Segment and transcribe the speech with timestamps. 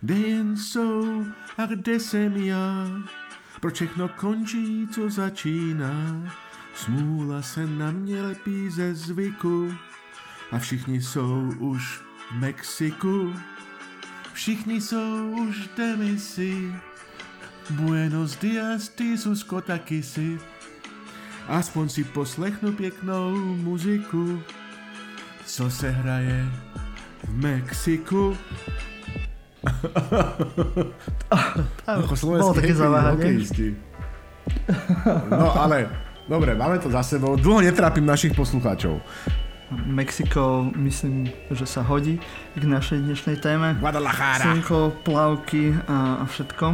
[0.00, 1.24] kde jen jsou
[1.58, 2.86] a kde jsem já.
[3.60, 6.22] Proč všechno končí, co začíná?
[6.74, 9.74] Smůla se na mě lepí ze zvyku
[10.50, 11.98] a všichni jsou už
[12.30, 13.34] v Mexiku.
[14.32, 16.74] Všichni jsou už v demisi.
[17.70, 20.38] Buenos dias, ty Zuzko, taky si.
[21.48, 24.42] Aspoň si poslechnu pěknou muziku,
[25.46, 26.52] co se hraje
[27.24, 28.36] v Mexiku.
[32.00, 33.68] Ako slovenskí hokejisti.
[35.30, 35.88] No ale,
[36.24, 37.36] dobre, máme to za sebou.
[37.36, 39.00] Dlho netrápim našich poslucháčov.
[39.70, 42.18] Mexiko, myslím, že sa hodí
[42.58, 43.78] k našej dnešnej téme.
[43.78, 44.42] Guadalajara.
[44.42, 46.66] Slnko, plavky a, a všetko.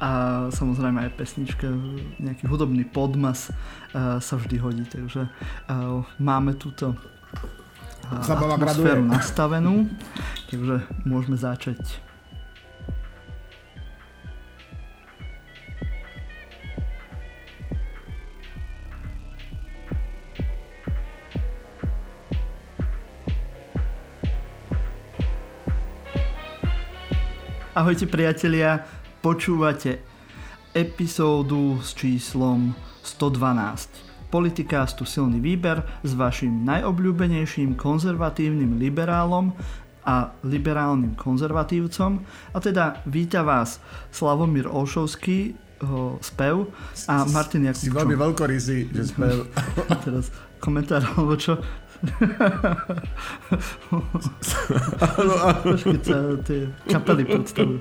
[0.00, 0.10] a
[0.48, 1.68] samozrejme aj pesnička,
[2.16, 3.52] nejaký hudobný podmas
[3.92, 6.96] uh, sa vždy hodí, takže uh, máme túto
[8.10, 9.88] uh, atmosféru nastavenú,
[10.50, 12.04] takže môžeme začať.
[27.74, 28.86] Ahojte priatelia,
[29.18, 29.98] počúvate
[30.78, 32.70] epizódu s číslom
[33.02, 34.13] 112.
[34.34, 39.54] Politikástu Silný výber s vašim najobľúbenejším konzervatívnym liberálom
[40.02, 42.18] a liberálnym konzervatívcom.
[42.50, 43.78] A teda víta vás
[44.10, 45.54] Slavomír Olšovský,
[46.18, 46.66] spev
[47.06, 47.86] a Martin Jakubčov.
[47.86, 49.46] Si veľmi veľkorysý, že spev.
[50.10, 51.62] Teraz komentár, alebo čo?
[55.64, 57.78] Počkej, sa tie kapely predstavujú.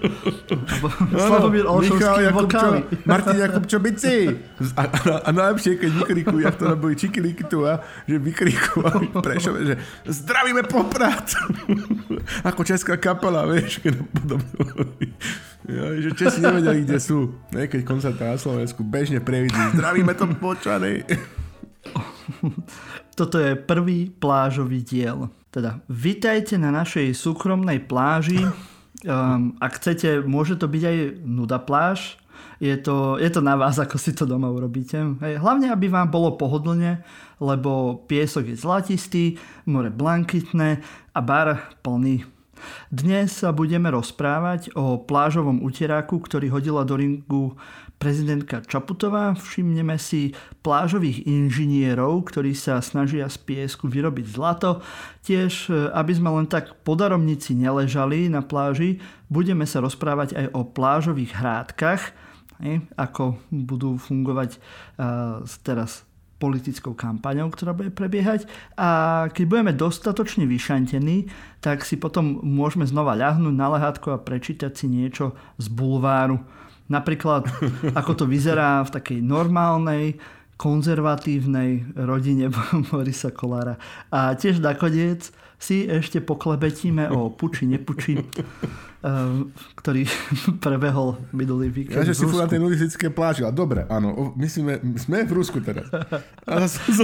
[1.12, 2.80] Slavomír Olšovský vokály.
[3.04, 4.32] Martin Jakubčo bici.
[4.80, 8.84] A, a, a najlepšie, keď vykrikujú, jak to boli čikilíky tu, a že vykrikujú
[9.26, 9.76] Prešove, že
[10.08, 11.28] zdravíme Poprad.
[12.48, 14.64] Ako česká kapela, vieš, keď podobno.
[15.64, 17.40] Ja, že Česi nevedeli, kde sú.
[17.56, 19.56] Ne, keď koncert na Slovensku bežne previdí.
[19.76, 21.08] Zdravíme to počanej.
[23.14, 25.30] Toto je prvý plážový diel.
[25.54, 28.42] Teda, vitajte na našej súkromnej pláži.
[29.06, 32.18] Um, ak chcete, môže to byť aj nuda pláž.
[32.58, 34.98] Je to, je to na vás, ako si to doma urobíte.
[35.22, 37.06] Hej, hlavne, aby vám bolo pohodlne,
[37.38, 39.24] lebo piesok je zlatistý,
[39.70, 40.82] more blankitné
[41.14, 42.26] a bar plný.
[42.88, 47.60] Dnes sa budeme rozprávať o plážovom uteráku, ktorý hodila do ringu
[48.04, 49.32] prezidentka Čaputová.
[49.32, 54.84] Všimneme si plážových inžinierov, ktorí sa snažia z piesku vyrobiť zlato.
[55.24, 59.00] Tiež, e, aby sme len tak podaromníci neležali na pláži,
[59.32, 62.02] budeme sa rozprávať aj o plážových hrádkach,
[63.00, 64.60] ako budú fungovať e,
[65.64, 66.04] teraz
[66.44, 71.32] politickou kampaňou, ktorá bude prebiehať a keď budeme dostatočne vyšantení,
[71.64, 76.44] tak si potom môžeme znova ľahnúť na lehátko a prečítať si niečo z bulváru.
[76.92, 77.48] Napríklad,
[78.00, 80.20] ako to vyzerá v takej normálnej,
[80.58, 82.48] konzervatívnej rodine
[82.88, 83.76] Borisa Kolára.
[84.14, 88.20] A tiež nakoniec si ešte poklebetíme o puči, nepuči,
[89.76, 90.08] ktorý
[90.64, 92.00] prebehol minulý víkend.
[92.00, 93.44] Ja, že si furt na tej nudistické pláži.
[93.44, 95.84] A dobre, áno, my sme, sme v Rusku teraz.
[96.48, 97.04] A som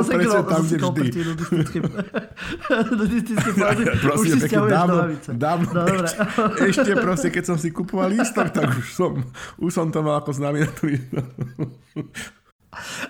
[0.00, 1.78] zasekol presne tam, kde vždy.
[2.96, 3.82] Nudistické pláži.
[3.92, 5.00] Už si stiahuješ dávno,
[5.36, 6.08] dávno dobre.
[6.64, 9.12] Ešte proste, keď som si kupoval lístok, tak už som,
[9.60, 10.72] už som to mal ako známy na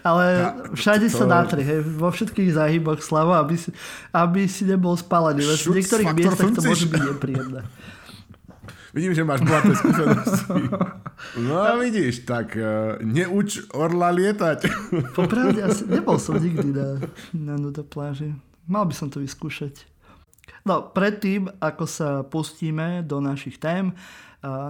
[0.04, 1.16] ale všade to...
[1.16, 3.72] sa natri, hej, vo všetkých záhyboch slava, aby si,
[4.12, 5.40] aby si nebol spálený.
[5.44, 7.60] V niektorých miestach to môže byť nepríjemné.
[8.94, 10.70] Vidím, že máš bohaté skúsenosti.
[11.42, 14.70] No vidíš, tak uh, neuč orla lietať.
[15.18, 17.02] Popravde, asi nebol som nikdy na,
[17.34, 18.30] na nuda pláži.
[18.70, 19.90] Mal by som to vyskúšať.
[20.64, 23.92] No, predtým, ako sa pustíme do našich tém,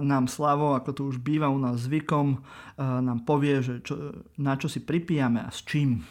[0.01, 2.39] nám Slavo, ako to už býva u nás zvykom,
[2.79, 6.03] nám povie, že čo, na čo si pripijame a s čím.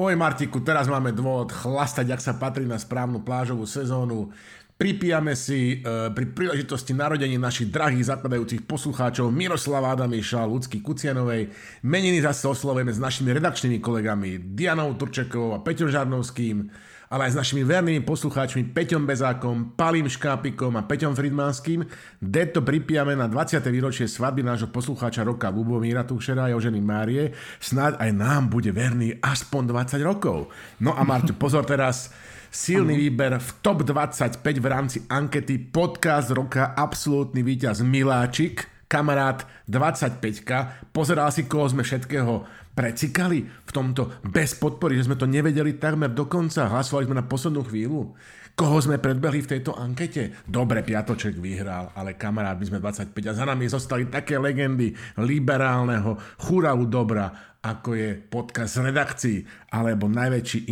[0.00, 4.32] Oj Martiku, teraz máme dôvod chlastať, ak sa patrí na správnu plážovú sezónu.
[4.80, 11.52] Pripijame si e, pri príležitosti narodení našich drahých zakladajúcich poslucháčov Miroslava Adamiša, Ľudsky Kucianovej.
[11.84, 16.72] Meniny zase oslovujeme s našimi redakčnými kolegami Dianou Turčekovou a Peťom Žarnovským
[17.10, 21.82] ale aj s našimi vernými poslucháčmi Peťom Bezákom, Palím Škápikom a Peťom Fridmanským.
[22.22, 23.58] Deto pripijame na 20.
[23.66, 27.34] výročie svadby nášho poslucháča roka Lubomíra Tušera a ženy Márie.
[27.58, 29.62] Snáď aj nám bude verný aspoň
[29.98, 30.54] 20 rokov.
[30.78, 32.14] No a Marťo, pozor teraz,
[32.50, 40.90] silný výber v top 25 v rámci ankety podcast roka absolútny víťaz Miláčik, kamarát 25
[40.90, 42.42] pozeral si, koho sme všetkého
[42.74, 47.62] precikali v tomto bez podpory, že sme to nevedeli takmer dokonca, hlasovali sme na poslednú
[47.70, 48.18] chvíľu.
[48.60, 50.44] Koho sme predbehli v tejto ankete?
[50.44, 56.20] Dobre, Piatoček vyhral, ale kamarát, my sme 25 a za nami zostali také legendy liberálneho
[56.44, 60.68] churavu dobra, ako je podcast redakcií, alebo najväčší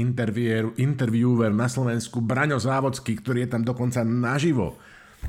[0.77, 4.77] interviewer na Slovensku Braňo Závodský, ktorý je tam dokonca naživo.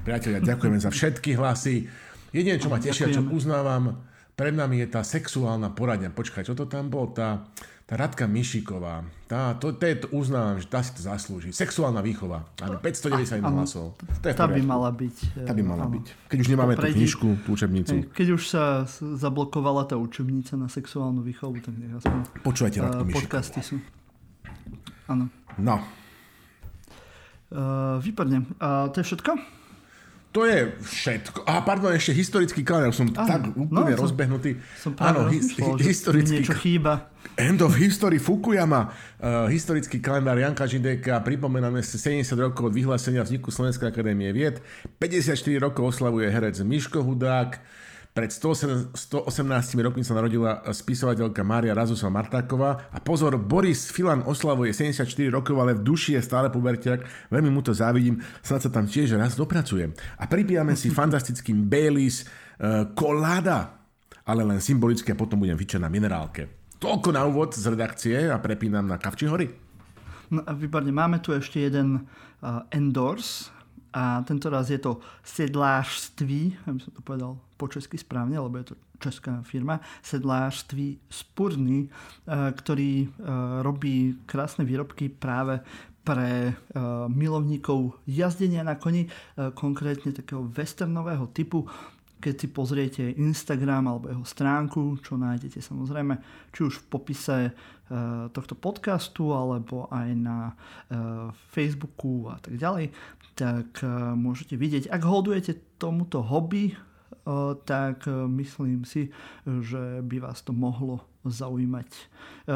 [0.04, 1.88] Priatelia, ďakujeme za všetky hlasy.
[2.36, 4.04] Jedine, čo ma tešia, čo uznávam,
[4.36, 6.12] pred nami je tá sexuálna poradňa.
[6.12, 7.16] Počkaj, čo to tam bol?
[7.16, 7.40] Tá,
[7.90, 9.02] tá Radka Mišiková.
[9.26, 11.50] Tá, to, to, to uznávam, že tá si to zaslúži.
[11.50, 12.46] Sexuálna výchova.
[12.62, 13.98] Áno, 591 hlasov.
[13.98, 15.18] To je tá by mala byť.
[15.50, 15.98] Tá by mala áno.
[15.98, 16.06] byť.
[16.30, 18.14] Keď už nemáme tú knižku, tú učebnicu.
[18.14, 23.10] Keď už sa zablokovala tá učebnica na sexuálnu výchovu, tak nech aspoň Počúvajte Radku uh,
[23.10, 23.82] podcasty sú.
[25.10, 25.34] Áno.
[25.58, 25.82] No.
[27.50, 28.46] Uh, výborne.
[28.62, 29.59] Uh, to je všetko?
[30.30, 31.42] To je všetko.
[31.42, 32.94] A pardon, ešte historický kalendár.
[32.94, 34.62] Som ano, tak úplne no, rozbehnutý.
[34.78, 36.46] Som Áno, his, historický...
[36.46, 37.10] Niečo chýba.
[37.34, 38.94] End of history Fukuyama.
[39.18, 41.26] Uh, historický kalendár Janka Žideka.
[41.26, 44.62] Pripomíname si 70 rokov od vyhlásenia vzniku Slovenskej akadémie vied.
[45.02, 47.58] 54 rokov oslavuje herec Miško Hudák.
[48.10, 55.06] Pred 118 rokmi sa narodila spisovateľka Mária Razusová Martáková a pozor, Boris Filan oslavuje 74
[55.30, 59.14] rokov, ale v duši je stále pubertiak, veľmi mu to závidím, snad sa tam tiež
[59.14, 59.94] raz dopracujem.
[60.18, 63.78] A pripijame si fantastickým Baileys uh, Colada,
[64.26, 66.74] ale len symbolicky a potom budem vyčať na minerálke.
[66.82, 69.54] Toľko na úvod z redakcie a prepínam na Kavči hory.
[70.34, 72.10] No a výborne, máme tu ešte jeden
[72.42, 73.54] uh, endorse
[73.94, 78.72] a tento raz je to sedlářství, aby som to povedal po česky správne, lebo je
[78.72, 83.10] to česká firma, sedlářství Spurny, eh, ktorý eh,
[83.60, 85.60] robí krásne výrobky práve
[86.08, 86.56] pre eh,
[87.12, 91.68] milovníkov jazdenia na koni, konkrétne takého westernového typu.
[92.20, 96.20] Keď si pozriete Instagram alebo jeho stránku, čo nájdete samozrejme,
[96.52, 97.38] či už v popise
[98.36, 100.52] tohto podcastu alebo aj na
[101.56, 102.92] Facebooku a tak ďalej,
[103.40, 103.82] tak
[104.20, 106.76] môžete vidieť, ak hodujete tomuto hobby,
[107.66, 109.14] tak myslím si,
[109.46, 111.90] že by vás to mohlo zaujímať.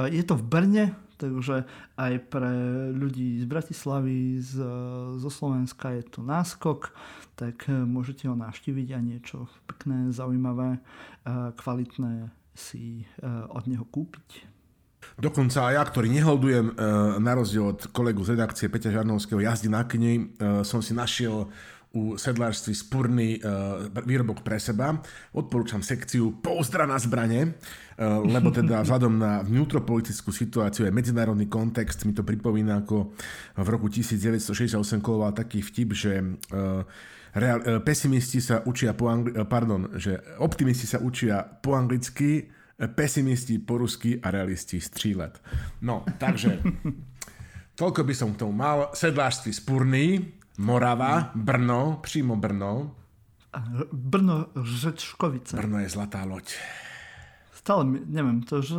[0.10, 0.86] Je to v Brne,
[1.20, 1.68] takže
[2.00, 2.54] aj pre
[2.96, 4.64] ľudí z Bratislavy, z,
[5.20, 6.96] zo Slovenska je to náskok,
[7.38, 10.80] tak môžete ho navštíviť a niečo pekné, zaujímavé,
[11.60, 13.04] kvalitné si
[13.52, 14.54] od neho kúpiť.
[15.14, 16.76] Dokonca aj ja, ktorý neholdujem, e,
[17.22, 20.24] na rozdiel od kolegu z redakcie Peťa Žarnovského jazdy na kni, e,
[20.66, 21.52] som si našiel
[21.94, 23.40] u sedlárství spurný e,
[24.02, 24.98] výrobok pre seba.
[25.38, 27.54] Odporúčam sekciu Pozdra na zbrane,
[28.26, 33.14] lebo teda vzhľadom na vnútropolitickú situáciu aj medzinárodný kontext mi to pripomína ako
[33.62, 36.42] v roku 1968 koloval taký vtip, že
[37.38, 42.50] real, pesimisti sa učia po angli- pardon, že optimisti sa učia po anglicky,
[42.98, 45.38] pesimisti po rusky a realisti střílet.
[45.86, 46.58] No, takže
[47.80, 48.90] toľko by som k tomu mal.
[48.94, 52.96] Sedlářství Spurný, Morava, Brno, přímo Brno.
[53.92, 55.58] Brno Řečkovice.
[55.58, 56.54] Brno je zlatá loď.
[57.54, 58.76] Stále, neviem, to že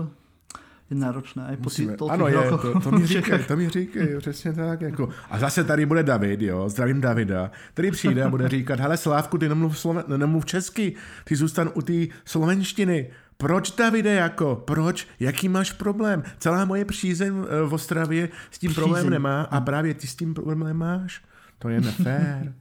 [0.90, 4.52] je náročné aj po Musíme, Ano, je, to, to mi říkají, to mi říkají, přesně
[4.52, 4.80] tak.
[4.80, 5.08] Jako.
[5.30, 9.38] A zase tady bude David, jo, zdravím Davida, který přijde a bude říkat, hele Slávku,
[9.38, 10.94] ty nemluv, sloven, nemluv česky,
[11.24, 13.10] ty zůstan u té slovenštiny.
[13.36, 14.62] Proč, Davide, jako?
[14.64, 15.08] Proč?
[15.20, 16.22] Jaký máš problém?
[16.38, 18.84] Celá moje přízeň eh, v Ostravě s tím přízeň.
[18.84, 21.22] problém nemá a právě ty s tím problém nemáš.
[21.64, 22.52] To je nefér.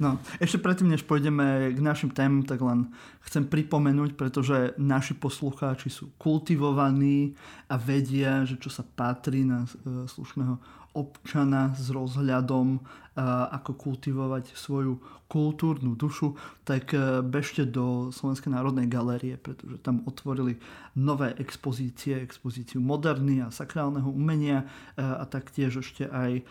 [0.00, 2.88] No, ešte predtým, než pôjdeme k našim témam, tak len
[3.28, 7.36] chcem pripomenúť, pretože naši poslucháči sú kultivovaní
[7.68, 10.56] a vedia, že čo sa patrí na eh, slušného
[10.92, 12.80] občana s rozhľadom,
[13.16, 14.96] ako kultivovať svoju
[15.32, 16.36] kultúrnu dušu,
[16.68, 20.60] tak e, bežte do Slovenskej národnej galérie, pretože tam otvorili
[20.92, 26.42] nové expozície, expozíciu moderny a sakrálneho umenia e, a taktiež ešte aj e,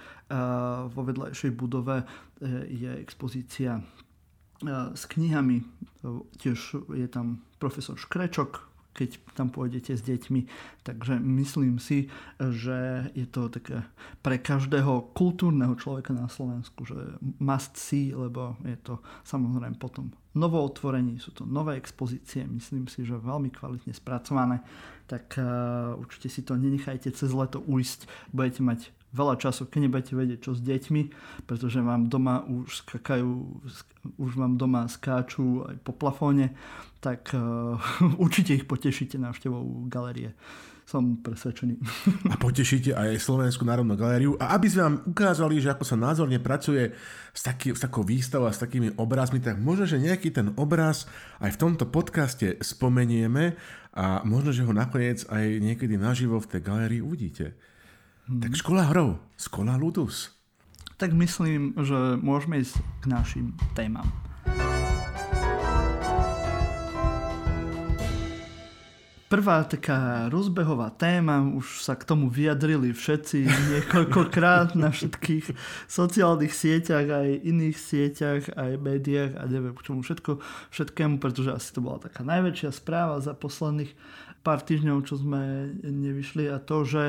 [0.90, 2.02] vo vedľajšej budove
[2.66, 3.86] je expozícia
[4.98, 5.62] s knihami.
[6.42, 10.42] Tiež je tam profesor Škrečok, keď tam pôjdete s deťmi.
[10.84, 13.88] Takže myslím si, že je to také
[14.20, 16.98] pre každého kultúrneho človeka na Slovensku, že
[17.40, 23.04] must see, lebo je to samozrejme potom novo otvorení, sú to nové expozície, myslím si,
[23.04, 24.64] že veľmi kvalitne spracované,
[25.08, 28.80] tak uh, určite si to nenechajte cez leto ujsť, budete mať
[29.12, 31.02] veľa času, keď nebudete vedieť, čo s deťmi,
[31.44, 33.30] pretože vám doma už skakajú,
[34.18, 36.56] už vám doma skáču aj po plafóne,
[37.04, 37.76] tak uh,
[38.24, 40.32] určite ich potešíte návštevou galerie.
[40.82, 41.80] Som presvedčený.
[42.34, 44.36] A potešíte aj Slovenskú národnú galériu.
[44.42, 46.92] A aby sme vám ukázali, že ako sa názorne pracuje
[47.32, 51.08] s, taký, s takou výstavou a s takými obrazmi, tak možno, že nejaký ten obraz
[51.40, 53.56] aj v tomto podcaste spomenieme
[53.96, 57.56] a možno, že ho nakoniec aj niekedy naživo v tej galérii uvidíte.
[58.30, 60.30] Tak škola hrov, škola ludus.
[61.02, 64.06] tak myslím, že môžeme ísť k našim témam.
[69.26, 75.56] Prvá taká rozbehová téma, už sa k tomu vyjadrili všetci niekoľkokrát na všetkých
[75.90, 80.38] sociálnych sieťach, aj iných sieťach, aj médiách a neviem k čomu všetko,
[80.70, 83.96] všetkému, pretože asi to bola taká najväčšia správa za posledných
[84.42, 87.04] pár týždňov, čo sme nevyšli a to, že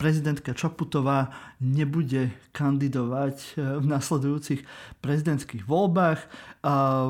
[0.00, 1.30] prezidentka Čaputová
[1.60, 4.60] nebude kandidovať eh, v nasledujúcich
[5.04, 6.20] prezidentských voľbách
[6.62, 7.06] a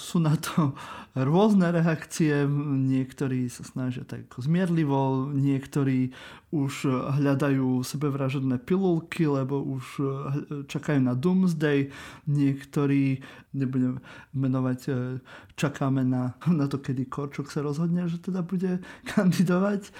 [0.00, 0.72] sú na to
[1.28, 2.44] rôzne reakcie,
[2.88, 6.12] niektorí sa snažia tak zmierlivo, niektorí
[6.54, 6.88] už
[7.18, 9.84] hľadajú sebevražedné pilulky, lebo už
[10.70, 11.90] čakajú na Doomsday,
[12.30, 13.98] niektorí, nebudem
[14.30, 14.96] menovať, eh,
[15.58, 18.78] čakáme na, na to, kedy Korčok sa rozhodne, že teda bude
[19.12, 19.90] kandidovať.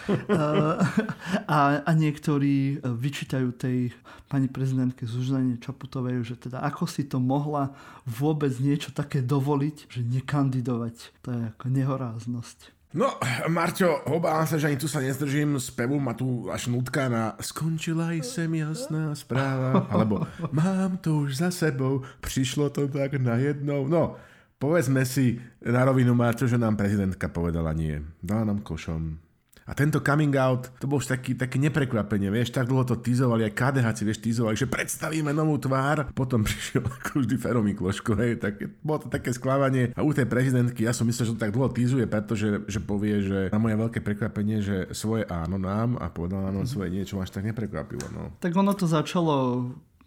[1.56, 3.90] a, a niektorí vyčítajú tej
[4.26, 7.74] pani prezidentke Zuzane Čaputovej, že teda ako si to mohla
[8.06, 10.96] vôbec niečo také dovoliť, že nekandidovať.
[11.24, 12.58] To je ako nehoráznosť.
[12.96, 13.12] No,
[13.52, 18.14] Marťo, obávam sa, že ani tu sa nezdržím, spevu ma tu až nutka na skončila
[18.24, 23.84] sem jasná správa, alebo mám to už za sebou, prišlo to tak najednou.
[23.84, 24.16] No,
[24.56, 28.00] Povedzme si na rovinu, Marťo, že nám prezidentka povedala nie.
[28.24, 29.20] Dala nám košom.
[29.66, 33.50] A tento coming out, to bol už taký, také neprekvapenie, vieš, tak dlho to týzovali,
[33.50, 38.14] aj KDH si, vieš, týzovali, že predstavíme novú tvár, potom prišiel ako vždy Fero Mikloško,
[38.14, 39.90] hej, tak bolo to také sklamanie.
[39.98, 43.26] A u tej prezidentky, ja som myslel, že to tak dlho týzuje, pretože že povie,
[43.26, 47.34] že na moje veľké prekvapenie, že svoje áno nám a povedala nám svoje niečo, až
[47.34, 48.30] tak neprekvapilo, no.
[48.38, 49.66] Tak ono to začalo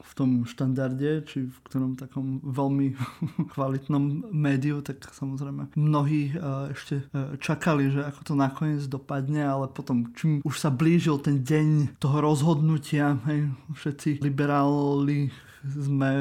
[0.10, 2.98] v tom štandarde, či v ktorom takom veľmi
[3.54, 9.70] kvalitnom médiu, tak samozrejme mnohí e, ešte e, čakali, že ako to nakoniec dopadne, ale
[9.70, 15.30] potom, čím už sa blížil ten deň toho rozhodnutia, hej, všetci liberáli
[15.64, 16.12] sme,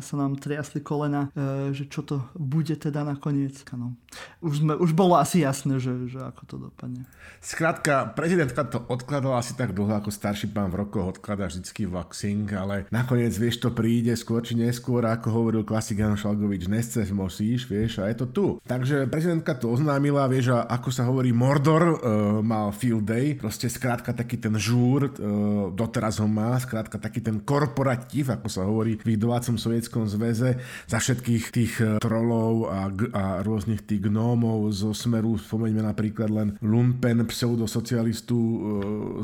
[0.00, 3.56] sa nám triasli kolena, e, že čo to bude teda nakoniec.
[3.76, 3.92] No.
[4.40, 7.04] Už, sme, už bolo asi jasné, že, že ako to dopadne.
[7.44, 12.48] Skrátka, prezidentka to odkladala asi tak dlho, ako starší pán v rokoch odkladá vždycky vaxing,
[12.56, 17.68] ale nakoniec, vieš, to príde skôr či neskôr, ako hovoril klasik Jan Šalgovič, nesces musíš,
[17.68, 18.46] vieš, a je to tu.
[18.64, 21.96] Takže prezidentka to oznámila, vieš, a ako sa hovorí, Mordor uh,
[22.40, 27.42] mal field day, proste skrátka taký ten žúr, uh, doteraz ho má, skrátka taký ten
[27.42, 32.86] korporatív, ako sa hovorí, hovorí v domácom sovietskom zväze za všetkých tých e, trolov a,
[33.10, 38.56] a rôznych tých gnómov zo smeru, spomeňme napríklad len lumpen pseudosocialistu e,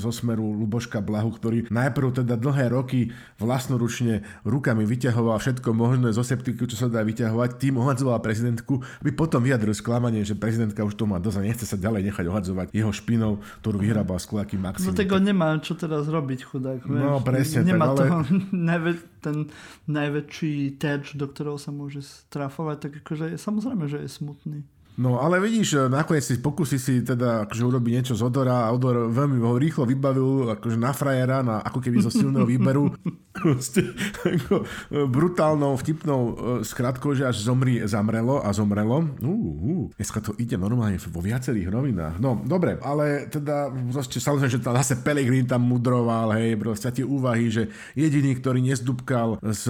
[0.02, 6.26] zo smeru Luboška Blahu, ktorý najprv teda dlhé roky vlastnoručne rukami vyťahoval všetko možné zo
[6.26, 10.98] septiku, čo sa dá vyťahovať, tým ohadzoval prezidentku, aby potom vyjadril sklamanie, že prezidentka už
[10.98, 14.90] to má dosť a nechce sa ďalej nechať ohadzovať jeho špinou, ktorú vyhrabal s Maxim.
[14.90, 16.80] No tak on nemá čo teraz robiť, chudák.
[16.88, 18.24] No presne nemá tak, ale...
[18.72, 19.48] toho, ten
[19.86, 24.60] najväčší terč, do ktorého sa môže strafovať, tak akože samozrejme, že je smutný.
[25.02, 29.10] No ale vidíš, nakoniec si pokusí si teda akože urobiť niečo z Odora a Odor
[29.10, 32.86] veľmi ho rýchlo vybavil akože na frajera, na, ako keby zo silného výberu.
[33.32, 36.32] Ako, e, brutálnou, vtipnou e,
[36.62, 39.08] skratkou, že až zomri, zamrelo a zomrelo.
[39.18, 42.20] Uh, uh, dneska to ide normálne vo viacerých novinách.
[42.20, 47.08] No, dobre, ale teda proste, samozrejme, že tam zase Pelegrín tam mudroval, hej, proste tie
[47.08, 49.64] úvahy, že jediný, ktorý nezdúbkal z,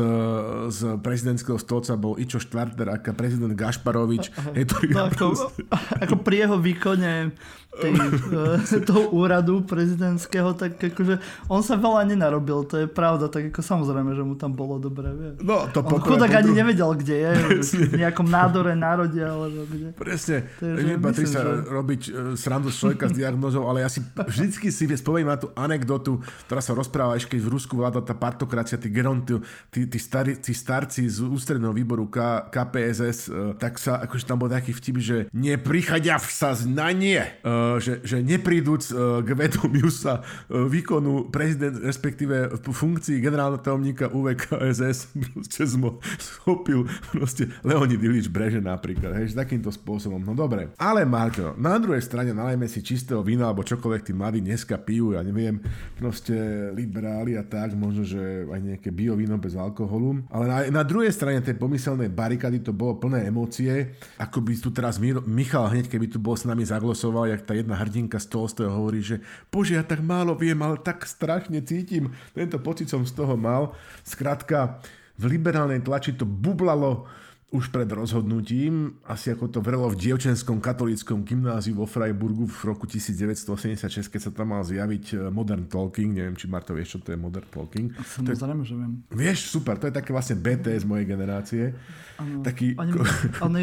[0.68, 5.54] z prezidentského stolca bol Ičo Štvarter, ako prezident Gašparovič, hej, ktorý no, ako,
[6.02, 7.30] ako pri jeho výkone
[7.72, 7.92] tej,
[8.76, 11.16] eh, toho úradu prezidentského, tak akože
[11.48, 15.08] on sa veľa nenarobil, to je pravda, tak ako samozrejme, že mu tam bolo dobre.
[15.12, 15.30] Vie.
[15.40, 17.30] No, to on chudák ani nevedel, kde je,
[17.92, 19.96] v nejakom nádore národě, alebo kde.
[19.96, 21.52] Presne, nepatrí sa že...
[21.72, 25.48] robiť uh, srandu z človeka s diagnozou, ale ja si vždycky si spomeniem na tú
[25.56, 29.40] anekdotu, ktorá sa rozpráva ešte v Rusku vláda tá partokracia, tí geronty,
[29.72, 34.44] tí, tí, stari, tí starci z ústredného výboru K, KPSS, uh, tak sa, akože tam
[34.44, 37.40] bol taký vtip, že neprichadia sa znanie.
[37.40, 38.94] Uh, že, že nepríduc e,
[39.26, 46.86] k vedomiu sa e, výkonu prezident, respektíve v funkcii generálneho tajomníka UVKSS proste zmo, schopil
[47.12, 50.20] proste Leonid Ilič Breže napríklad, hej, takýmto spôsobom.
[50.22, 50.72] No dobre.
[50.78, 55.14] Ale Marko, na druhej strane nalajme si čistého vína alebo čokoľvek tí mladí dneska pijú,
[55.16, 55.60] ja neviem,
[55.96, 56.34] proste
[56.72, 60.24] liberáli a tak, možno, že aj nejaké biovíno bez alkoholu.
[60.30, 64.70] Ale na, na druhej strane tej pomyselnej barikady to bolo plné emócie, ako by tu
[64.70, 68.48] teraz Michal hneď, keby tu bol s nami zaglosoval, jak tá jedna hrdinka z toho
[68.72, 69.20] hovorí, že
[69.52, 73.76] bože, ja tak málo viem, ale tak strašne cítim, tento pocit som z toho mal.
[74.08, 74.80] Skrátka,
[75.20, 77.04] v liberálnej tlači to bublalo
[77.52, 82.88] už pred rozhodnutím, asi ako to vrelo v dievčenskom katolíckom gymnáziu vo Freiburgu v roku
[82.88, 86.16] 1986, keď sa tam mal zjaviť e, Modern Talking.
[86.16, 87.92] Neviem, či Marto vieš, čo to je Modern Talking.
[87.92, 89.04] Samozrejme, že viem.
[89.12, 91.76] Vieš, super, to je také vlastne BT z mojej generácie.
[92.16, 92.40] Ano.
[92.40, 92.72] Taký...
[92.80, 92.92] Oni,
[93.52, 93.62] oni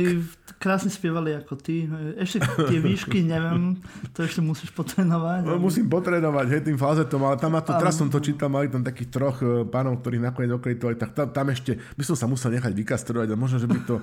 [0.61, 1.89] krásne spievali ako ty.
[2.21, 3.81] Ešte tie výšky, neviem,
[4.13, 5.49] to ešte musíš potrénovať.
[5.49, 8.69] No, musím potrénovať, hej, tým falzetom, ale tam ma to, teraz som to čítal, mali
[8.69, 12.29] tam takých troch e, pánov, ktorí nakoniec okritovali, tak tam, tam ešte, by som sa
[12.29, 13.95] musel nechať vykastrovať a možno, že by to,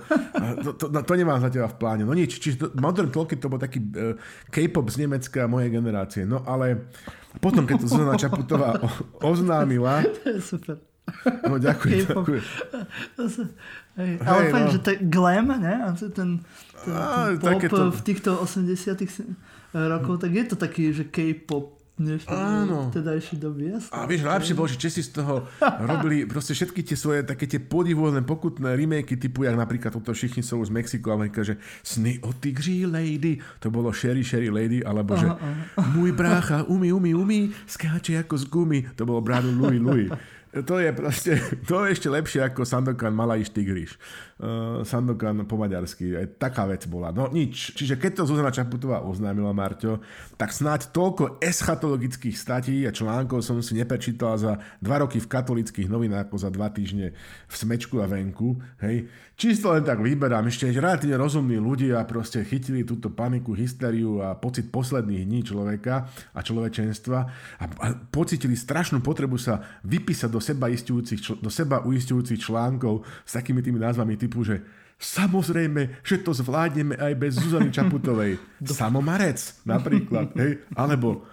[0.63, 2.03] to, to, to, to nemám za teba v pláne.
[2.03, 4.15] No nič, čiže to, Modern Talking to bol taký uh,
[4.49, 6.23] K-pop z Nemecka mojej generácie.
[6.25, 6.89] No ale
[7.39, 8.89] potom, keď to Zuzana Čaputová o,
[9.25, 10.01] oznámila...
[10.23, 10.77] To je super.
[11.47, 12.27] No ďakujem, K-pop.
[12.27, 12.43] ďakujem.
[13.97, 14.73] Hej, ale Hej, fakt, no.
[14.75, 15.75] že to je glam, ne?
[15.85, 16.43] A to ten,
[16.85, 18.93] ten, Á, ten pop takéto- v týchto 80
[19.73, 21.76] rokov, tak je to taký, že K-pop
[22.29, 22.93] Áno.
[22.93, 23.73] tedajšej doby.
[23.73, 23.89] Jasné.
[23.89, 25.49] A vieš, najlepšie bolo, že Česi z toho
[25.89, 30.45] robili proste všetky tie svoje také tie podivuhodné pokutné remakey typu, jak napríklad toto všichni
[30.45, 35.17] sú z Mexiku, Amerika, že sny o tigří lady, to bolo Sherry Sherry Lady, alebo
[35.17, 35.25] že
[35.97, 40.13] môj brácha umí, umí, umí, skáče ako z gumy, to bolo bránu Louis Louis.
[40.57, 41.37] To je proste,
[41.69, 44.01] to je ešte lepšie ako Sandokan Malajš Tigriš.
[44.37, 47.09] Uh, Sandokan po maďarsky, aj taká vec bola.
[47.09, 50.05] No nič, čiže keď to Zuzana Čaputová oznámila, Marťo,
[50.37, 55.89] tak snáď toľko eschatologických statí a článkov som si neprečítal za dva roky v katolických
[55.89, 57.17] novinách ako za dva týždne
[57.49, 58.61] v Smečku a venku.
[58.85, 59.09] Hej.
[59.37, 64.73] Čisto len tak vyberám, ešte relatívne rozumní ľudia proste chytili túto paniku, hysteriu a pocit
[64.73, 67.19] posledných dní človeka a človečenstva
[67.61, 73.37] a, a pocitili strašnú potrebu sa vypísať do seba, istujúcich, do seba uistujúcich článkov s
[73.37, 74.67] takými tými názvami typu, že
[74.99, 78.43] samozrejme, že to zvládneme aj bez Zuzany Čaputovej.
[78.67, 80.35] Samomarec napríklad.
[80.35, 80.67] Hej?
[80.75, 81.25] Alebo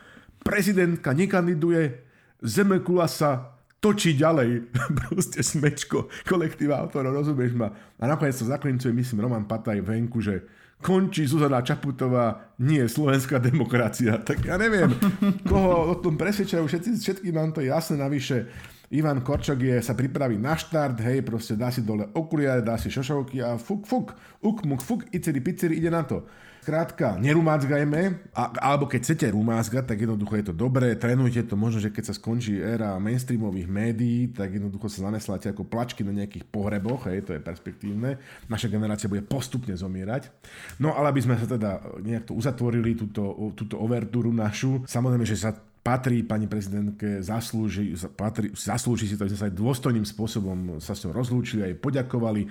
[0.45, 2.05] prezidentka nekandiduje,
[2.43, 4.69] zemekula sa točí ďalej.
[5.09, 7.73] Proste smečko kolektíva autorov, rozumieš ma?
[7.99, 10.45] A nakoniec to zaklincuje, myslím, Roman Pataj venku, že
[10.83, 14.15] končí Zuzana Čaputová, nie slovenská demokracia.
[14.23, 14.95] Tak ja neviem,
[15.43, 18.47] koho o tom presvedčajú, všetci, všetky nám to je jasné, navyše
[18.93, 22.93] Ivan Korčok je, sa pripraví na štart, hej, proste dá si dole okuliare, dá si
[22.93, 26.23] šošovky a fuk, fuk, uk, muk, fuk, iceri, piceri, ide na to.
[26.63, 31.83] Krátka, nerumácgajme, a, alebo keď chcete rumázgať, tak jednoducho je to dobré, trénujte to, možno,
[31.83, 36.47] že keď sa skončí éra mainstreamových médií, tak jednoducho sa zamesláte ako plačky na nejakých
[36.47, 38.15] pohreboch, hej, to je perspektívne.
[38.47, 40.31] Naša generácia bude postupne zomierať.
[40.79, 45.41] No ale aby sme sa teda nejak to uzatvorili, túto, túto overtúru našu, samozrejme, že
[45.41, 50.79] sa patrí pani prezidentke, zaslúži, patrí, zaslúži si to, že sme sa aj dôstojným spôsobom
[50.79, 52.47] sa s ňou rozlúčili, aj poďakovali.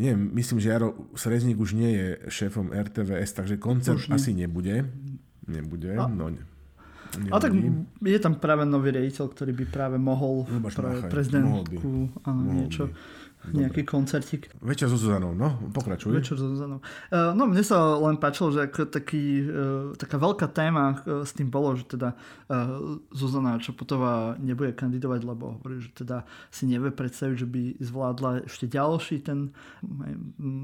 [0.00, 4.16] Neviem, myslím, že Jaro Srezník už nie je šéfom RTVS, takže koncert Už nie.
[4.16, 4.88] asi nebude.
[5.44, 6.40] Nebude, A- no ne.
[7.28, 7.52] A tak
[8.00, 12.88] je tam práve nový riaditeľ, ktorý by práve mohol Luboš pre prezidentku áno, Mohol niečo,
[12.88, 12.92] by.
[13.50, 14.54] Nejaký koncertík.
[14.62, 16.14] Večer so Zuzanou, no, pokračuj.
[16.14, 16.78] Večer so Zuzanou.
[17.10, 21.34] Uh, no mne sa len páčilo, že ako taký, uh, taká veľká téma uh, s
[21.34, 22.14] tým bolo, že teda
[23.16, 28.68] Zuzana Čaputová nebude kandidovať, lebo hovorí, že teda si nevie predstaviť, že by zvládla ešte
[28.68, 29.56] ďalší ten,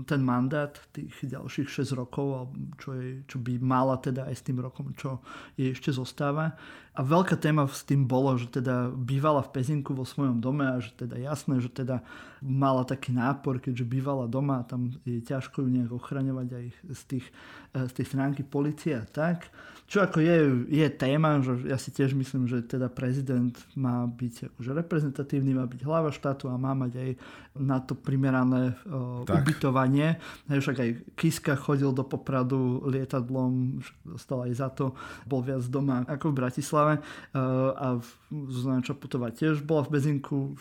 [0.04, 4.60] ten mandát tých ďalších 6 rokov, čo, je, čo by mala teda aj s tým
[4.60, 5.24] rokom, čo
[5.56, 6.60] jej ešte zostáva.
[6.98, 10.82] A veľká téma s tým bolo, že teda bývala v Pezinku vo svojom dome a
[10.82, 12.02] že teda jasné, že teda
[12.42, 17.02] mala taký nápor, keďže bývala doma a tam je ťažko ju nejak ochraňovať aj z,
[17.06, 17.26] tých,
[17.72, 19.48] z tej stránky policie a tak.
[19.88, 20.36] Čo ako je,
[20.68, 25.64] je téma, že ja si tiež myslím, že teda prezident má byť akože reprezentatívny, má
[25.64, 27.10] byť hlava štátu a má mať aj
[27.56, 29.48] na to primerané uh, Tak.
[29.48, 30.20] ubytovanie.
[30.52, 34.92] Hej, však aj Kiska chodil do Popradu lietadlom, dostal aj za to,
[35.24, 37.40] bol viac doma ako v Bratislave uh,
[37.72, 40.52] a v- Zuzana Čaputová tiež bola v Pezinku,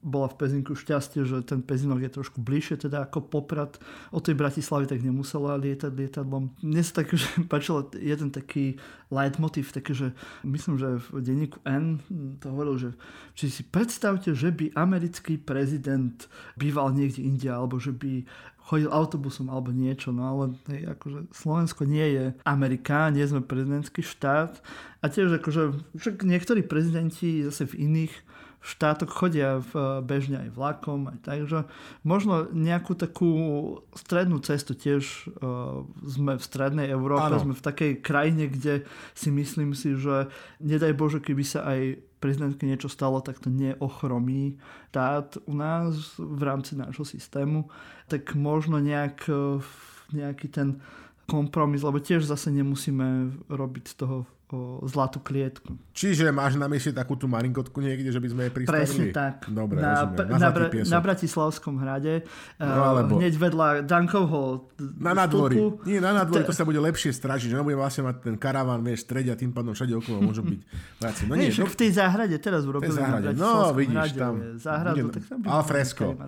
[0.00, 3.76] bola v Pezinku šťastie, že ten Pezinok je trošku bližšie teda ako Poprad
[4.08, 6.48] od tej Bratislavy, tak nemusela lietať lietadlom.
[6.64, 8.80] Mne sa tak, že páčilo jeden taký
[9.12, 10.08] leitmotiv, taký, že
[10.48, 12.00] myslím, že v denníku N
[12.40, 12.90] to hovoril, že
[13.36, 16.24] či si predstavte, že by americký prezident
[16.56, 18.24] býval niekde inde, alebo že by
[18.70, 24.06] chodil autobusom alebo niečo, no ale hej, akože Slovensko nie je Amerika, nie sme prezidentský
[24.06, 24.62] štát
[25.02, 28.14] a tiež akože však niektorí prezidenti zase v iných
[28.60, 31.64] štátoch chodia v, bežne aj vlakom, aj tak, že
[32.04, 33.32] možno nejakú takú
[33.96, 35.02] strednú cestu tiež
[35.40, 37.40] uh, sme v strednej Európe, Áno.
[37.40, 38.84] sme v takej krajine, kde
[39.16, 40.28] si myslím si, že
[40.60, 46.42] nedaj Bože, keby sa aj prezidentke niečo stalo, tak to neochromí štát u nás v
[46.42, 47.70] rámci nášho systému,
[48.10, 49.62] tak možno nejak, eh,
[50.12, 50.82] nejaký ten
[51.30, 55.78] kompromis, lebo tiež zase nemusíme robiť z toho o zlatú klietku.
[55.94, 58.82] Čiže máš na mysli takú tú marinkotku niekde, že by sme jej pristavili?
[58.82, 59.46] Presne tak.
[59.46, 60.26] Dobre, na, rozumiem.
[60.26, 62.14] na, na, Br- na Bratislavskom hrade.
[62.58, 63.22] No, alebo...
[63.22, 65.54] Hneď vedľa Dankovho Na nadvorí.
[65.86, 69.06] Nie, na nadvorí to sa bude lepšie stražiť, že nebude vlastne mať ten karaván, vieš,
[69.06, 70.60] strede a tým pádom všade okolo môžu byť
[70.98, 71.22] veci.
[71.30, 73.30] No, nie, však v tej záhrade teraz urobili záhrade.
[73.30, 74.58] na No, vidíš, tam.
[74.58, 76.18] Záhradu, tak tam Alfresco.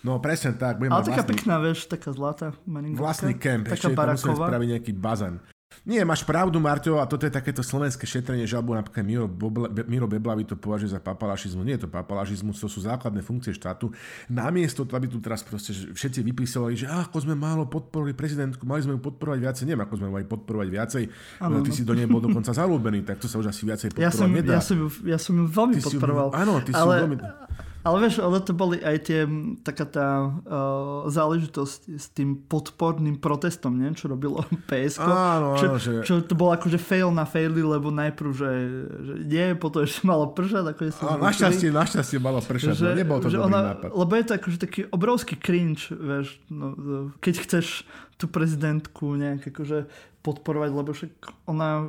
[0.00, 0.80] No presne tak.
[0.80, 3.04] Ale taká vlastný, pekná, vieš, taká zlatá maringotka.
[3.04, 5.40] Vlastný kemp, ešte musíme spraviť nejaký bazén.
[5.86, 10.10] Nie, máš pravdu, Marťo, a toto je takéto slovenské šetrenie žalbu, napríklad Miro, Bobla, Miro
[10.10, 11.62] Beblavy to považuje za papalašizmus.
[11.62, 13.88] Nie je to papalašizmus, to sú základné funkcie štátu.
[14.28, 18.82] Namiesto to, aby tu teraz proste všetci vypísali, že ako sme málo podporovali prezidentku, mali
[18.82, 19.64] sme ju podporovať viacej.
[19.70, 21.04] Neviem, ako sme mali podporovať viacej.
[21.38, 21.76] Ano, ty no.
[21.78, 24.28] si do nej bol dokonca zalúbený, tak to sa už asi viacej podporovať ja som,
[24.28, 24.58] nedá.
[24.58, 26.28] Ja som, ju, ja som ju veľmi ty podporoval.
[26.28, 27.16] Si ju, áno, ty ale, si ju veľmi...
[27.80, 29.24] Ale vieš, ale to boli aj tie,
[29.64, 33.88] taká tá uh, záležitosť s tým podporným protestom, nie?
[33.96, 35.00] čo robilo PSK.
[35.00, 35.92] Áno, čo, áno, že...
[36.04, 38.52] čo to bolo akože fail na faily, lebo najprv, že,
[39.00, 40.76] že nie, potom ešte malo pršať.
[40.76, 43.88] Ako áno, našťastie, našťastie malo pršať, že, no, nebol to že dobrý ona, nápad.
[43.96, 46.76] Lebo je to akože taký obrovský cringe, vieš, no,
[47.24, 47.88] keď chceš
[48.20, 49.88] tú prezidentku nejak akože
[50.20, 51.12] podporovať, lebo však
[51.48, 51.88] ona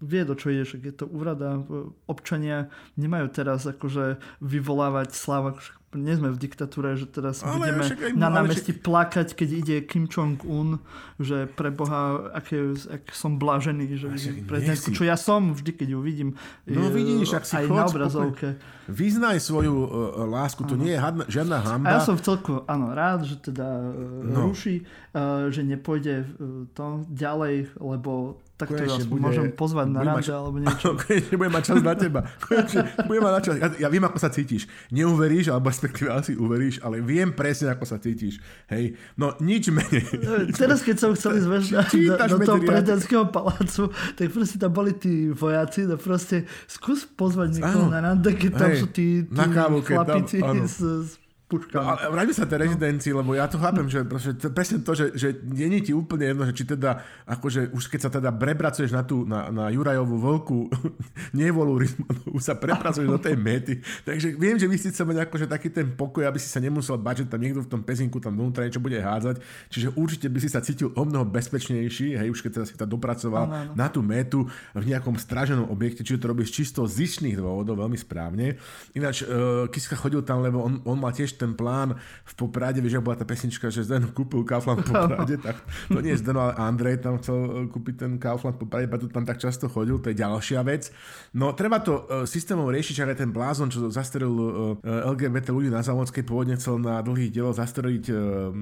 [0.00, 1.62] vie, do čo ide, že je to úrada.
[2.06, 5.58] Občania nemajú teraz akože vyvolávať sláva,
[5.96, 8.84] nie sme v diktatúre, že teraz ale budeme však, na námestí však...
[8.84, 10.84] plakať, keď ide Kim Jong-un,
[11.16, 15.88] že pre Boha, aké, ak som blažený, že vidím prezidentku, čo ja som vždy, keď
[15.96, 16.30] ju vidím.
[16.68, 18.60] No vidíš, ak si aj na obrazovke.
[18.84, 19.88] Vyznaj svoju uh,
[20.28, 20.84] lásku, to ano.
[20.84, 21.88] nie je hadna, žiadna hamba.
[21.88, 24.52] A ja som v celku, áno, rád, že teda uh, no.
[24.52, 24.84] ruší,
[25.16, 30.58] uh, že nepôjde uh, to ďalej, lebo tak to bude, môžem pozvať na rande alebo
[30.66, 30.98] niečo.
[30.98, 32.20] Konečne budem mať čas na teba.
[32.44, 33.56] Konečne budem mať čas.
[33.62, 34.66] Ja, ja viem, ako sa cítiš.
[34.90, 38.42] Neuveríš, alebo respektíve asi uveríš, ale viem presne, ako sa cítiš.
[38.66, 40.02] Hej, no nič menej.
[40.58, 45.30] Teraz, keď som chcel ísť do, do toho prezidentského palácu, tak proste tam boli tí
[45.30, 49.46] vojaci, no proste skús pozvať niekoho na rande, keď tam Hej, sú tí, tí
[49.86, 51.80] chlapici s, s puškami.
[51.80, 55.16] No, ale vráťme sa tej rezidencii, lebo ja to chápem, že proste, presne to, že,
[55.16, 58.92] že nie je ti úplne jedno, že či teda, akože už keď sa teda prepracuješ
[58.92, 60.58] na tú, na, na Jurajovú veľkú
[61.40, 61.88] nevolu
[62.28, 63.80] už sa prepracuješ do tej mety.
[64.04, 67.24] Takže viem, že vy si mať akože taký ten pokoj, aby si sa nemusel bať,
[67.24, 69.40] že tam niekto v tom pezinku tam vnútra niečo bude hádzať.
[69.72, 72.84] Čiže určite by si sa cítil o mnoho bezpečnejší, hej, už keď teda si to
[72.84, 73.72] dopracoval ano, ano.
[73.72, 74.44] na tú metu
[74.76, 77.08] v nejakom straženom objekte, čiže to robíš čisto z
[77.40, 78.60] dôvodov, veľmi správne.
[78.92, 81.94] Ináč, uh, Kiska chodil tam, lebo on, on mal tiež ten plán
[82.26, 86.12] v Poprade, vieš, bola tá pesnička, že Zdeno kúpil Kaufland v Poprade, tak to nie
[86.12, 89.38] je Zdeno, ale Andrej tam chcel e, kúpiť ten Kaufland v Poprade, preto tam tak
[89.38, 90.90] často chodil, to je ďalšia vec.
[91.32, 95.86] No treba to uh, systémom riešiť, ale ten blázon, čo zastrelil uh, LGBT ľudí na
[95.86, 98.10] Závodskej, pôvodne chcel na dlhý dielo zastreliť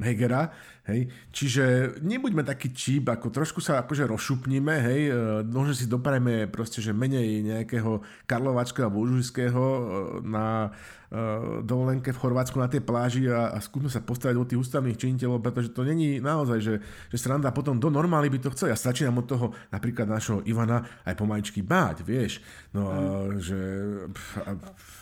[0.04, 0.52] Hegera,
[0.86, 6.46] hej, čiže nebuďme taký číp, ako trošku sa akože rozšupníme, hej, uh, možno si doprajme
[6.46, 9.80] proste, že menej nejakého Karlovačského alebo Užujského uh,
[10.22, 14.62] na uh, dovolenke v Chorvátsku na tej pláži a, a skúsme sa postaviť od tých
[14.62, 16.74] ústavných činiteľov, pretože to není naozaj, že,
[17.10, 18.70] že sranda potom do normály by to chcel.
[18.70, 22.38] Ja začínam od toho napríklad našho Ivana aj pomaličky báť, vieš.
[22.70, 22.98] No, a,
[23.42, 23.58] že...
[24.06, 24.50] Pf, a,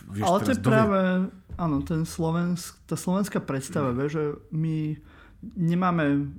[0.09, 0.99] vieš Ale to je práve,
[1.61, 3.97] áno, ten Slovensk, tá slovenská predstava, mm.
[4.01, 4.77] vieš, že my
[5.53, 6.33] nemáme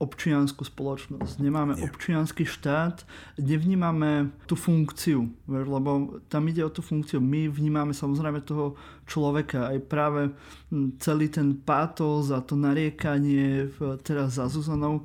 [0.00, 1.84] občianskú spoločnosť, nemáme Nie.
[1.84, 3.04] občianský štát,
[3.36, 7.20] nevnímame tú funkciu, lebo tam ide o tú funkciu.
[7.20, 10.32] My vnímame samozrejme toho človeka, aj práve
[10.72, 13.68] hm, celý ten pátos a to nariekanie
[14.00, 15.04] teraz za Zuzanou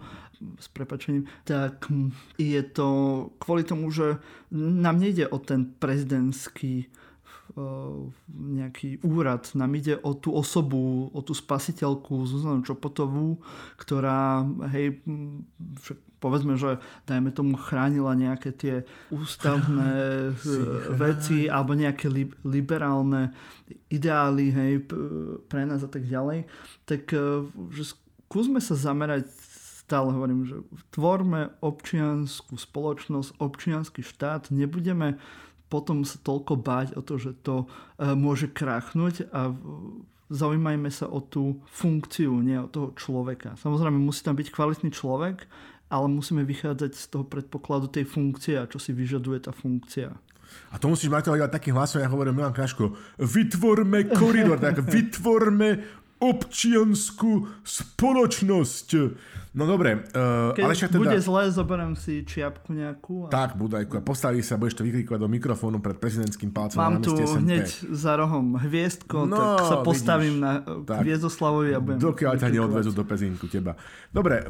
[0.56, 2.88] s prepačením, tak hm, je to
[3.36, 4.16] kvôli tomu, že
[4.56, 6.88] nám nejde o ten prezidentský
[8.28, 9.48] nejaký úrad.
[9.54, 13.40] Nám ide o tú osobu, o tú spasiteľku Zuzanu Čopotovú,
[13.78, 15.00] ktorá, hej,
[16.20, 18.76] povedzme, že dajme tomu chránila nejaké tie
[19.14, 20.34] ústavné
[21.06, 23.32] veci alebo nejaké li- liberálne
[23.94, 24.74] ideály hej,
[25.46, 26.50] pre nás a tak ďalej,
[26.90, 27.94] tak e, že
[28.26, 29.30] skúsme sa zamerať
[29.86, 30.58] stále hovorím, že
[30.98, 35.22] tvorme občianskú spoločnosť, občianský štát, nebudeme
[35.76, 37.68] potom sa toľko báť o to, že to
[38.00, 39.52] e, môže krachnúť a
[40.32, 43.60] zaujímajme sa o tú funkciu, nie o toho človeka.
[43.60, 45.44] Samozrejme musí tam byť kvalitný človek,
[45.92, 50.16] ale musíme vychádzať z toho predpokladu tej funkcie a čo si vyžaduje tá funkcia.
[50.72, 55.84] A to musíš mať ale takým hlasom, ja hovorím Milan Kraško, vytvorme koridor, tak vytvorme
[56.24, 58.88] občianskú spoločnosť.
[59.56, 61.00] No dobre, uh, Keď ale však teda...
[61.00, 63.26] bude zle, zoberiem si čiapku nejakú.
[63.26, 63.30] A...
[63.32, 67.08] Tak, Budajku, a postaví sa, budeš to vykrikovať do mikrofónu pred prezidentským palcom Mám na
[67.08, 67.40] tu SNP.
[67.40, 70.44] hneď za rohom hviezdko, No, tak sa postavím vidíš.
[70.44, 70.52] na
[70.84, 71.00] Tak.
[71.08, 73.80] Hviezdoslavovi a budem Dokiaľ ťa neodvezú do pezinku teba.
[74.12, 74.44] Dobre,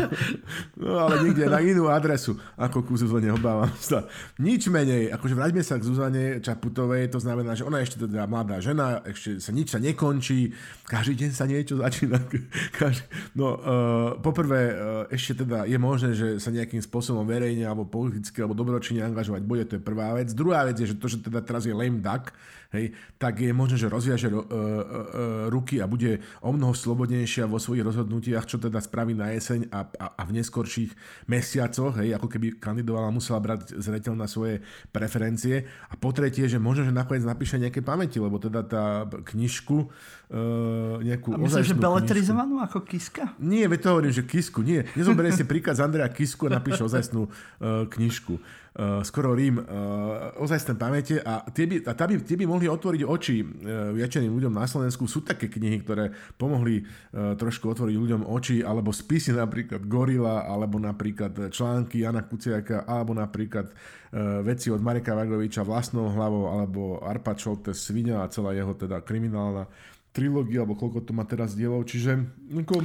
[0.80, 4.08] no ale nikde na inú adresu, ako ku Zuzane, obávam sa.
[4.40, 8.24] Nič menej, akože vráťme sa k Zuzane Čaputovej, to znamená, že ona je ešte teda
[8.24, 10.48] mladá žena, ešte sa nič sa nekončí,
[10.88, 12.16] každý deň sa niečo začína.
[12.78, 13.04] Každý,
[13.36, 14.76] no, uh, poprvé, uh,
[15.10, 19.64] ešte teda je možné, že sa nejakým spôsobom verejne alebo politicky alebo dobročine angažovať bude,
[19.66, 20.30] to je prvá vec.
[20.34, 22.34] Druhá vec je, že to, že teda teraz je lame duck,
[22.74, 25.02] hej, tak je možné, že rozviaže uh, uh, uh,
[25.48, 29.86] ruky a bude o mnoho slobodnejšia vo svojich rozhodnutiach, čo teda spraví na jeseň a,
[29.86, 30.90] a, a v neskorších
[31.30, 34.60] mesiacoch, hej, ako keby kandidovala, musela brať zreteľ na svoje
[34.90, 35.64] preferencie.
[35.88, 40.98] A po tretie, že možno, že nakoniec napíše nejaké pamäti, lebo teda tá knižku, uh,
[41.00, 43.32] nejakú A myslím, že beletrizovanú ako kiska?
[43.38, 44.82] nie, veď to hovorím, že Kisku, nie.
[44.98, 48.40] Nezoberie si príklad z Andreja Kisku a napíše ozajstnú uh, knižku.
[48.74, 52.66] Uh, skoro Rím, uh, ozajstné pamäte a tie by, a tá by, tie by mohli
[52.66, 55.06] otvoriť oči uh, viacerým ľuďom na Slovensku.
[55.06, 60.82] Sú také knihy, ktoré pomohli uh, trošku otvoriť ľuďom oči, alebo spisy napríklad Gorila, alebo
[60.82, 67.38] napríklad články Jana Kuciaka, alebo napríklad uh, veci od Mareka Vagoviča vlastnou hlavou, alebo Arpa
[67.38, 69.70] Čolte Svinia a celá jeho teda kriminálna
[70.10, 72.82] trilógia, alebo koľko to má teraz dielov, čiže ako,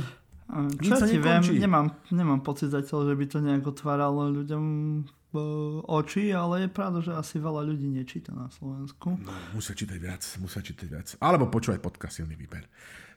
[0.81, 4.65] Čo ja ti viem, nemám, nemám pocit zatiaľ, že by to nejak otváralo ľuďom
[5.85, 9.13] oči, ale je pravda, že asi veľa ľudí nečíta na Slovensku.
[9.19, 11.07] No, musia čítať viac, musia čítať viac.
[11.21, 12.65] Alebo počúvať podcast Silný výber.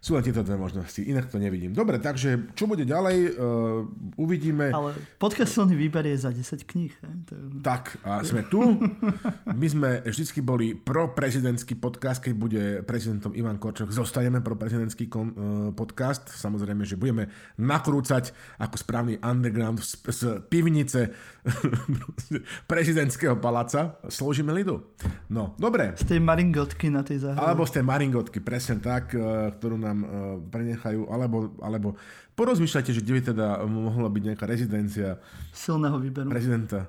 [0.02, 1.70] Sú len tieto dve možnosti, inak to nevidím.
[1.70, 3.86] Dobre, takže čo bude ďalej, uh,
[4.18, 4.74] uvidíme.
[4.74, 6.90] Ale podcast silný výber je za 10 kníh.
[6.98, 8.82] takže- Tak, a sme tu.
[9.46, 13.88] My sme vždycky boli pro prezidentský podcast, keď bude prezidentom Ivan Korčok.
[13.88, 15.34] Zostaneme pro prezidentský kon, uh,
[15.70, 16.26] podcast.
[16.26, 21.14] Samozrejme, že budeme nakrúcať ako správny underground z, z pivnice
[22.66, 24.02] prezidentského paláca.
[24.08, 24.82] Slúžime lidu.
[25.28, 25.94] No, dobre.
[25.94, 27.38] Z tej maringotky na tej záhrade.
[27.40, 30.08] Alebo z tej maringotky, presne tak, eh, ktorú nám eh,
[30.48, 32.00] prenechajú, alebo, alebo
[32.32, 35.20] porozmýšľajte, že kde by teda mohla byť nejaká rezidencia
[35.52, 36.32] Silného výberu.
[36.32, 36.88] prezidenta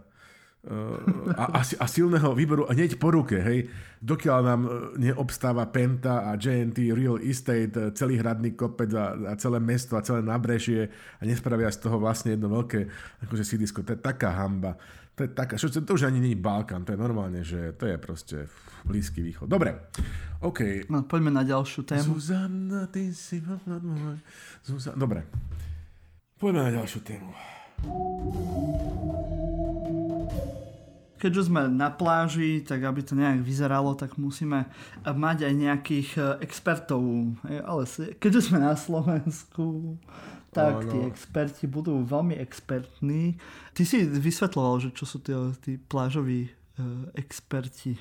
[0.63, 3.67] eh, a, a, a silného výberu hneď po ruke, hej,
[3.99, 4.71] dokiaľ nám eh,
[5.11, 10.23] neobstáva Penta a JNT Real Estate, celý hradný kopec a, a celé mesto a celé
[10.23, 10.87] nábrežie
[11.19, 12.87] a nespravia z toho vlastne jedno veľké
[13.27, 13.83] akože sídisko.
[13.83, 14.79] To je taká hamba.
[15.13, 17.85] To je taká, čo, to už ani nie je Balkán, to je normálne, že to
[17.85, 18.37] je proste
[18.81, 19.45] Blízky východ.
[19.45, 19.93] Dobre,
[20.41, 20.89] OK.
[20.89, 22.17] No, poďme na ďalšiu tému.
[22.17, 24.17] Zuzana, ty si môj.
[24.65, 24.97] Zuzana.
[24.97, 25.23] Dobre.
[26.35, 27.31] Poďme na ďalšiu tému.
[31.23, 34.67] Keďže sme na pláži, tak aby to nejak vyzeralo, tak musíme
[35.07, 36.99] mať aj nejakých e, expertov.
[37.47, 37.87] Ale
[38.19, 39.95] keďže sme na Slovensku,
[40.53, 40.91] tak Áno.
[40.93, 43.41] tí experti budú veľmi expertní.
[43.73, 45.33] Ty si vysvetloval, že čo sú tí,
[45.65, 46.51] tí plážoví e,
[47.17, 47.97] experti.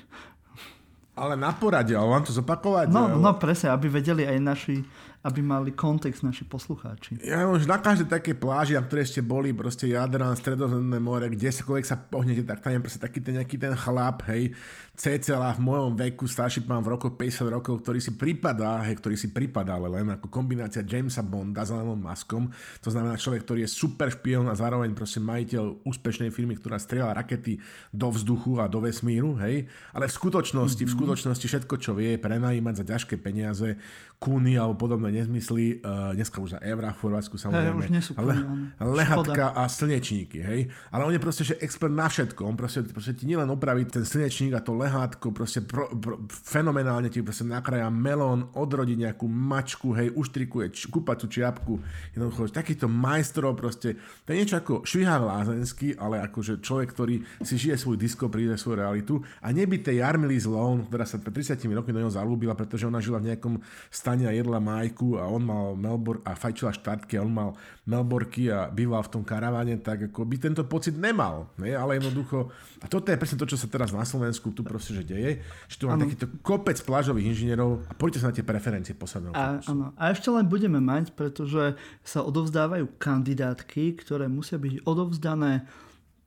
[1.13, 2.89] Ale na porade, ale mám to zopakovať?
[2.89, 4.81] No, no presne, aby vedeli aj naši,
[5.23, 7.15] aby mali kontext naši poslucháči.
[7.23, 11.47] Ja už na každej také pláži, na ktorej ste boli, proste Jadran, Stredozemné more, kde
[11.47, 14.51] sa sa pohnete, tak tam je proste taký ten nejaký ten chlap, hej,
[14.93, 19.15] cca v mojom veku, starší pán v rokoch 50 rokov, ktorý si pripadá, hej, ktorý
[19.15, 22.51] si pripadá, ale len ako kombinácia Jamesa Bonda s Elonom Muskom,
[22.83, 27.15] to znamená človek, ktorý je super špion a zároveň proste majiteľ úspešnej firmy, ktorá strieľa
[27.15, 27.63] rakety
[27.95, 32.83] do vzduchu a do vesmíru, hej, ale v skutočnosti, v skutočnosti všetko, čo vie, prenajímať
[32.83, 33.79] za ťažké peniaze,
[34.23, 38.15] kúny alebo podobné nezmysly, uh, dneska už za eurá v Chorvátsku samozrejme, už nie sú
[38.15, 38.95] kúny, áno.
[38.95, 43.19] lehatka a slnečníky, hej, ale on je proste, že expert na všetko, on proste, proste
[43.19, 47.91] ti nielen opraví ten slnečník a to lehátko, proste pro, pro, fenomenálne ti proste nakrája
[47.91, 51.73] melón, odrodí nejakú mačku, hej, uštrikuje č- kúpacú čiapku,
[52.15, 57.59] jednoducho, takýto majstrov proste, to je niečo ako švihák lázenský, ale akože človek, ktorý si
[57.59, 59.13] žije svoj disko, príde svoju realitu.
[59.41, 63.17] A nebyté Jarmily Sloan, ktorá sa pred 30 rokmi do neho zalúbila, pretože ona žila
[63.17, 63.57] v nejakom
[63.89, 67.49] stane a jedla majku a on mal Melbourne a fajčila štartky a on mal
[67.89, 71.73] Melborky a býval v tom karavane, tak ako by tento pocit nemal, ne?
[71.73, 75.03] ale jednoducho, a toto je presne to, čo sa teraz na Slovensku tu proste, že
[75.03, 79.33] deje, že tu mám takýto kopec plážových inžinierov a poďte sa na tie preferencie posledného.
[79.33, 79.91] A, áno.
[79.97, 81.73] a ešte len budeme mať, pretože
[82.05, 85.65] sa odovzdávajú kandidátky, ktoré musia byť odovzdané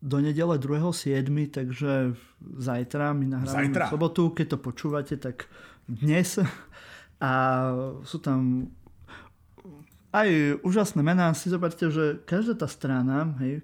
[0.02, 2.14] do nedele 2.7., takže
[2.60, 3.88] zajtra, my nahrávame Zajtra.
[3.88, 5.48] sobotu, keď to počúvate, tak
[5.88, 6.36] dnes.
[7.20, 7.32] A
[8.04, 8.68] sú tam
[10.16, 11.32] aj úžasné mená.
[11.36, 13.62] Si zoberte, že každá tá strana hej, e,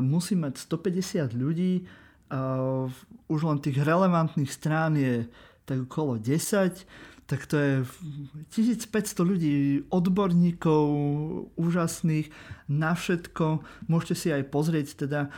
[0.00, 1.84] musí mať 150 ľudí.
[2.30, 2.86] A
[3.26, 5.26] už len tých relevantných strán je
[5.66, 6.86] tak okolo 10.
[7.30, 7.72] tak to je
[8.58, 8.90] 1500
[9.22, 10.82] ľudí, odborníkov
[11.54, 12.26] úžasných
[12.66, 13.62] na všetko.
[13.86, 15.30] Môžete si aj pozrieť teda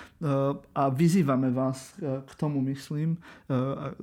[0.73, 3.21] a vyzývame vás k tomu, myslím,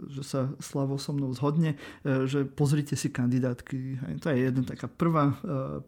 [0.06, 3.78] že sa Slavo so mnou zhodne, že pozrite si kandidátky.
[4.22, 5.34] To je jedna taká prvá,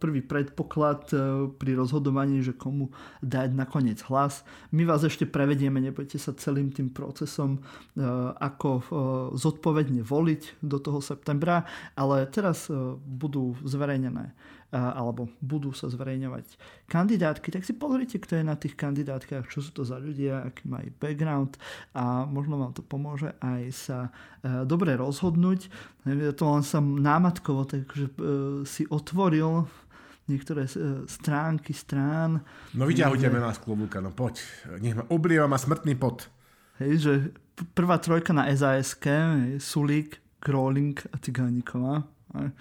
[0.01, 1.13] prvý predpoklad
[1.61, 2.89] pri rozhodovaní, že komu
[3.21, 4.41] dať nakoniec hlas.
[4.73, 7.61] My vás ešte prevedieme, nebojte sa celým tým procesom,
[8.41, 8.69] ako
[9.37, 14.31] zodpovedne voliť do toho septembra ale teraz e, budú zverejnené
[14.71, 16.45] e, alebo budú sa zverejňovať
[16.87, 20.67] kandidátky, tak si pozrite, kto je na tých kandidátkach, čo sú to za ľudia, aký
[20.71, 21.59] majú background
[21.95, 23.99] a možno vám to pomôže aj sa
[24.41, 25.67] e, dobre rozhodnúť.
[26.07, 28.09] Ja to len som námatkovo, takže
[28.65, 29.69] si otvoril
[30.25, 30.65] niektoré
[31.05, 32.41] stránky strán.
[32.73, 33.37] No vyťahujte že...
[33.37, 34.41] nás klobúka, no poď.
[34.79, 36.25] Nech ma oblieva ma smrtný pot.
[36.81, 37.13] Hej, že
[37.77, 42.03] prvá trojka na SAS-ke, Sulík, Crawling a Cigániková.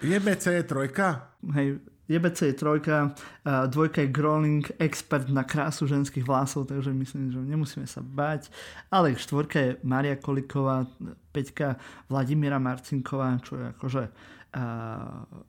[0.03, 1.33] JBC je trojka?
[1.53, 1.79] Hej,
[2.11, 3.15] JBC je trojka,
[3.45, 8.51] a dvojka je Growling, expert na krásu ženských vlasov, takže myslím, že nemusíme sa bať.
[8.91, 10.83] Ale štvorka je Maria Koliková,
[11.31, 11.79] peťka
[12.11, 14.03] Vladimíra Marcinková, čo je akože
[14.51, 14.63] a,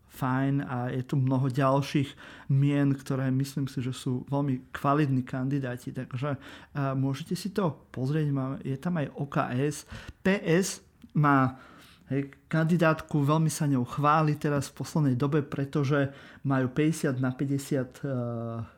[0.07, 2.15] fajn a je tu mnoho ďalších
[2.55, 8.31] mien, ktoré myslím si, že sú veľmi kvalitní kandidáti, takže a, môžete si to pozrieť,
[8.63, 9.77] je tam aj OKS.
[10.23, 10.87] PS
[11.19, 11.59] má
[12.13, 16.13] Hej, kandidátku veľmi sa ňou chváli teraz v poslednej dobe, pretože
[16.45, 18.69] majú 50 na 50 uh, eh,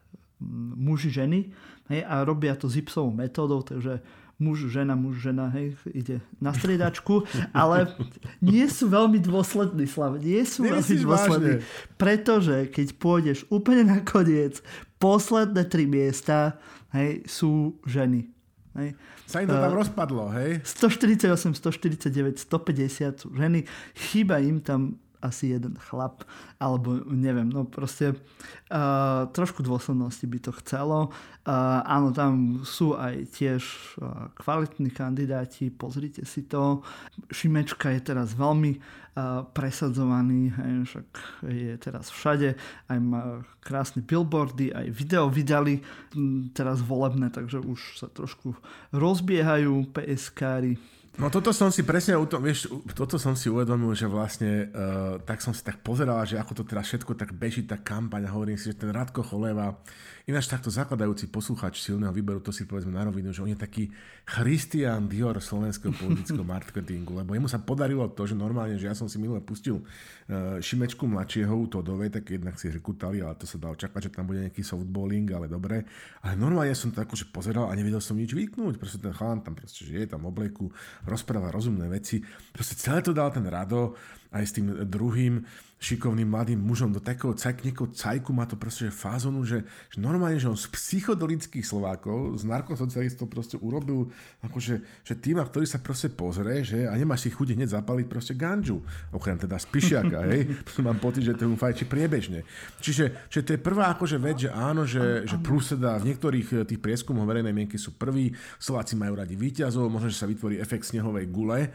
[0.79, 1.51] muži, ženy
[1.91, 3.99] hej, a robia to zipsovou metódou, takže
[4.39, 7.91] muž, žena, muž, žena, hej, ide na striedačku, ale
[8.39, 11.99] nie sú veľmi dôslední, Slav, nie sú veľmi dôslední, vážne.
[11.99, 14.63] pretože keď pôjdeš úplne na koniec,
[15.03, 16.55] posledné tri miesta
[16.95, 18.31] hej, sú ženy.
[18.79, 18.99] Hej.
[19.27, 20.61] Sa im to tam uh, rozpadlo, hej?
[20.65, 23.65] 148, 149, 150 ženy.
[23.95, 26.29] Chýba im tam asi jeden chlap,
[26.61, 31.09] alebo neviem, no proste uh, trošku dôslednosti by to chcelo.
[31.49, 33.65] Uh, áno, tam sú aj tiež
[34.01, 36.85] uh, kvalitní kandidáti, pozrite si to.
[37.33, 41.09] Šimečka je teraz veľmi uh, presadzovaný, hej, však
[41.49, 42.57] je teraz všade,
[42.93, 45.81] aj má krásne billboardy, aj video vydali
[46.13, 48.53] m, teraz volebné, takže už sa trošku
[48.93, 50.77] rozbiehajú PSK-ry
[51.15, 55.55] No toto som si presne, vieš, toto som si uvedomil, že vlastne uh, tak som
[55.55, 58.75] si tak pozeral, že ako to teraz všetko tak beží, tá kampaň a hovorím si,
[58.75, 59.79] že ten Radko Choleva,
[60.27, 63.95] ináč takto zakladajúci poslucháč silného výberu, to si povedzme na rovinu, že on je taký
[64.27, 69.07] Christian Dior slovenského politického marketingu, lebo jemu sa podarilo to, že normálne, že ja som
[69.07, 73.63] si minule pustil uh, Šimečku mladšieho to dove, tak jednak si rekutali, ale to sa
[73.63, 75.87] dalo čakať, že tam bude nejaký softballing, ale dobre.
[76.27, 79.55] Ale normálne som to akože pozeral a nevedel som nič vyknúť, proste ten chalán tam
[79.55, 80.75] proste, že je tam obleku,
[81.05, 82.21] rozpráva rozumné veci.
[82.53, 83.97] Proste celé to dal ten Rado
[84.35, 85.45] aj s tým druhým
[85.85, 89.61] šikovným mladým mužom do takého cajk, niekoho cajku má to proste fázonu, že,
[89.93, 94.09] že normálne, že on z psychodolických Slovákov, z narkosocialistov proste urobil
[94.41, 98.33] akože, že týma, ktorý sa proste pozrie, že a nemáš si chuť hneď zapaliť proste
[98.33, 98.81] ganžu,
[99.13, 100.49] okrem teda spišiaka, hej,
[100.87, 102.49] mám pocit, že to mu fajči priebežne.
[102.81, 106.49] Čiže, čiže to je prvá akože vec, že áno, že, že plus teda v niektorých
[106.57, 110.57] eh, tých prieskumov verejnej mienky sú prví, Slováci majú radi výťazov, možno, že sa vytvorí
[110.57, 111.69] efekt snehovej gule.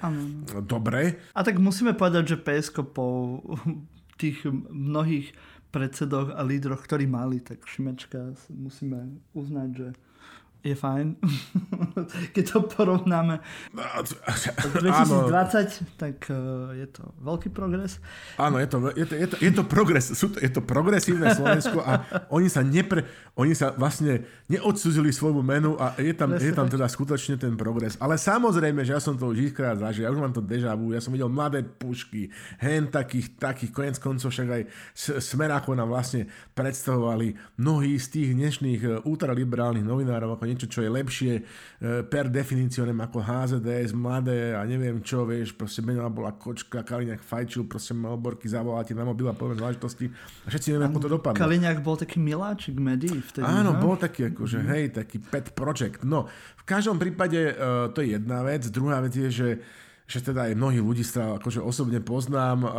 [0.65, 1.21] Dobre.
[1.37, 3.43] A tak musíme povedať, že PSK po
[4.19, 5.31] tých mnohých
[5.71, 9.87] predsedoch a lídroch, ktorí mali, tak Šimečka musíme uznať, že
[10.59, 11.15] je fajn,
[12.35, 13.39] keď to porovnáme.
[13.71, 15.31] 2020, áno.
[15.95, 18.03] tak uh, je to veľký progres.
[18.35, 21.31] Áno, je to, je to, je to, je to, progres, sú to, je to progresívne
[21.31, 23.07] Slovensko a oni sa, nepre,
[23.39, 27.95] oni sa vlastne neodsúzili svoju menu a je tam, je tam teda skutočne ten progres.
[27.95, 30.91] Ale samozrejme, že ja som to už krát zažil, ja už mám to deja vu,
[30.91, 32.27] ja som videl mladé pušky,
[32.59, 34.61] hen takých, takých, konec koncov však aj
[35.23, 40.89] Smerákov nám vlastne predstavovali mnohí z tých dnešných e, ultraliberálnych novinárov ako niečo, čo je
[40.89, 41.41] lepšie e,
[42.09, 47.69] per definícionem ako HZDS, mladé a neviem čo, vieš, proste menová bola kočka, Kaliňák fajčil,
[47.69, 50.09] proste malborky, zavolá ti na mobil a poviem záležitosti
[50.43, 51.37] a všetci neviem, ako to dopadlo.
[51.37, 53.45] Kaliňák bol taký miláčik médií vtedy.
[53.45, 53.79] Áno, no?
[53.79, 54.73] bol taký akože, mm-hmm.
[54.73, 56.01] hej, taký pet project.
[56.01, 56.25] No,
[56.59, 58.65] v každom prípade uh, to je jedna vec.
[58.73, 59.49] Druhá vec je, že
[60.09, 62.65] že teda aj mnohých ľudí sa akože osobne poznám.
[62.65, 62.71] Uh,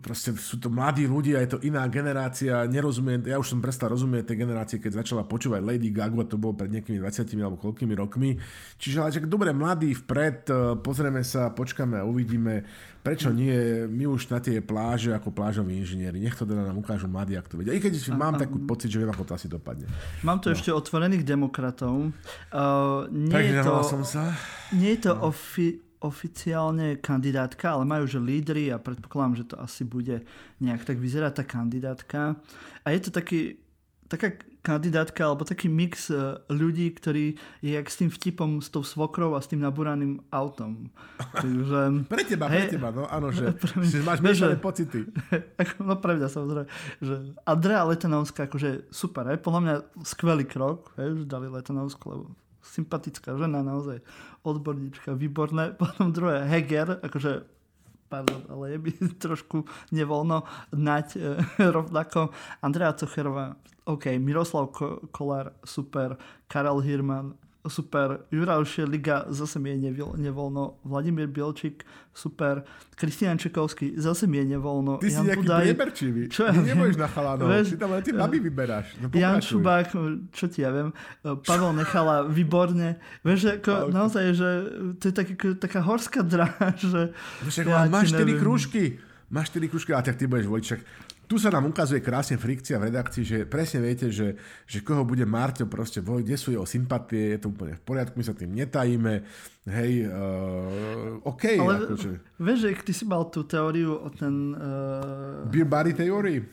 [0.00, 4.32] proste sú to mladí ľudia, je to iná generácia, nerozumiem, ja už som prestal rozumieť
[4.32, 8.40] tej generácie, keď začala počúvať Lady Gaga, to bolo pred nejakými 20 alebo koľkými rokmi.
[8.80, 12.64] Čiže ale že dobre, mladí vpred, e, pozrieme sa, počkáme a uvidíme,
[13.04, 17.04] prečo nie, my už na tie pláže ako plážoví inžinieri, nech to teda nám ukážu
[17.12, 17.76] mladí, ak to vedia.
[17.76, 19.84] I keď a, mám a, takú pocit, že viem, ako to asi dopadne.
[20.24, 20.56] Mám tu no.
[20.56, 22.08] ešte otvorených demokratov.
[22.48, 24.32] Uh, nie, je to, som sa.
[24.72, 25.28] nie je to no.
[25.28, 30.26] ofi- oficiálne kandidátka, ale majú že lídry a predpokladám, že to asi bude
[30.58, 32.20] nejak tak vyzerať tá kandidátka.
[32.82, 33.62] A je to taký,
[34.10, 38.86] taká kandidátka alebo taký mix e, ľudí, ktorí je jak s tým vtipom s tou
[38.86, 40.86] svokrou a s tým nabúraným autom.
[41.42, 43.50] Takže, pre teba, hej, pre teba, no áno, že,
[43.92, 45.10] že máš miešané pocity.
[45.86, 46.66] no pre mňa samozrejme,
[47.02, 49.74] že Andrea Letanovská, akože super, hej, podľa mňa
[50.06, 52.24] skvelý krok, hej, že dali Letanovsku, lebo
[52.62, 54.00] sympatická žena, naozaj
[54.46, 55.74] odborníčka, výborné.
[55.80, 57.42] Potom druhé, Heger, akože
[58.12, 58.90] pardon, ale je by
[59.24, 60.44] trošku nevoľno
[60.76, 61.20] nať e,
[61.76, 62.28] rovnako.
[62.60, 63.56] Andrea Cocherová,
[63.88, 64.70] OK, Miroslav
[65.10, 67.32] Kolár, super, Karel Hirman,
[67.62, 72.66] super, Juraj Liga, zase mi je nevoľno, Vladimír Bielčík, super,
[72.98, 74.98] Kristian Čekovský, zase mi je nevoľno.
[74.98, 78.02] Ty Jan si nejaký Budaj, priemerčivý, čo ja nebudeš na chalanov, vieš, ty tam len
[78.02, 78.86] tie baby vyberáš.
[78.98, 79.94] No, Jan Šubák,
[80.34, 80.90] čo ti ja viem,
[81.22, 84.48] Pavel Nechala, výborne, vieš, ako, naozaj, že
[84.98, 87.14] to je taký, taká horská dráž, že...
[87.46, 88.98] Vieš, ja máš 4 krúžky,
[89.30, 90.80] máš 4 krúžky, a tak ty budeš voliť, však
[91.26, 94.36] tu sa nám ukazuje krásne frikcia v redakcii, že presne viete, že,
[94.68, 98.14] že koho bude Marťo proste voliť, kde sú jeho sympatie, je to úplne v poriadku,
[98.20, 99.24] my sa tým netajíme,
[99.70, 101.44] hej, uh, OK.
[101.56, 102.10] Ale akože.
[102.36, 104.52] vieš, že ty si mal tú teóriu o ten...
[104.52, 105.48] Uh...
[105.48, 106.44] Beer Barry teórii?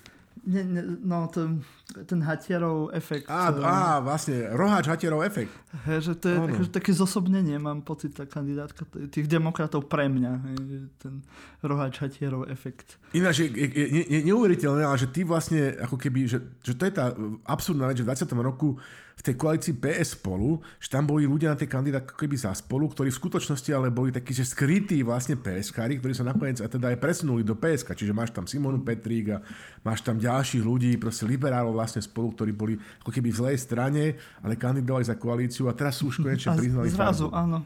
[0.46, 1.64] Ne, ne, no, ten,
[2.08, 3.28] ten hatierov efekt.
[3.28, 5.52] Á, á, vlastne, roháč hatierov efekt.
[5.84, 10.32] He, že to je akože také zosobnenie, mám pocit, tá kandidátka tých demokratov pre mňa.
[10.40, 10.54] He,
[11.02, 11.22] ten
[11.60, 12.96] roháč hatierov efekt.
[13.12, 16.88] Ináč je, je, je, je neuveriteľné, ale že ty vlastne, ako keby, že, že to
[16.88, 17.12] je tá
[17.44, 18.32] absurdná vec, že v 20.
[18.40, 18.80] roku
[19.20, 22.88] v tej koalícii PS spolu, že tam boli ľudia na tej kandidátke keby za spolu,
[22.88, 26.98] ktorí v skutočnosti ale boli takí, že skrytí vlastne PSK, ktorí sa nakoniec teda aj
[27.04, 29.44] presunuli do PSK, čiže máš tam Simonu Petrík a
[29.84, 34.04] máš tam ďalších ľudí, proste liberálov vlastne spolu, ktorí boli ako keby v zlej strane,
[34.40, 36.88] ale kandidovali za koalíciu a teraz sú už konečne priznali.
[36.88, 37.44] A zrazu, farbu.
[37.44, 37.58] áno.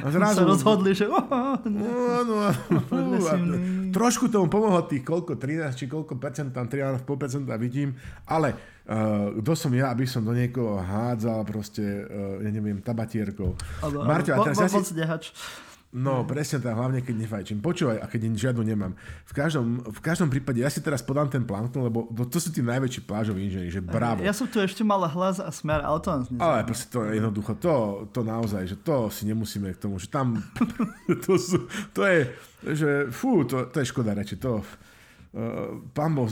[0.00, 2.48] A zrazu sa rozhodli, že no,
[3.92, 7.92] trošku tomu pomohlo tých koľko, 13 či koľko percent, tam 13,5% vidím,
[8.24, 13.52] ale Uh, kto som ja, aby som do niekoho hádzal proste, uh, ja neviem, tabatierkou.
[13.84, 15.28] Marťo, a teraz ja si...
[15.88, 17.64] No, presne tak, hlavne keď nefajčím.
[17.64, 18.92] Počúvaj, a keď žiadnu nemám.
[19.24, 22.52] V každom, v každom prípade, ja si teraz podám ten plankton, lebo to, to sú
[22.52, 24.20] tí najväčší plážoví inžinieri, že bravo.
[24.20, 27.16] Ja som tu ešte mal hlas a smer, ale to nás Ale proste to je
[27.16, 30.36] jednoducho, to, to naozaj, že to si nemusíme k tomu, že tam,
[31.24, 31.64] to, sú,
[31.96, 32.36] to je,
[32.68, 34.60] že fú, to, to je škoda reči, to,
[35.92, 36.24] pán Boh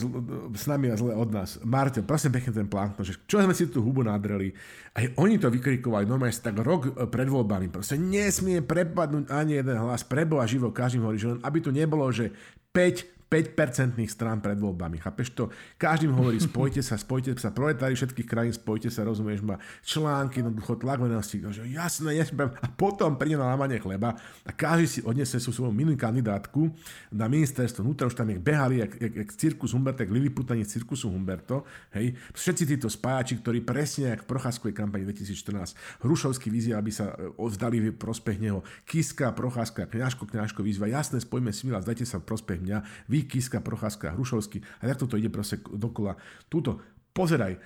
[0.56, 1.60] s nami a zle od nás.
[1.60, 4.56] Marte, prosím pekne ten plán, že čo sme si tú hubu nadreli.
[4.96, 7.68] Aj oni to vykrikovali normálne tak rok e, pred voľbami.
[7.68, 10.00] Proste nesmie prepadnúť ani jeden hlas.
[10.00, 12.32] Preboha živo, každým hovorí, že len aby tu nebolo, že
[12.72, 14.96] 5 5% strán pred voľbami.
[15.02, 15.52] Chápeš to?
[15.76, 20.80] Každým hovorí, spojte sa, spojte sa, proletári všetkých krajín, spojte sa, rozumieš ma, články, jednoducho
[20.80, 24.16] tlak venosti, že jasné, jasné, a potom príde na lámanie chleba
[24.46, 26.72] a každý si odniesie sú svoju minulú kandidátku
[27.12, 30.80] na ministerstvo vnútra, už tam je behali, jak, jak, jak cirkus Humberto, jak Lilliputani z
[30.80, 36.80] cirkusu Humberto, hej, všetci títo spájači, ktorí presne jak v Procházkovej kampani 2014, Hrušovský vyzýva,
[36.80, 41.68] aby sa e, oddali v prospech neho, Kiska, Procházka, Kňažko, Kňažko vyzýva, jasné, spojme si,
[41.68, 42.78] zdajte sa v prospech mňa,
[43.10, 46.16] vy, Kiska, Procházka, Hrušovský a takto to ide proste dokola.
[46.48, 47.60] Túto, pozeraj, e,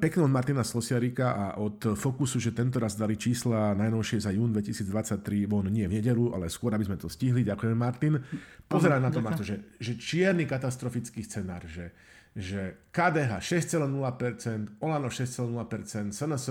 [0.00, 4.50] pekné od Martina Slosiarika a od Fokusu, že tento raz dali čísla najnovšie za jún
[4.50, 7.44] 2023, von nie v nedelu, ale skôr, aby sme to stihli.
[7.44, 8.18] Ďakujem, Martin.
[8.66, 11.92] Pozeraj na to, Marto, že, že čierny katastrofický scenár, že,
[12.34, 16.46] že KDH 6,0%, Olano 6,0%, SNS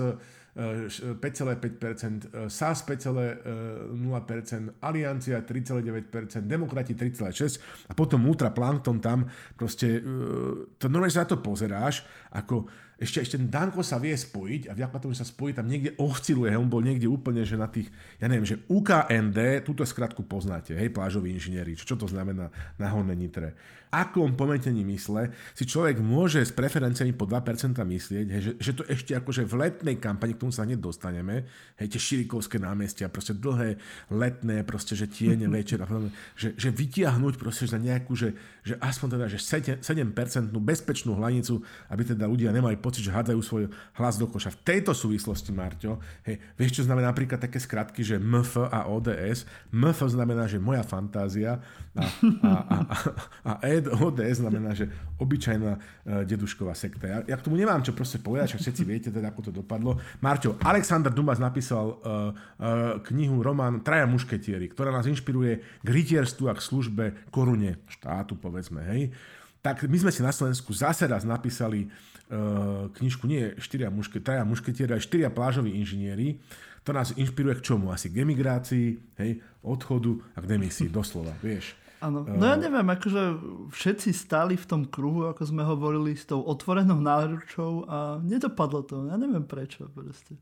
[0.56, 10.08] 5,5%, SAS 5,0%, Aliancia 3,9%, Demokrati 3,6% a potom Ultra Plankton tam proste, e,
[10.80, 12.64] to normálne sa na to pozeráš, ako
[12.96, 16.56] ešte, ešte Danko sa vie spojiť a vďaka tomu, že sa spojí, tam niekde osciluje,
[16.56, 20.88] on bol niekde úplne, že na tých, ja neviem, že UKND, túto skratku poznáte, hej,
[20.88, 22.48] plážoví inžinieri, čo to znamená
[22.80, 23.52] na Horné Nitre.
[23.90, 28.82] Akom pometení mysle si človek môže s preferenciami po 2% myslieť, hej, že, že, to
[28.90, 31.46] ešte akože v letnej kampani, k tomu sa hneď dostaneme,
[31.78, 33.78] hej, tie širikovské námestia, proste dlhé
[34.10, 38.34] letné, proste, že tiene večer a podobne, že, že vytiahnuť proste za nejakú, že,
[38.66, 43.40] že aspoň teda, že 7%, 7% bezpečnú hlanicu, aby teda ľudia nemali pocit, že hádzajú
[43.40, 43.64] svoj
[43.96, 44.50] hlas do koša.
[44.58, 49.46] V tejto súvislosti, Marťo, hej, vieš, čo znamená napríklad také skratky, že MF a ODS?
[49.70, 51.62] MF znamená, že moja fantázia
[51.96, 52.04] a,
[52.44, 52.88] a, a,
[53.44, 55.80] a, a ODS znamená, že obyčajná uh,
[56.28, 57.08] dedušková sekta.
[57.08, 59.96] Ja, ja k tomu nemám čo proste povedať, všetci viete teda, ako to dopadlo.
[60.20, 66.52] Marťo, Alexander Dumas napísal uh, uh, knihu, román Traja mušketieri, ktorá nás inšpiruje k rytierstvu
[66.52, 69.10] a k službe korune štátu, povedzme, hej
[69.66, 71.90] tak my sme si na Slovensku zase raz napísali
[72.30, 76.38] uh, knižku, nie štyria muške, traja mušketieri, ale štyria plážoví inžinieri.
[76.86, 77.90] To nás inšpiruje k čomu?
[77.90, 81.74] Asi k emigrácii, hej, odchodu a k demisii, doslova, vieš.
[82.06, 83.22] Áno, no ja neviem, akože
[83.74, 89.10] všetci stáli v tom kruhu, ako sme hovorili, s tou otvorenou náručou a nedopadlo to.
[89.10, 90.38] Ja neviem prečo proste.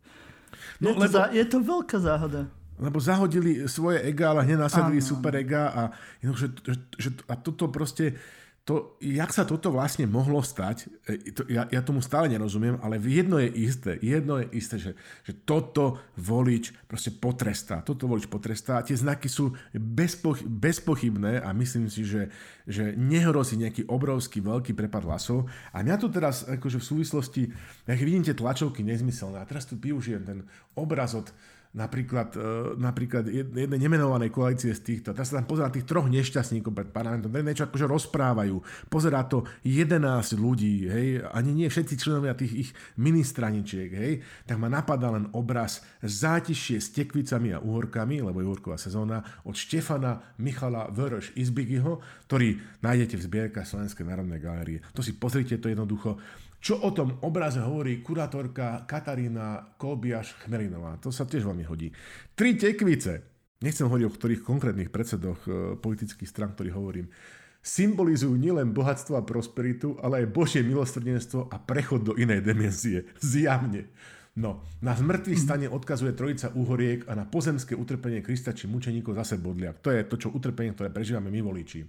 [0.84, 1.14] No, je, to lebo...
[1.16, 5.82] za, je to veľká záhada lebo zahodili svoje ega, ale hneď nasadili super ega a,
[6.18, 8.18] že, že, že, a toto proste
[8.64, 12.96] to, jak sa toto vlastne mohlo stať, e, to, ja, ja tomu stále nerozumiem, ale
[12.96, 18.80] jedno je isté, jedno je isté, že, že toto volič proste potrestá, toto volič potrestá,
[18.80, 22.32] tie znaky sú bezpoch, bezpochybné a myslím si, že,
[22.64, 25.44] že nehrozí nejaký obrovský veľký prepad hlasov.
[25.76, 27.42] A mňa tu teraz akože v súvislosti,
[27.84, 30.38] ak vidíte tlačovky nezmyselné a teraz tu využijem ten
[30.72, 31.28] obraz od
[31.74, 32.48] napríklad, e,
[32.78, 35.10] napríklad jednej nemenovanej koalície z týchto.
[35.10, 38.56] Teraz sa tam pozerá tých troch nešťastníkov pred parlamentom, niečo akože rozprávajú.
[38.86, 44.12] Pozerá to 11 ľudí, hej, ani nie všetci členovia tých ich ministraničiek, hej,
[44.46, 49.58] tak ma napadá len obraz zátišie s tekvicami a uhorkami, lebo je uhorková sezóna, od
[49.58, 51.98] Štefana Michala Vörš Izbigiho,
[52.30, 54.78] ktorý nájdete v zbierkach Slovenskej národnej galérie.
[54.94, 56.22] To si pozrite, to jednoducho
[56.64, 60.96] čo o tom obraze hovorí kurátorka Katarína Kolbiaš Chmelinová.
[61.04, 61.92] To sa tiež veľmi hodí.
[62.32, 63.20] Tri tekvice,
[63.60, 67.12] nechcem hovoriť o ktorých konkrétnych predsedoch e, politických stran, ktorých hovorím,
[67.60, 73.12] symbolizujú nielen bohatstvo a prosperitu, ale aj Božie milosrdenstvo a prechod do inej dimenzie.
[73.20, 73.92] Zjavne.
[74.34, 79.36] No, na zmrtvých stane odkazuje trojica úhoriek a na pozemské utrpenie Krista či mučeníkov zase
[79.36, 79.76] bodlia.
[79.84, 81.84] To je to, čo utrpenie, ktoré prežívame my voliči.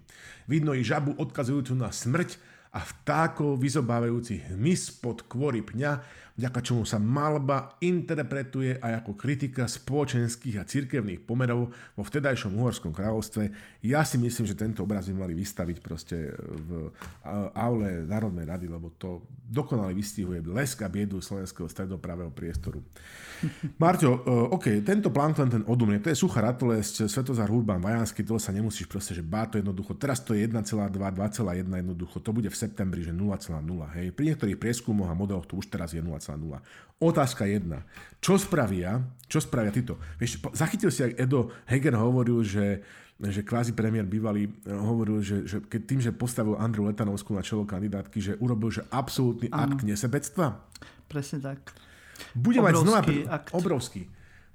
[0.51, 6.03] Vidno i žabu odkazujúcu na smrť a vtákov vyzobávajúcich hmyz pod kvory pňa,
[6.35, 12.91] vďaka čomu sa malba interpretuje aj ako kritika spoločenských a cirkevných pomerov vo vtedajšom uhorskom
[12.91, 13.43] kráľovstve.
[13.87, 16.91] Ja si myslím, že tento obraz by mali vystaviť proste v
[17.55, 22.83] aule Národnej rady, lebo to dokonale vystihuje lesk a biedu slovenského stredopravého priestoru.
[23.83, 24.19] Marťo, e,
[24.57, 28.89] OK, tento plankton, ten odumie, to je suchá ratolesť, Svetozár Urban Vajanský, to sa nemusíš
[28.89, 29.95] proste, že bá to jednoducho.
[29.95, 33.29] Teraz to je 1,2, 2,1 jednoducho, to bude v septembri, že 0,0.
[33.95, 34.11] Hej.
[34.17, 36.24] Pri niektorých prieskumoch a modeloch to už teraz je 0,0.
[36.97, 37.85] Otázka jedna.
[38.23, 39.99] Čo spravia, čo spravia títo?
[40.17, 42.81] Vieš, zachytil si, ak Edo Heger hovoril, že
[43.15, 47.39] že kvázi premiér bývalý e, hovoril, že, že keď tým, že postavil Andru Letanovskú na
[47.39, 49.71] čelo kandidátky, že urobil že absolútny ano.
[49.71, 50.59] akt nesebectva?
[51.07, 51.71] Presne tak.
[52.35, 52.99] Bude obrovský mať znova...
[53.31, 53.47] Akt.
[53.55, 54.01] Obrovský.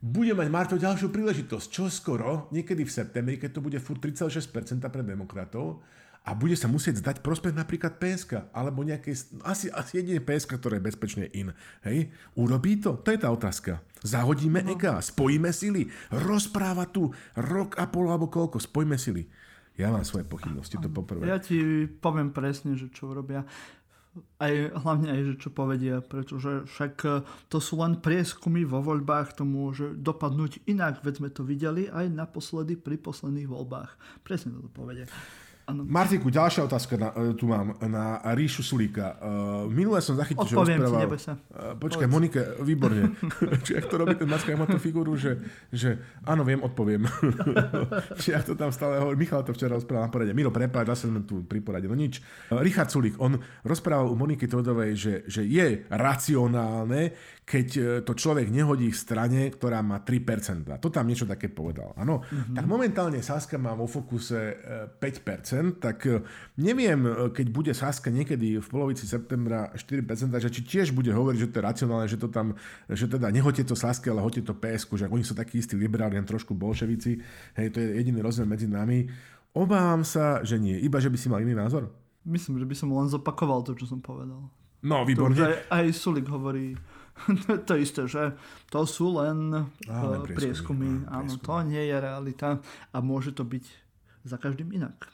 [0.01, 1.67] Bude mať Marto ďalšiu príležitosť.
[1.73, 5.81] Čo skoro, niekedy v septembri, keď to bude furt 36% pre demokratov,
[6.21, 10.77] a bude sa musieť zdať prospech napríklad PSK, alebo nejaké, asi, asi jedine PSK, ktoré
[10.79, 11.57] je bezpečne in.
[11.81, 12.13] Hej?
[12.37, 13.01] Urobí to?
[13.01, 13.81] To je tá otázka.
[14.05, 14.77] Zahodíme no.
[14.77, 19.25] ega, spojíme sily, rozpráva tu rok a pol alebo koľko, spojíme sily.
[19.81, 21.25] Ja mám svoje pochybnosti, to poprvé.
[21.25, 23.49] Ja ti poviem presne, že čo robia
[24.43, 27.11] aj, hlavne aj, že čo povedia, pretože však e,
[27.47, 32.11] to sú len prieskumy vo voľbách, to môže dopadnúť inak, veď sme to videli aj
[32.11, 33.95] naposledy pri posledných voľbách.
[34.27, 35.07] Presne to povedia.
[35.71, 35.87] Ano.
[35.87, 39.15] Martiku, ďalšia otázka na, e, tu mám na Ríšu Sulíka.
[39.23, 41.15] Uh, minule som zachytil, Odpoviem že rozprával...
[41.15, 41.35] Ti, sa.
[41.47, 42.15] Uh, počkaj, Povedz.
[42.19, 43.15] Monike, výborne.
[43.65, 45.39] Či ak to robí ten Macka, má tú figúru, že,
[45.71, 47.07] že áno, viem, odpoviem.
[48.23, 49.15] Či ak to tam stále hovorí.
[49.15, 50.35] Michal to včera rozprával na porade.
[50.35, 51.87] Miro, prepáč, zase sme tu pri porade.
[51.87, 52.19] No nič.
[52.51, 57.15] Uh, Richard Sulík, on rozprával u Moniky Todovej, že, že je racionálne,
[57.51, 57.69] keď
[58.07, 60.71] to človek nehodí v strane, ktorá má 3%.
[60.79, 61.91] To tam niečo také povedal.
[61.99, 62.23] Áno.
[62.23, 62.55] Mm-hmm.
[62.55, 64.55] Tak momentálne Saska má vo fokuse
[65.03, 66.23] 5%, tak e,
[66.63, 71.39] neviem, e, keď bude Saska niekedy v polovici septembra 4%, že či tiež bude hovoriť,
[71.43, 72.55] že to je racionálne, že to tam,
[72.87, 76.15] že teda nehoďte to Saske, ale hoďte to PSK, že oni sú takí istí liberáli,
[76.15, 77.19] len trošku bolševici.
[77.59, 79.11] Hej, to je jediný rozdiel medzi nami.
[79.51, 80.79] Obávam sa, že nie.
[80.79, 81.91] Iba, že by si mal iný názor?
[82.23, 84.47] Myslím, že by som len zopakoval to, čo som povedal.
[84.81, 85.35] No, výborne.
[85.35, 86.79] To, aj, aj Sulik hovorí
[87.69, 88.35] to isté, že
[88.73, 90.37] to sú len Áno, prieskumy.
[90.37, 90.91] prieskumy.
[91.09, 92.59] Áno, to nie je realita
[92.91, 93.65] a môže to byť
[94.25, 95.09] za každým inak.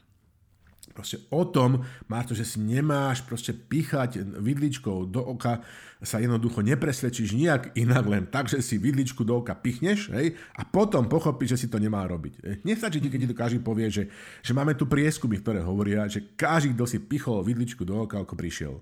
[0.96, 5.60] Proste o tom, Marto, že si nemáš proste pichať vidličkou do oka,
[6.00, 10.64] sa jednoducho nepresvedčíš nejak inak len tak, že si vidličku do oka pichneš hej, a
[10.64, 12.64] potom pochopíš, že si to nemá robiť.
[12.64, 14.08] Nestačí ti, keď ti to každý povie, že,
[14.40, 18.32] že máme tu prieskumy, ktoré hovoria, že každý, kto si pichol vidličku do oka, ako
[18.32, 18.80] prišiel.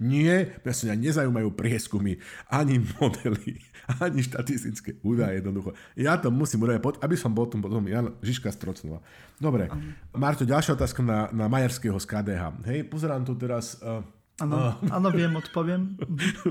[0.00, 3.60] Nie, mňa sa nezaujímajú prieskumy, ani modely,
[4.00, 5.76] ani štatistické údaje jednoducho.
[5.94, 9.04] Ja to musím urobiť, aby som bol tom potom Jan Žižka Strocnova.
[9.36, 9.68] Dobre,
[10.16, 12.42] Marto, ďalšia otázka na, na Majerského z KDH.
[12.66, 13.78] Hej, pozerám tu teraz...
[13.84, 14.00] Uh,
[14.38, 15.98] Áno, áno, viem, odpoviem.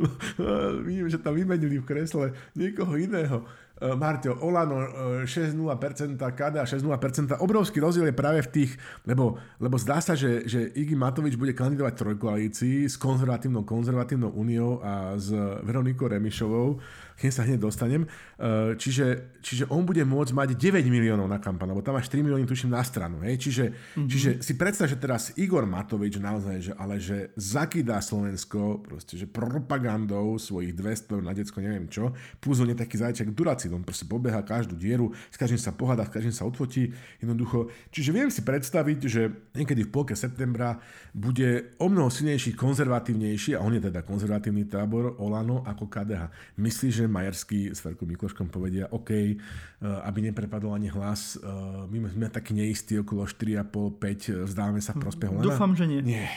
[0.88, 3.47] Vidím, že tam vymenili v kresle niekoho iného.
[3.78, 4.90] Eh, Marťo, Olano
[5.22, 7.38] 6,0%, KDA 6,0%.
[7.38, 8.72] Obrovský rozdiel je práve v tých,
[9.06, 14.34] lebo, lebo zdá sa, že, že Igi Matovič bude kandidovať v trojkoalícii s konzervatívnou konzervatívnou
[14.34, 15.30] úniou a s
[15.62, 16.82] Veronikou Remišovou,
[17.18, 18.05] keď sa hneď dostanem.
[18.05, 22.22] Eh, čiže, čiže on bude môcť mať 9 miliónov na kampaň, lebo tam máš 4
[22.22, 23.26] milióny, tuším, na stranu.
[23.26, 23.41] Hej?
[23.41, 24.07] Čiže, mm-hmm.
[24.07, 29.26] čiže si predstav, že teraz Igor Matovič naozaj, že, ale že zakydá Slovensko proste, že
[29.26, 34.05] propagandou svojich 200 na decko, neviem čo, plus on je taký zajček Duraci on proste
[34.05, 37.74] pobeha každú dieru, s každým sa pohľadá, s každým sa odfotí, jednoducho.
[37.89, 40.78] Čiže viem si predstaviť, že niekedy v polke septembra
[41.18, 46.30] bude o mnoho silnejší, konzervatívnejší, a on je teda konzervatívny tábor Olano ako KDH.
[46.61, 49.36] Myslí, že Majerský s Ferkom Mikloškom povedia, OK, eh,
[49.82, 51.43] aby neprepadol ani hlas, eh,
[51.88, 55.47] my sme takí neistí, okolo 4,5-5, eh, vzdávame sa v prospech Olana.
[55.47, 56.01] Dúfam, že nie.
[56.03, 56.28] Nie.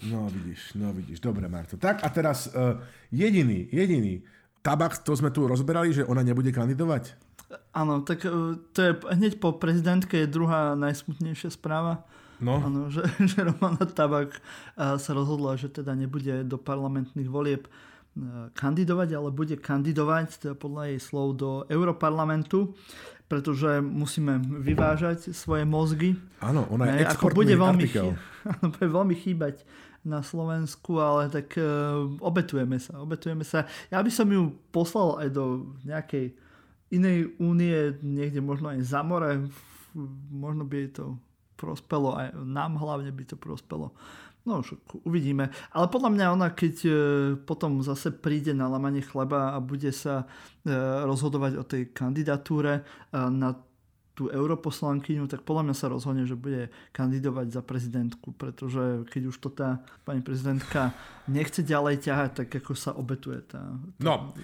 [0.00, 1.20] No vidíš, no vidíš.
[1.20, 1.76] Dobre, Marto.
[1.76, 2.80] Tak a teraz uh,
[3.12, 4.24] jediný, jediný
[4.60, 7.16] Tabak, to sme tu rozberali, že ona nebude kandidovať?
[7.72, 12.04] Áno, tak e, to je hneď po prezidentke je druhá najsmutnejšia správa.
[12.40, 12.60] No.
[12.60, 14.40] Áno, že, že Romana Tabak e,
[15.00, 17.70] sa rozhodla, že teda nebude do parlamentných volieb e,
[18.58, 22.74] kandidovať, ale bude kandidovať teda podľa jej slov do Europarlamentu,
[23.30, 26.18] pretože musíme vyvážať svoje mozgy.
[26.42, 28.10] Áno, ona je exportný bude veľmi, chý,
[28.74, 29.62] bude veľmi chýbať
[30.02, 33.68] na Slovensku, ale tak uh, obetujeme sa, obetujeme sa.
[33.92, 36.34] Ja by som ju poslal aj do nejakej
[36.90, 39.46] inej únie, niekde možno aj za more,
[40.34, 41.06] možno by jej to
[41.54, 43.92] prospelo, aj nám hlavne by to prospelo.
[44.48, 45.52] No už uvidíme.
[45.76, 46.92] Ale podľa mňa ona, keď e,
[47.44, 50.24] potom zase príde na lamanie chleba a bude sa
[50.64, 50.72] e,
[51.04, 52.82] rozhodovať o tej kandidatúre
[53.12, 53.52] na
[54.20, 59.36] tú europoslankyňu, tak podľa mňa sa rozhodne, že bude kandidovať za prezidentku, pretože keď už
[59.40, 60.92] to tá pani prezidentka
[61.24, 63.72] nechce ďalej ťahať, tak ako sa obetuje tá...
[63.72, 64.36] tá no,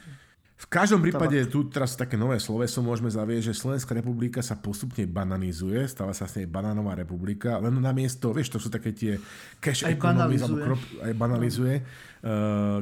[0.56, 5.04] v každom prípade tu teraz také nové sloveso môžeme zavieť, že Slovenská republika sa postupne
[5.04, 9.20] bananizuje, stáva sa s nej banánová republika, len na miesto, vieš, to sú také tie
[9.60, 12.15] cash aj economies, alebo crop, aj banalizuje, uh,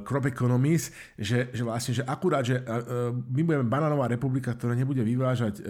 [0.04, 0.88] crop economies,
[1.20, 5.60] že, že vlastne, že akurát, že uh, my budeme banánová republika, ktorá nebude vyvážať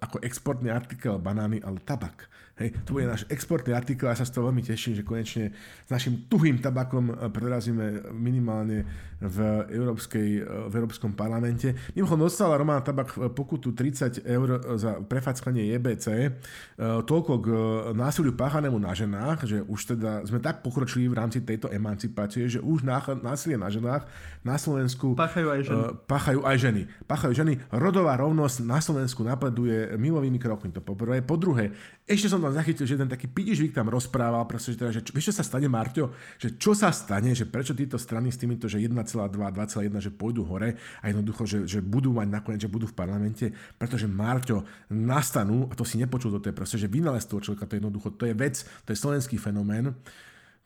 [0.00, 2.30] ako exportný artikel banány, ale tabak.
[2.60, 5.48] Hej, to bude náš exportný artikel a ja sa z toho veľmi teším, že konečne
[5.88, 8.84] s našim tuhým tabakom prerazíme minimálne
[9.16, 11.72] v, Európskej, v Európskom parlamente.
[11.96, 16.36] Mimochodom dostala Romana Tabak pokutu 30 eur za prefackanie JBC,
[16.80, 17.48] toľko k
[17.96, 22.60] násiliu páchanému na ženách, že už teda sme tak pokročili v rámci tejto emancipácie, že
[22.60, 22.84] už
[23.18, 24.06] násilie na ženách
[24.40, 25.84] na Slovensku páchajú aj ženy.
[25.84, 26.82] E, páchajú aj ženy.
[27.04, 27.52] Páchajú ženy.
[27.68, 30.72] Rodová rovnosť na Slovensku napreduje milovými krokmi.
[30.72, 31.20] To po prvé.
[31.20, 31.76] Po druhé,
[32.08, 35.12] ešte som tam zachytil, že ten taký pidižvík tam rozprával, proste, že, teda, že čo,
[35.12, 36.10] vieš, čo sa stane, Marťo?
[36.40, 40.42] Že čo sa stane, že prečo títo strany s týmito, že 1,2, 2,1, že pôjdu
[40.48, 45.68] hore a jednoducho, že, že budú mať nakoniec, že budú v parlamente, pretože Marťo nastanú,
[45.68, 48.24] a to si nepočul, to je proste, že vynález toho človeka, to je jednoducho, to
[48.24, 49.92] je vec, to je slovenský fenomén,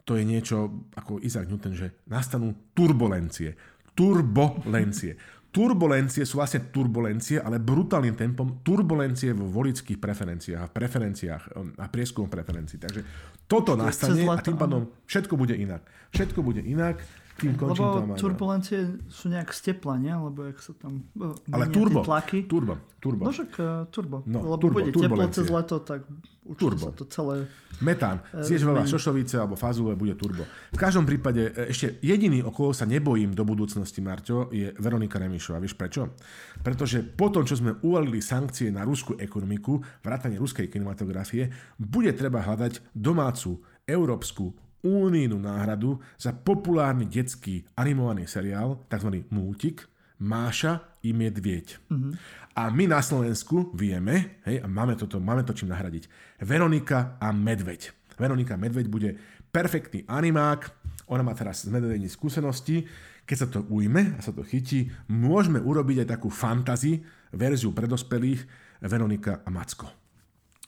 [0.05, 3.57] to je niečo ako Isaac Newton, že nastanú turbulencie.
[3.97, 5.17] Turbulencie
[5.55, 11.87] turbulencie sú vlastne turbulencie, ale brutálnym tempom turbulencie vo volických preferenciách a preferenciách um, a
[11.87, 12.83] prieskumom preferencií.
[12.83, 13.01] Takže
[13.47, 15.87] toto nastane a tým pádom všetko bude inak.
[16.11, 16.99] Všetko bude inak
[17.35, 18.78] tým končím Lebo turbulencie
[19.11, 20.14] sú nejak z tepla, nie?
[20.14, 21.03] Lebo jak sa tam
[21.51, 22.47] Ale turbo, tlaky.
[22.47, 23.26] turbo, turbo.
[23.26, 24.22] No však uh, turbo.
[24.22, 26.07] No, Lebo turbo, bude teplo cez leto, tak
[26.55, 26.87] turbo.
[26.87, 27.51] sa to celé...
[27.82, 28.22] Metán.
[28.30, 30.47] Uh, Zješ veľa šošovice alebo fazule, bude turbo.
[30.70, 35.18] V každom prípade e, ešte jediný, o koho sa nebojím do budúcnosti, Marťo, je Veronika
[35.18, 35.59] Remišová.
[35.59, 36.14] Vieš prečo?
[36.62, 41.51] Pretože po tom, čo sme uvalili sankcie na ruskú ekonomiku, vrátanie ruskej kinematografie,
[41.82, 49.24] bude treba hľadať domácu európsku únijnú náhradu za populárny detský animovaný seriál, tzv.
[49.32, 49.89] Mútik,
[50.20, 51.82] Máša i Medvieť.
[51.91, 52.12] Mm-hmm.
[52.55, 56.07] A my na Slovensku vieme, hej, a máme, toto, máme to čím nahradiť,
[56.47, 57.91] Veronika a Medveď.
[58.14, 59.11] Veronika Medveď bude
[59.51, 60.70] perfektný animák,
[61.11, 62.87] ona má teraz z medvedení skúsenosti,
[63.24, 67.03] keď sa to ujme a sa to chytí, môžeme urobiť aj takú fantasy,
[67.35, 68.45] verziu pre dospelých
[68.85, 69.89] Veronika a Macko.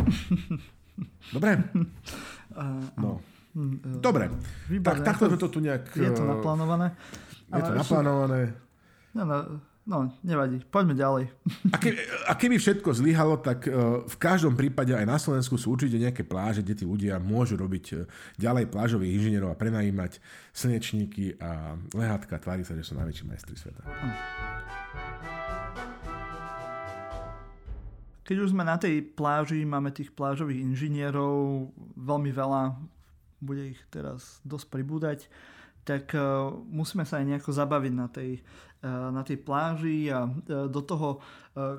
[1.35, 1.53] Dobre?
[2.97, 3.21] No.
[3.57, 4.29] Hm, Dobre,
[4.85, 5.89] tak takto sme to tu nejak...
[5.97, 6.93] Je to e, naplánované.
[7.49, 8.53] Je to naplánované.
[9.17, 9.37] No, no,
[9.89, 10.61] no, nevadí.
[10.69, 11.33] Poďme ďalej.
[11.73, 11.97] A keby,
[12.29, 16.21] a keby všetko zlyhalo, tak uh, v každom prípade aj na Slovensku sú určite nejaké
[16.21, 18.05] pláže, kde tí ľudia môžu robiť uh,
[18.37, 20.21] ďalej plážových inžinierov a prenajímať
[20.53, 23.81] slnečníky a lehátka tvári sa, že sú najväčší majstri sveta.
[28.21, 32.75] Keď už sme na tej pláži, máme tých plážových inžinierov veľmi veľa,
[33.41, 35.19] bude ich teraz dosť pribúdať,
[35.87, 38.43] tak uh, musíme sa aj nejako zabaviť na tej,
[38.83, 41.23] uh, na tej pláži a uh, do toho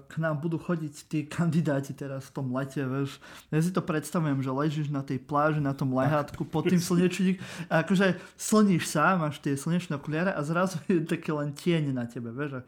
[0.09, 3.21] k nám budú chodiť tí kandidáti teraz v tom lete, vieš.
[3.53, 7.37] Ja si to predstavujem, že ležíš na tej pláži, na tom lehátku pod tým slnečník
[7.69, 12.09] a akože slníš sa, máš tie slnečné okuliare a zrazu je také len tieň na
[12.09, 12.65] tebe, vieš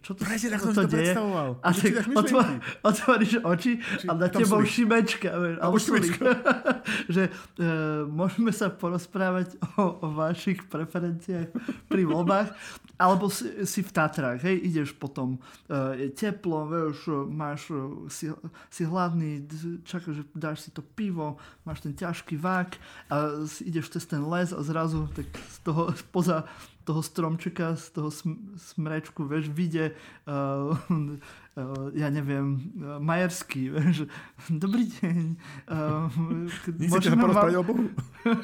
[0.00, 1.12] čo to, Presne, tak som to to deje?
[1.12, 1.50] predstavoval.
[1.60, 2.46] A dáš otvor,
[2.80, 3.72] otvoríš oči
[4.08, 5.28] a na tebou šimečka.
[5.60, 6.24] Alebo šimečka.
[7.14, 7.68] že e,
[8.08, 11.52] môžeme sa porozprávať o, o vašich preferenciách
[11.84, 12.48] pri voľbách,
[12.96, 15.36] alebo si, si v Tatrách, hej, ideš potom,
[15.68, 18.26] e, je teplo, vieš, máš, e, si,
[18.72, 19.44] si hladný,
[19.84, 21.36] čakáš, že dáš si to pivo,
[21.68, 22.74] máš ten ťažký vák
[23.12, 23.16] a
[23.62, 26.48] ideš cez ten les a zrazu tak z toho, spoza
[26.88, 29.92] toho stromčeka, z toho sm- smrečku, vieš, vyjde,
[30.24, 34.08] uh, uh, ja neviem, uh, Majerský, vieš,
[34.48, 35.36] dobrý deň.
[35.68, 36.08] Uh,
[36.80, 37.84] Nechcete sa porozprávať o Bohu?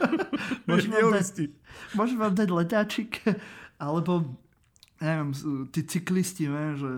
[0.69, 1.49] môžem, vám dať,
[1.97, 3.25] môžem vám dať letáčik,
[3.81, 4.37] alebo
[5.01, 5.33] neviem,
[5.73, 6.93] tí cyklisti, vieš, že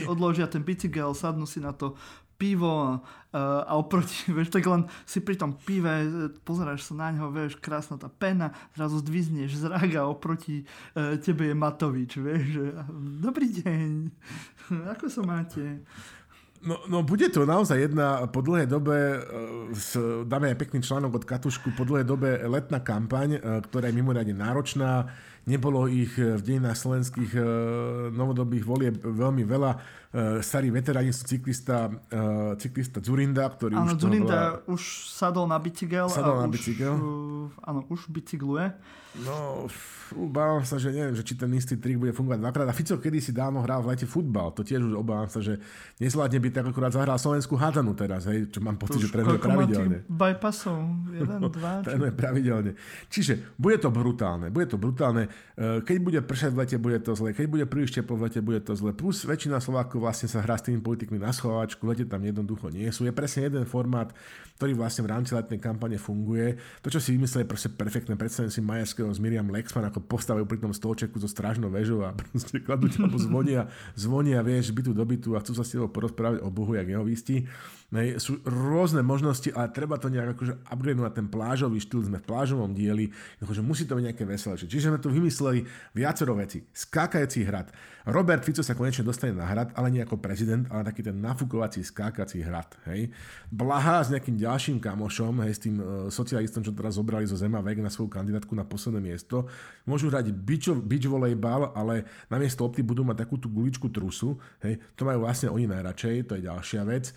[0.00, 1.92] si odložia ten bicykel, sadnú si na to
[2.36, 3.00] pivo
[3.32, 6.08] a, a oproti, vieš, tak len si pri tom pive e,
[6.44, 11.48] pozeráš sa na ňo, vieš, krásna tá pena, zrazu zdvizneš zrak a oproti e, tebe
[11.48, 12.76] je Matovič, vieš,
[13.20, 13.88] dobrý deň,
[14.94, 15.82] ako sa máte?
[16.64, 19.18] No, no bude to naozaj jedna po dlhej dobe, e,
[19.76, 23.96] s, dáme aj pekný článok od Katušku, po dlhej dobe letná kampaň, e, ktorá je
[23.96, 25.06] mimoriadne náročná.
[25.46, 27.42] Nebolo ich v dejinách slovenských e,
[28.10, 29.70] novodobých volieb veľmi veľa.
[29.70, 29.78] E,
[30.42, 36.10] Starí veteráni sú cyklista, e, cyklista Zurinda, ktorý Áno, už Zurinda už sadol na bicykel.
[36.10, 36.94] Sadol a na už, bicykel.
[37.62, 38.74] áno, už bicykluje.
[39.24, 39.64] No,
[40.12, 42.66] obávam sa, že neviem, že či ten istý trik bude fungovať dvakrát.
[42.68, 44.52] A Fico kedysi dávno hral v lete futbal.
[44.54, 45.56] To tiež už obávam sa, že
[45.98, 50.04] nezvládne byť tak akurát zahral slovenskú hádanu teraz, hej, čo mám pocit, že trénuje pravidelne.
[50.06, 50.78] bypassov?
[51.10, 51.72] Jeden, dva?
[51.80, 51.86] Či...
[51.90, 52.72] Trénuje pravidelne.
[53.08, 54.52] Čiže bude to brutálne.
[54.52, 55.32] Bude to brutálne.
[55.56, 57.32] E, Keď bude pršať v lete, bude to zle.
[57.32, 58.92] Keď bude príliš teplo v lete, bude to zle.
[58.92, 61.82] Plus väčšina Slovákov vlastne sa hrá s tými politikmi na schováčku.
[61.82, 63.08] V lete tam jednoducho nie sú.
[63.08, 64.12] Je presne jeden formát,
[64.56, 66.56] ktorý vlastne v rámci letnej kampane funguje.
[66.80, 68.16] To, čo si vymysleli, je proste perfektné.
[68.16, 72.16] Predstavím si Majerského s Miriam Lexman, ako postavujú pri tom stolčeku so strážnou väžou a
[72.20, 76.40] proste kladú ťa, zvonia, zvonia, vieš, bytu do bytu a chcú sa s tebou porozprávať
[76.40, 77.04] o Bohu, jak jeho
[77.86, 82.02] Nej, sú rôzne možnosti, ale treba to nejak akože upgradenúť na ten plážový štýl.
[82.02, 84.66] Sme v plážovom dieli, akože musí to byť nejaké veselšie.
[84.66, 85.62] Čiže sme tu vymysleli
[85.94, 86.66] viacero veci.
[86.66, 87.70] Skákajúci hrad.
[88.06, 91.82] Robert Fico sa konečne dostane na hrad, ale nie ako prezident, ale taký ten nafúkovací
[91.82, 92.70] skákací hrad.
[92.86, 93.10] Hej.
[93.50, 97.58] Blaha s nejakým ďalším kamošom, hej, s tým uh, socialistom, čo teraz zobrali zo Zema
[97.58, 99.50] vek na svoju kandidátku na posledné miesto.
[99.90, 104.38] Môžu hrať beach, beach volejbal, ale namiesto opty budú mať takú tú guličku trusu.
[104.62, 104.78] Hej.
[104.94, 107.10] To majú vlastne oni najradšej, to je ďalšia vec.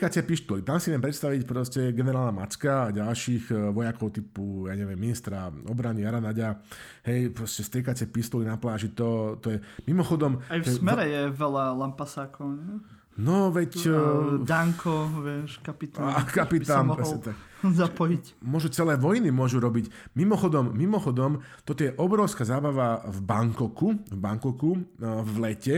[0.00, 0.64] Striekacie pištoly.
[0.64, 5.52] Tam si viem predstaviť proste generálna Macka a ďalších e, vojakov typu, ja neviem, ministra
[5.68, 6.56] obrany Jara Naďa.
[7.04, 9.60] Hej, proste striekacie pištoly na pláži, to, to je...
[9.84, 10.40] Mimochodom...
[10.48, 12.48] Aj v je- smere je veľa lampasákov.
[12.48, 12.80] Nie?
[13.20, 13.76] No, veď...
[13.92, 16.16] Uh, e, Danko, vieš, kapitán.
[16.16, 17.36] A kapitán, presne tak.
[17.60, 18.40] zapojiť.
[18.40, 20.16] môžu celé vojny môžu robiť.
[20.16, 25.76] Mimochodom, mimochodom, toto je obrovská zábava v Bangkoku, v Bangkoku eh, v lete.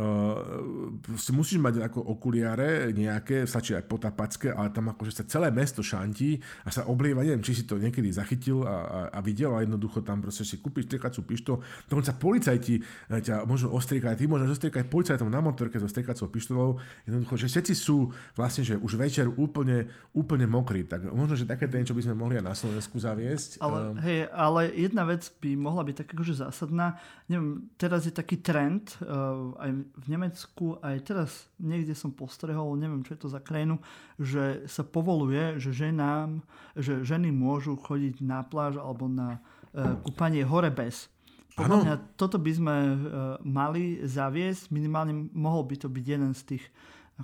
[0.00, 5.52] Uh, si musíš mať ako okuliare nejaké, stačí aj potapacké, ale tam akože sa celé
[5.52, 9.52] mesto šantí a sa oblieva, neviem, či si to niekedy zachytil a, a, a videl
[9.52, 11.56] a jednoducho tam proste si kúpiš striekacú pištol,
[11.92, 16.80] dokonca policajti eh, ťa môžu ostriekať, ty môžeš ostriekať policajtom na motorke so striekacou pištolou,
[17.04, 19.84] jednoducho, že všetci sú vlastne, že už večer úplne,
[20.16, 23.60] úplne mokrí, tak možno, že také niečo by sme mohli aj na Slovensku zaviesť.
[23.60, 27.00] Ale, Ehm, hej, ale jedna vec by mohla byť tak akože zásadná.
[27.26, 33.02] Neviem, teraz je taký trend, uh, aj v Nemecku, aj teraz niekde som postrehol, neviem,
[33.02, 33.78] čo je to za krajinu,
[34.16, 36.42] že sa povoluje, že ženám,
[36.78, 41.10] že ženy môžu chodiť na pláž alebo na uh, kúpanie hore bez.
[41.58, 42.94] Podľa mňa toto by sme uh,
[43.42, 46.64] mali zaviesť, minimálne mohol by to byť jeden z tých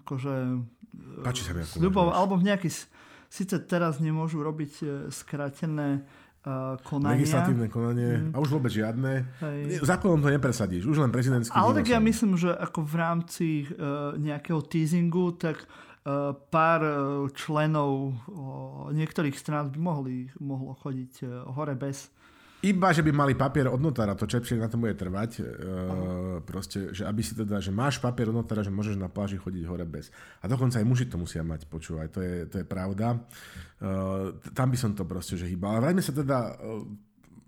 [0.02, 0.62] akože
[1.22, 2.88] Páči sa mi, ako sľubov, alebo v nejakých,
[3.28, 6.25] síce teraz nemôžu robiť e, skrátené uh,
[6.86, 7.18] konania.
[7.18, 8.32] Legislatívne konanie mm.
[8.32, 9.26] a už vôbec žiadne.
[9.42, 9.82] Hej.
[9.82, 14.14] Zákonom to nepresadíš, už len prezidentský Ale tak ja myslím, že ako v rámci uh,
[14.14, 16.80] nejakého teasingu, tak uh, pár
[17.34, 22.14] členov uh, niektorých strán by mohli, mohlo chodiť uh, hore bez.
[22.62, 25.30] Iba, že by mali papier od notára, to čepšie na tom bude trvať.
[25.38, 25.46] Uh,
[26.46, 29.66] proste, že aby si teda, že máš papier od notára, že môžeš na pláži chodiť
[29.66, 30.14] hore bez.
[30.40, 33.18] A dokonca aj muži to musia mať, počúvaj, to je, to je pravda.
[33.18, 33.65] Uh,
[34.56, 35.76] tam by som to proste, že hýbal.
[35.76, 36.84] Ale vrajme sa teda uh,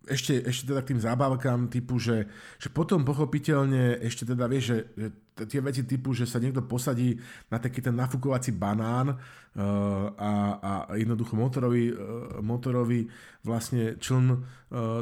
[0.09, 2.27] ešte, ešte teda k tým zábavkám typu, že,
[2.57, 5.09] že potom pochopiteľne ešte teda vieš, že, že
[5.47, 7.15] tie veci typu, že sa niekto posadí
[7.53, 9.17] na taký ten nafúkovací banán uh,
[10.19, 13.07] a, a jednoducho motorový, uh, motorový
[13.47, 14.41] vlastne čln uh,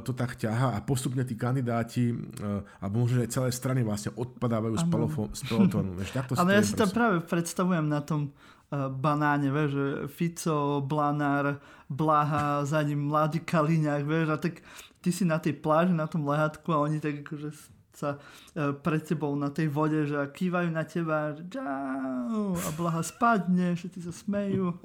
[0.04, 4.74] to tak ťaha a postupne tí kandidáti uh, alebo možno aj celé strany vlastne odpadávajú
[4.76, 5.96] z, pelofo- z pelotónu.
[6.36, 8.36] Ale ja si to práve predstavujem na tom
[8.72, 14.62] banáne, vieš, že Fico, Blanár, Blaha, za ním mladý Kaliňák, vieš, a tak
[15.00, 17.50] ty si na tej pláži, na tom lehátku a oni tak akože
[17.96, 18.20] sa
[18.52, 23.72] e, pred tebou na tej vode, že kývajú na teba že čau, a Blaha spadne,
[23.72, 24.76] všetci sa smejú.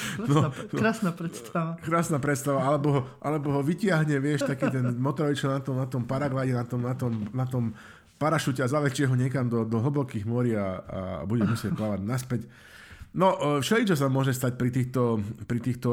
[0.00, 1.72] Krásna, no, krásna predstava.
[1.84, 6.02] Krásna predstava, alebo ho, alebo ho vytiahne, vieš, taký ten motorový na tom, na tom
[6.08, 7.64] paraglide, na tom, na tom, na tom
[8.20, 12.40] parašute a zavlečie ho niekam do, do hlbokých morí a, a bude musieť plávať naspäť.
[13.16, 15.90] No, e, všeličo sa môže stať pri týchto, pri týchto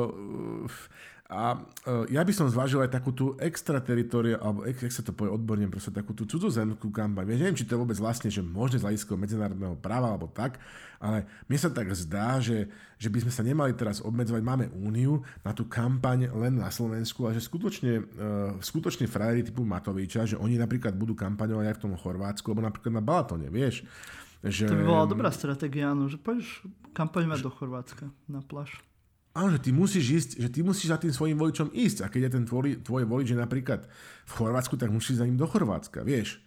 [1.27, 5.11] a uh, ja by som zvážil aj takú tú extrateritória, alebo jak, jak sa to
[5.11, 7.35] povie odborne, proste takú tú cudzozemskú kampaň.
[7.35, 10.55] Ja neviem, či to je vôbec vlastne, že možné z hľadiska medzinárodného práva alebo tak,
[11.03, 15.19] ale mne sa tak zdá, že, že by sme sa nemali teraz obmedzovať, máme úniu
[15.43, 20.39] na tú kampaň len na Slovensku a že skutočne, uh, skutočne frajeri typu Matoviča, že
[20.39, 23.83] oni napríklad budú kampaňovať aj v tom Chorvátsku, alebo napríklad na Balatone, vieš.
[24.47, 24.71] Že...
[24.71, 26.63] To by bola dobrá stratégia, áno, že pôjdeš
[26.95, 28.79] kampaňovať do Chorvátska na pláž.
[29.37, 32.01] Áno, že ty musíš ísť, že ty musíš za tým svojim voličom ísť.
[32.01, 33.85] A keď je ten tvoj, tvoj volič je napríklad
[34.25, 36.41] v Chorvátsku, tak musíš za ním do Chorvátska, vieš.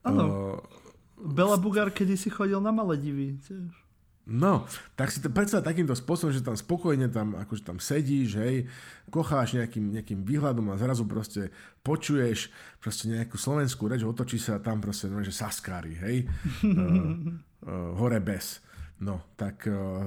[0.00, 0.56] Áno.
[1.20, 3.68] Uh, Bela Bugár kedy si chodil na Maledivy, tiež.
[4.30, 4.62] No,
[4.94, 8.56] tak si to predstav takýmto spôsobom, že tam spokojne tam, akože tam sedíš, hej,
[9.10, 11.50] kocháš nejakým, nejakým výhľadom a zrazu proste
[11.82, 12.46] počuješ
[12.78, 16.16] proste nejakú slovenskú reč, otočí sa tam proste, no, že saskári, hej,
[16.62, 16.70] uh,
[17.66, 18.62] uh, hore bez.
[19.02, 20.06] No, tak uh,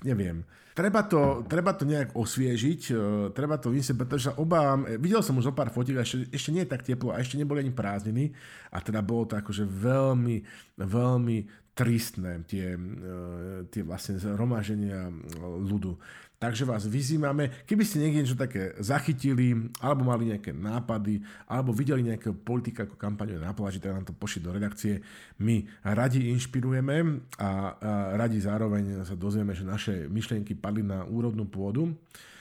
[0.00, 0.48] neviem
[0.78, 3.00] treba to, treba to nejak osviežiť, uh,
[3.34, 6.54] treba to vymyslieť, pretože sa obávam, e, videl som už zo pár fotiek, ešte, ešte
[6.54, 8.30] nie je tak teplo a ešte neboli ani prázdniny
[8.70, 10.38] a teda bolo to akože veľmi,
[10.78, 11.38] veľmi
[11.74, 15.10] tristné tie, uh, tie vlastne zhromaženia
[15.42, 15.98] ľudu.
[16.38, 21.18] Takže vás vyzývame, keby ste niekde niečo také zachytili, alebo mali nejaké nápady,
[21.50, 25.02] alebo videli nejakého politika ako kampaňu na pláži, tak nám to pošli do redakcie.
[25.42, 27.74] My radi inšpirujeme a,
[28.14, 31.90] radi zároveň sa dozvieme, že naše myšlienky padli na úrodnú pôdu.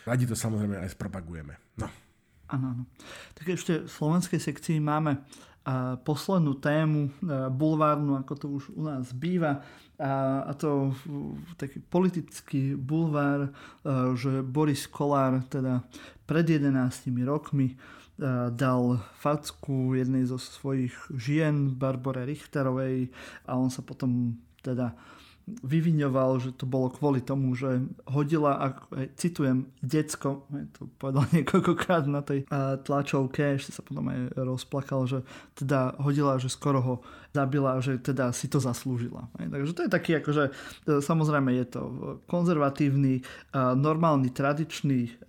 [0.05, 1.57] Radi to samozrejme aj spropagujeme.
[1.81, 1.89] No.
[2.53, 2.83] Áno, áno.
[3.33, 5.25] Tak ešte v slovenskej sekcii máme
[6.07, 7.11] poslednú tému
[7.51, 9.59] bulvárnu, ako to už u nás býva,
[9.99, 10.95] a, to
[11.59, 13.51] taký politický bulvár,
[14.15, 15.83] že Boris Kolár teda
[16.23, 16.71] pred 11
[17.27, 17.75] rokmi
[18.55, 23.13] dal facku jednej zo svojich žien, Barbore Richterovej
[23.45, 24.33] a on sa potom
[24.65, 24.97] teda
[25.47, 27.79] vyviňoval, že to bolo kvôli tomu, že
[28.11, 28.75] hodila,
[29.15, 30.43] citujem, decko,
[30.75, 32.43] to povedal niekoľkokrát na tej
[32.83, 35.23] tlačovke, ešte sa potom aj rozplakal, že
[35.55, 36.95] teda hodila, že skoro ho
[37.31, 39.31] zabila, že teda si to zaslúžila.
[39.39, 40.51] Takže to je taký, akože e,
[40.99, 41.81] samozrejme je to
[42.25, 43.21] konzervatívny,
[43.55, 45.21] normálny, tradičný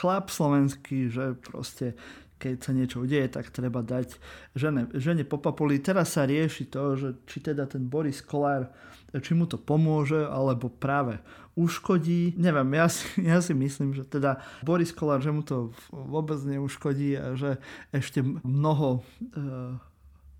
[0.00, 1.94] chlap slovenský, že proste
[2.40, 4.16] keď sa niečo udeje, tak treba dať
[4.56, 5.76] žene, žene po papuli.
[5.84, 8.72] Teraz sa rieši to, že či teda ten Boris Kolár
[9.18, 11.18] či mu to pomôže, alebo práve
[11.58, 12.38] uškodí.
[12.38, 17.18] Neviem, ja si, ja si myslím, že teda Boris Kolár, že mu to vôbec neuškodí
[17.18, 17.58] a že
[17.90, 19.34] ešte mnoho e,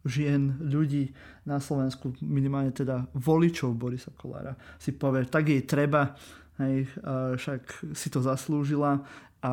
[0.06, 1.12] žien, ľudí
[1.44, 6.16] na Slovensku, minimálne teda voličov Borisa Kolára, si povie, tak jej treba,
[6.56, 6.88] hej,
[7.36, 9.04] však si to zaslúžila
[9.40, 9.52] a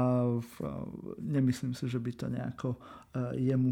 [1.20, 2.80] nemyslím si, že by to nejako e,
[3.39, 3.72] jemu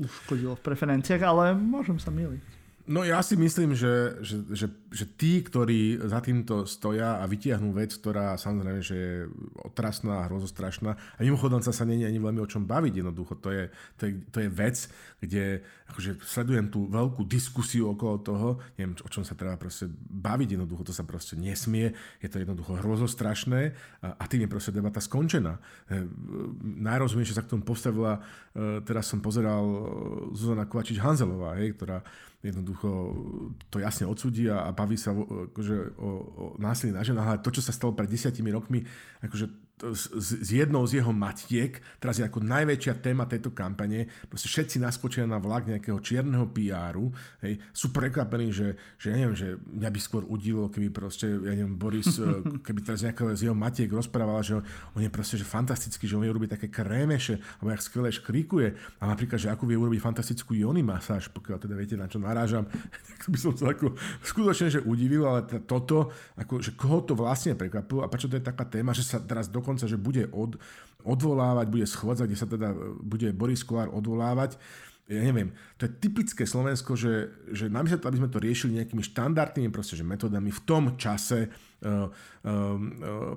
[0.00, 2.55] uškodilo v preferenciách, ale môžem sa miliť.
[2.86, 7.74] No ja si myslím, že, že, že, že tí, ktorí za týmto stoja a vytiahnú
[7.74, 9.12] vec, ktorá samozrejme, že je
[9.58, 13.42] otrasná a hrozostrašná a mimochodom sa sa není ani veľmi o čom baviť jednoducho.
[13.42, 14.76] To je, to je, to je vec,
[15.18, 20.54] kde akože sledujem tú veľkú diskusiu okolo toho, neviem, o čom sa treba proste baviť
[20.54, 21.90] jednoducho, to sa proste nesmie,
[22.22, 23.74] je to jednoducho hrozostrašné
[24.06, 25.58] a, a tým je proste debata skončená.
[25.90, 26.06] E,
[26.86, 28.22] najrozumnejšie sa k tomu postavila,
[28.54, 29.78] e, teraz som pozeral e,
[30.38, 32.06] Zuzana Kovačič-Hanzelová, hej, ktorá
[32.48, 32.88] jednoducho
[33.70, 37.50] to jasne odsudí a, a baví sa akože, o, o násilí na ženách, ale to,
[37.50, 38.86] čo sa stalo pred desiatimi rokmi,
[39.22, 44.48] akože s, s jednou z jeho matiek, teraz je ako najväčšia téma tejto kampane, proste
[44.48, 47.12] všetci naskočia na vlak nejakého čierneho PR-u,
[47.44, 51.52] hej, sú prekvapení, že, že ja neviem, že mňa by skôr udilo, keby proste, ja
[51.52, 52.24] neviem, Boris, e,
[52.66, 54.56] keby teraz nejaká z jeho matiek rozprávala, že
[54.96, 58.68] on je proste že fantastický, že on vie urobiť také krémeše, alebo jak skvelé škrikuje,
[58.96, 62.64] a napríklad, že ako vie urobiť fantastickú jony masáž, pokiaľ teda viete, na čo narážam,
[63.12, 63.92] tak by som sa ako
[64.24, 68.44] skutočne, že udivil, ale toto, ako, že koho to vlastne prekvapilo a prečo to je
[68.44, 70.54] taká téma, že sa teraz do dokonca, že bude od,
[71.02, 72.70] odvolávať, bude schôdza, kde sa teda
[73.02, 74.54] bude Boris Kolár odvolávať.
[75.10, 79.74] Ja neviem, to je typické Slovensko, že, že namiesto aby sme to riešili nejakými štandardnými
[79.74, 81.50] proste, že metodami v tom čase,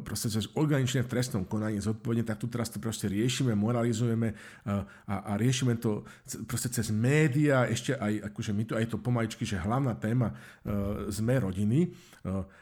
[0.03, 5.33] proste cez organičné trestnom konaní zodpovedne, tak tu teraz to proste riešime, moralizujeme uh, a,
[5.33, 6.07] a riešime to
[6.47, 10.31] proste cez médiá, ešte aj, akože my tu aj to pomaličky, že hlavná téma
[11.09, 11.91] sme rodiny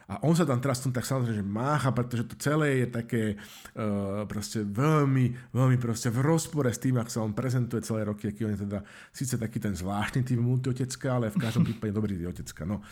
[0.07, 3.23] a on sa tam teraz tom tak samozrejme, že mácha, pretože to celé je také
[4.29, 8.45] proste veľmi, veľmi proste v rozpore s tým, ak sa on prezentuje celé roky, aký
[8.45, 12.63] on je teda síce taký ten zvláštny typ multiotecka, ale v každom prípade dobrý otecka.
[12.63, 12.85] No,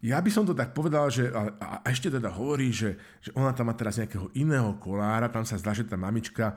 [0.00, 3.52] ja by som to tak povedal, že a, a ešte teda hovorí, že, že ona
[3.52, 6.56] tam má teraz nejakého iného kolára, tam sa zdá, že tá mamička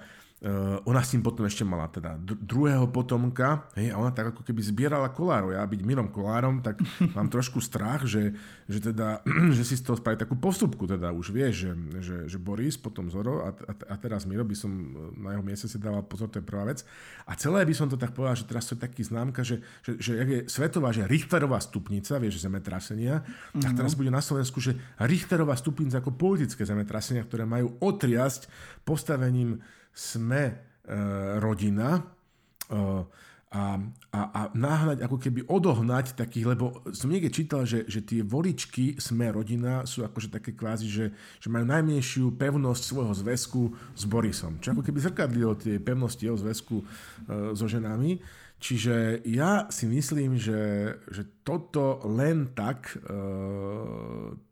[0.84, 4.60] ona s tým potom ešte mala teda druhého potomka hej, a ona tak ako keby
[4.60, 5.56] zbierala kolárov.
[5.56, 6.84] Ja byť Mirom Kolárom, tak
[7.16, 8.36] mám trošku strach, že,
[8.68, 9.24] že, teda,
[9.56, 10.84] že si z toho spraví takú postupku.
[10.84, 11.72] Teda už vie, že,
[12.04, 15.44] že, že Boris, potom Zoro a, a, a teraz Miro by som e, na jeho
[15.48, 16.84] mieste si dával pozor, to je prvá vec.
[17.24, 19.96] A celé by som to tak povedal, že teraz to je taký známka, že, že,
[20.04, 23.64] že je svetová, že Richterová stupnica, vieš, zemetrasenia, mm-hmm.
[23.64, 28.52] tak teraz bude na Slovensku, že Richterová stupnica ako politické zemetrasenia, ktoré majú otriasť
[28.84, 29.64] postavením
[29.94, 30.54] sme e,
[31.40, 32.02] rodina e,
[33.54, 33.78] a,
[34.10, 38.98] a, a náhľať, ako keby odohnať takých, lebo som niekde čítal, že, že tie voličky
[38.98, 41.06] sme rodina sú akože také kvázi, že,
[41.38, 43.62] že majú najmenšiu pevnosť svojho zväzku
[43.94, 44.58] s Borisom.
[44.58, 46.86] Čo ako keby zrkadlilo tie pevnosti jeho zväzku e,
[47.54, 48.18] so ženami.
[48.58, 52.98] Čiže ja si myslím, že, že toto len tak e,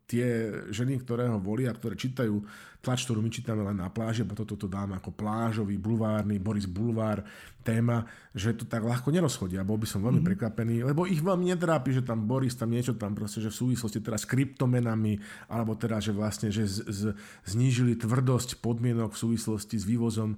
[0.06, 0.28] tie
[0.70, 2.44] ženy, ktoré ho volia, ktoré čítajú
[2.82, 6.66] tlač, ktorú my čítame len na pláži, a toto to dáme ako plážový, bulvárny, Boris
[6.66, 7.22] Bulvár
[7.62, 9.66] téma, že to tak ľahko nerozchodia.
[9.66, 10.30] Bol by som veľmi mm-hmm.
[10.30, 14.00] prekvapený, lebo ich veľmi netrápi, že tam Boris, tam niečo tam proste, že v súvislosti
[14.02, 15.20] teraz s kryptomenami,
[15.52, 17.02] alebo teda, že vlastne, že z, z,
[17.46, 20.38] znížili tvrdosť podmienok v súvislosti s vývozom e,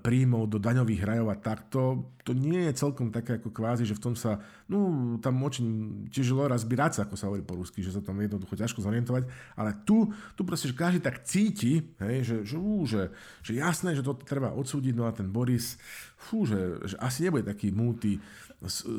[0.00, 1.80] príjmov do daňových rajov a takto.
[2.22, 4.38] To nie je celkom také ako kvázi, že v tom sa,
[4.70, 8.54] no tam močím, čiže lora zbierať ako sa hovorí po rusky, že sa tam jednoducho
[8.54, 9.26] ťažko zorientovať,
[9.58, 13.10] ale tu, tu proste, že každý tak cíti, hej, že, že, ú, že,
[13.42, 15.80] že jasné, že to treba odsúdiť, no a ten Boris,
[16.22, 16.60] fú, že,
[16.92, 18.20] že asi nebude taký multi,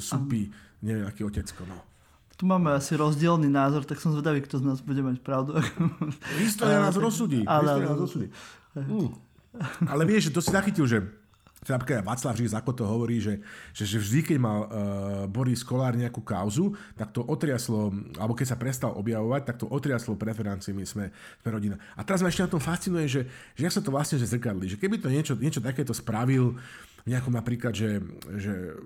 [0.01, 0.49] supý,
[0.81, 1.77] neviem, aký otecko, no.
[2.33, 5.53] Tu máme asi rozdielný názor, tak som zvedavý, kto z nás bude mať pravdu.
[6.41, 7.45] História nás rozsudí.
[7.45, 8.33] Ale, nás rozsudí.
[8.73, 9.13] Uh.
[9.85, 11.05] Ale vieš, že to si zachytil, že
[11.71, 13.39] napríklad Václav Žíz, ako to hovorí, že,
[13.71, 14.67] že, že vždy, keď mal uh,
[15.31, 20.19] Boris Kolár nejakú kauzu, tak to otriaslo, alebo keď sa prestal objavovať, tak to otriaslo
[20.19, 21.79] preferenciami sme, sme rodina.
[21.95, 23.21] A teraz ma ešte na tom fascinuje, že,
[23.55, 26.59] že jak sa to vlastne že zrkadli, že keby to niečo, niečo takéto spravil
[27.03, 27.99] nejakom napríklad, že,
[28.39, 28.79] že,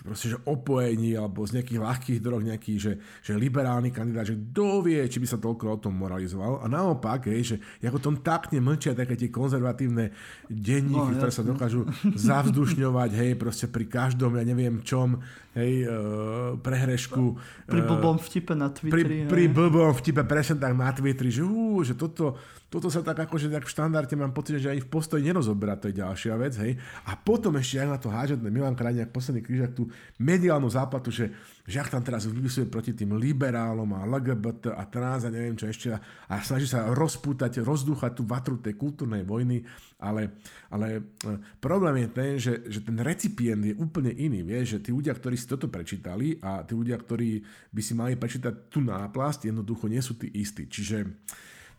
[0.00, 4.80] proste, že opojení alebo z nejakých ľahkých drog nejaký, že, že liberálny kandidát, že kto
[4.88, 6.64] vie, či by sa toľko o tom moralizoval.
[6.64, 10.16] A naopak, hej, že ako tom takne mlčia také tie konzervatívne
[10.48, 11.84] denníky, no, ktoré sa dokážu
[12.28, 15.20] zavzdušňovať, hej, proste pri každom, ja neviem čom,
[15.52, 17.36] hej, uh, prehrešku.
[17.68, 19.28] Pri blbom vtipe na Twitteri.
[19.28, 23.16] Pri, pri blbom vtipe presne tak na Twitteri, že, uh, že toto, toto sa tak
[23.16, 26.52] akože tak v štandarde mám pocit, že ani v postoji nerozoberá, to je ďalšia vec,
[26.60, 26.76] hej.
[27.08, 29.88] A potom ešte aj na to hážať Milan Krajniak, posledný krížak, tú
[30.20, 31.32] mediálnu záplatu, že,
[31.64, 35.64] že ak tam teraz vypisuje proti tým liberálom a LGBT a trans a neviem čo
[35.64, 39.64] ešte a snaží sa rozpútať, rozdúchať tú vatru tej kultúrnej vojny,
[40.04, 40.36] ale,
[40.68, 44.90] ale e, problém je ten, že, že ten recipient je úplne iný, vieš, že tí
[44.92, 47.40] ľudia, ktorí si toto prečítali a tí ľudia, ktorí
[47.72, 50.68] by si mali prečítať tú náplast, jednoducho nie sú tí istí.
[50.68, 50.96] Čiže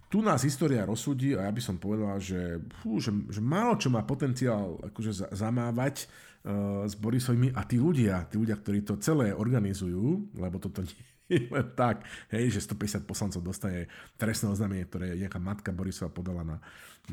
[0.09, 3.93] tu nás história rozsudí a ja by som povedal, že, fú, že, že málo čo
[3.93, 9.31] má potenciál akože zamávať uh, s Borisovými a tí ľudia, tí ľudia, ktorí to celé
[9.31, 12.03] organizujú, lebo toto nie len tak,
[12.33, 13.85] hej, že 150 poslancov dostane
[14.17, 16.57] trestné oznámenie, ktoré nejaká matka Borisova podala na,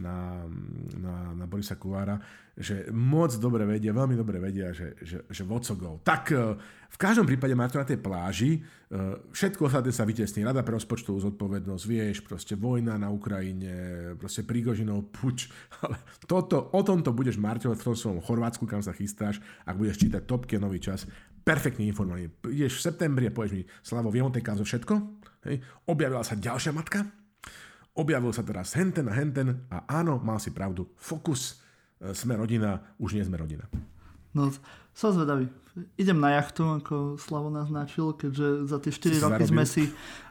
[0.00, 0.44] na,
[0.96, 2.20] na, na Borisa Kulára,
[2.56, 6.00] že moc dobre vedia, veľmi dobre vedia, že, že, že vocogov.
[6.00, 6.56] Tak e,
[6.88, 8.60] v každom prípade má to na tej pláži, e,
[9.28, 13.72] všetko ostatné sa vytesní, Rada pre rozpočtovú zodpovednosť, vieš, proste vojna na Ukrajine,
[14.16, 15.52] proste Prigožinov puč,
[15.84, 20.00] ale toto, o tomto budeš marťovať v tom svojom Chorvátsku, kam sa chystáš, ak budeš
[20.00, 21.04] čítať topke nový čas,
[21.46, 22.26] perfektne informovaný.
[22.50, 24.94] Ideš v septembri a povieš mi, Slavo, viem o tej kauze všetko?
[25.46, 25.62] Hej.
[25.86, 27.06] Objavila sa ďalšia matka,
[27.94, 31.62] objavil sa teraz henten a henten a áno, mal si pravdu, fokus,
[32.02, 33.62] e, sme rodina, už nie sme rodina.
[34.34, 34.50] No,
[34.90, 35.46] som zvedavý.
[35.96, 39.48] Idem na jachtu, ako Slavo naznačil, keďže za tie 4 roky zarobil.
[39.48, 39.82] sme si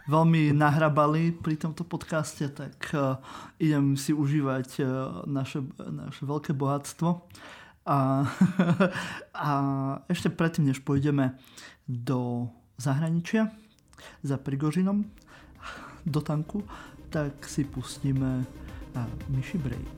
[0.09, 3.21] veľmi nahrabali pri tomto podcaste, tak uh,
[3.61, 4.87] idem si užívať uh,
[5.29, 7.29] naše, naše veľké bohatstvo.
[7.85, 8.25] A,
[9.45, 9.49] a
[10.09, 11.37] ešte predtým, než pôjdeme
[11.85, 12.49] do
[12.81, 13.53] zahraničia
[14.25, 15.05] za Prigožinom
[16.05, 16.65] do tanku,
[17.13, 18.45] tak si pustíme
[19.29, 19.95] Myši Break.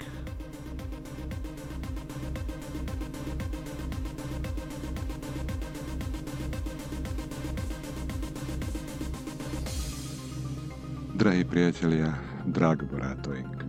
[11.18, 12.14] Drahí priatelia,
[12.46, 13.66] Drag Brátoink.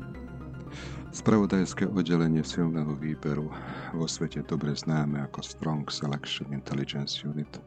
[1.17, 3.49] Spravodajské oddelenie silného výberu
[3.95, 7.61] vo svete dobre známe ako Strong Selection Intelligence Unit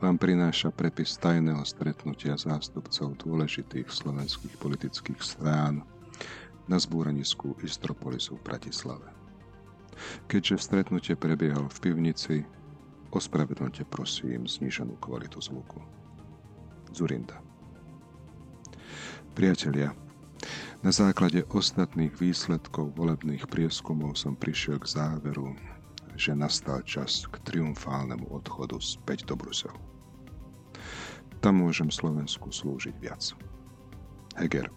[0.00, 5.84] vám prináša prepis tajného stretnutia zástupcov dôležitých slovenských politických strán
[6.64, 9.08] na zbúranisku Istropolisu v Bratislave.
[10.24, 12.48] Keďže stretnutie prebiehalo v pivnici,
[13.12, 15.84] ospravedlňte prosím zniženú kvalitu zvuku.
[16.96, 17.36] Zurinda.
[19.36, 19.92] Priatelia,
[20.80, 25.52] na základe ostatných výsledkov volebných prieskumov som prišiel k záveru,
[26.16, 29.76] že nastal čas k triumfálnemu odchodu späť do Bruselu.
[31.40, 33.32] Tam môžem Slovensku slúžiť viac.
[34.36, 34.68] Heger,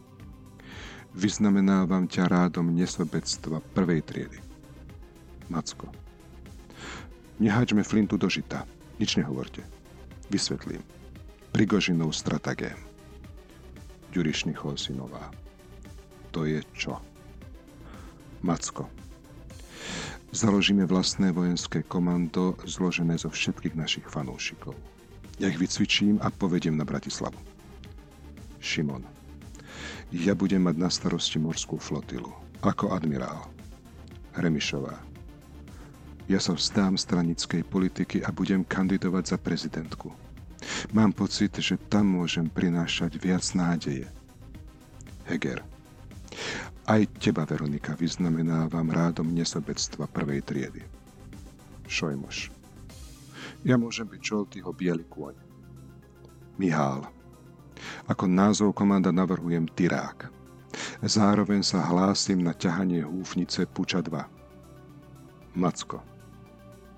[1.16, 4.40] vyznamenávam ťa rádom nesobectva prvej triedy.
[5.52, 5.92] Macko,
[7.40, 8.68] nehaďme flintu do žita,
[9.00, 9.64] nič nehovorte.
[10.32, 10.84] Vysvetlím.
[11.54, 12.80] Prigožinov stratagém
[14.16, 15.43] Ďurišny Chosinová.
[16.34, 16.98] To je čo?
[18.42, 18.90] Macko.
[20.34, 24.74] Založíme vlastné vojenské komando zložené zo všetkých našich fanúšikov.
[25.38, 27.38] Ja ich vycvičím a povediem na Bratislavu.
[28.58, 29.06] Šimon.
[30.10, 32.34] Ja budem mať na starosti morskú flotilu.
[32.66, 33.46] Ako admirál.
[34.34, 34.98] Remišová.
[36.26, 40.10] Ja sa vzdám stranickej politiky a budem kandidovať za prezidentku.
[40.96, 44.10] Mám pocit, že tam môžem prinášať viac nádeje.
[45.30, 45.73] Heger.
[46.84, 50.82] Aj teba, Veronika, vyznamenávam rádom nesobectva prvej triedy.
[51.88, 52.52] Šojmoš.
[53.64, 55.36] Ja môžem byť Čoltyho biely kôň.
[56.60, 57.08] Mihál.
[58.08, 60.28] Ako názov komanda navrhujem Tyrák.
[61.04, 64.20] Zároveň sa hlásim na ťahanie húfnice Puča 2.
[65.56, 66.14] Macko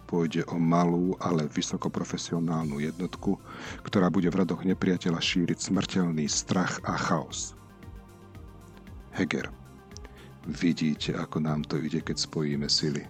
[0.06, 3.42] pôjde o malú, ale vysokoprofesionálnu jednotku,
[3.84, 7.58] ktorá bude v radoch nepriateľa šíriť smrteľný strach a chaos.
[9.16, 9.47] Heger.
[10.45, 13.07] Vidíte, ako nám to ide, keď spojíme sily.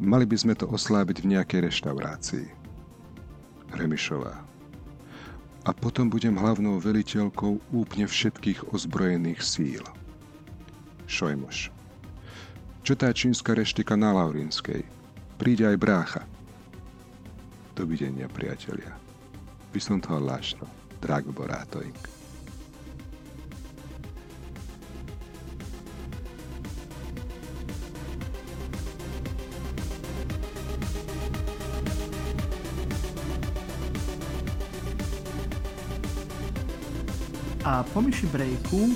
[0.00, 2.46] Mali by sme to oslábiť v nejakej reštaurácii.
[3.76, 4.40] Remišová.
[5.68, 9.84] A potom budem hlavnou veliteľkou úplne všetkých ozbrojených síl.
[11.04, 11.68] Šojmoš.
[12.80, 15.00] Čo tá čínska reštika na Laurinskej?
[15.40, 16.22] príde aj brácha.
[17.72, 18.92] Dovidenia, priatelia.
[19.72, 20.68] By som toho Lášto,
[37.70, 38.90] A po myši breaku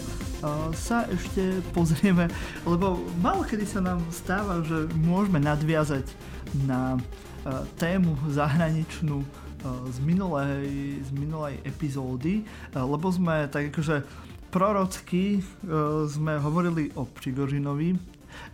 [0.74, 2.26] sa ešte pozrieme,
[2.66, 6.10] lebo malo kedy sa nám stáva, že môžeme nadviazať
[6.66, 7.00] na e,
[7.78, 9.28] tému zahraničnú e,
[9.94, 12.44] z minulej, z minulej epizódy, e,
[12.74, 14.02] lebo sme tak akože
[14.50, 15.42] prorocky
[16.06, 17.98] sme hovorili o Prigožinovi,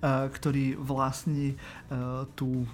[0.02, 1.54] ktorý vlastní
[2.34, 2.64] tú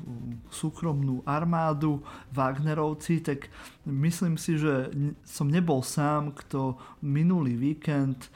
[0.50, 2.02] súkromnú armádu
[2.32, 3.50] Wagnerovci, tak
[3.84, 4.90] myslím si, že
[5.26, 8.30] som nebol sám, kto minulý víkend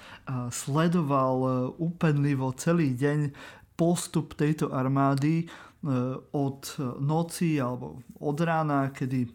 [0.51, 3.33] sledoval úpenlivo celý deň
[3.75, 5.49] postup tejto armády
[5.81, 9.33] E, od noci alebo od rána, kedy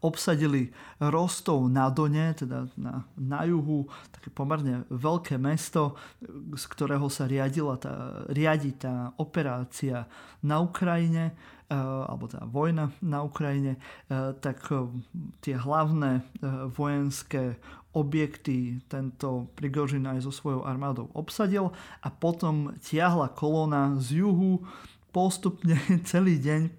[0.00, 0.70] obsadili
[1.00, 5.96] Rostov na Done, teda na, na juhu, také pomerne veľké mesto,
[6.54, 10.06] z ktorého sa riadila tá, riadi tá operácia
[10.44, 11.32] na Ukrajine,
[11.68, 13.80] e, alebo tá vojna na Ukrajine, e,
[14.38, 14.62] tak
[15.42, 16.22] tie hlavné
[16.74, 17.58] vojenské
[17.96, 21.72] objekty tento Prigožin aj so svojou armádou obsadil
[22.04, 24.62] a potom tiahla kolóna z juhu
[25.10, 25.74] postupne
[26.10, 26.78] celý deň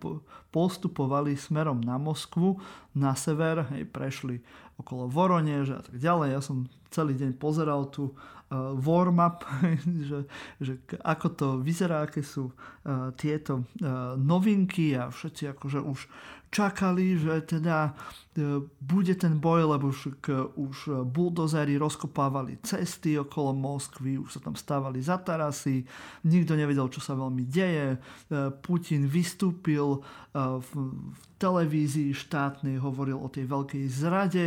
[0.49, 2.57] postupovali smerom na Moskvu,
[2.97, 4.41] na sever, hej, prešli
[4.79, 6.29] okolo Voroneža a tak ďalej.
[6.33, 9.45] Ja som celý deň pozeral tu uh, warm-up,
[10.09, 10.25] že,
[10.57, 10.73] že
[11.03, 15.99] ako to vyzerá, aké sú uh, tieto uh, novinky a všetci akože už
[16.49, 17.93] čakali, že teda
[18.33, 20.17] e, bude ten boj, lebo už,
[20.57, 25.85] už buldozery rozkopávali cesty okolo Moskvy, už sa tam stávali za tarasy,
[26.25, 27.95] nikto nevedel, čo sa veľmi deje.
[27.95, 27.97] E,
[28.61, 30.01] Putin vystúpil
[30.33, 30.69] v,
[31.41, 34.45] televízii štátnej, hovoril o tej veľkej zrade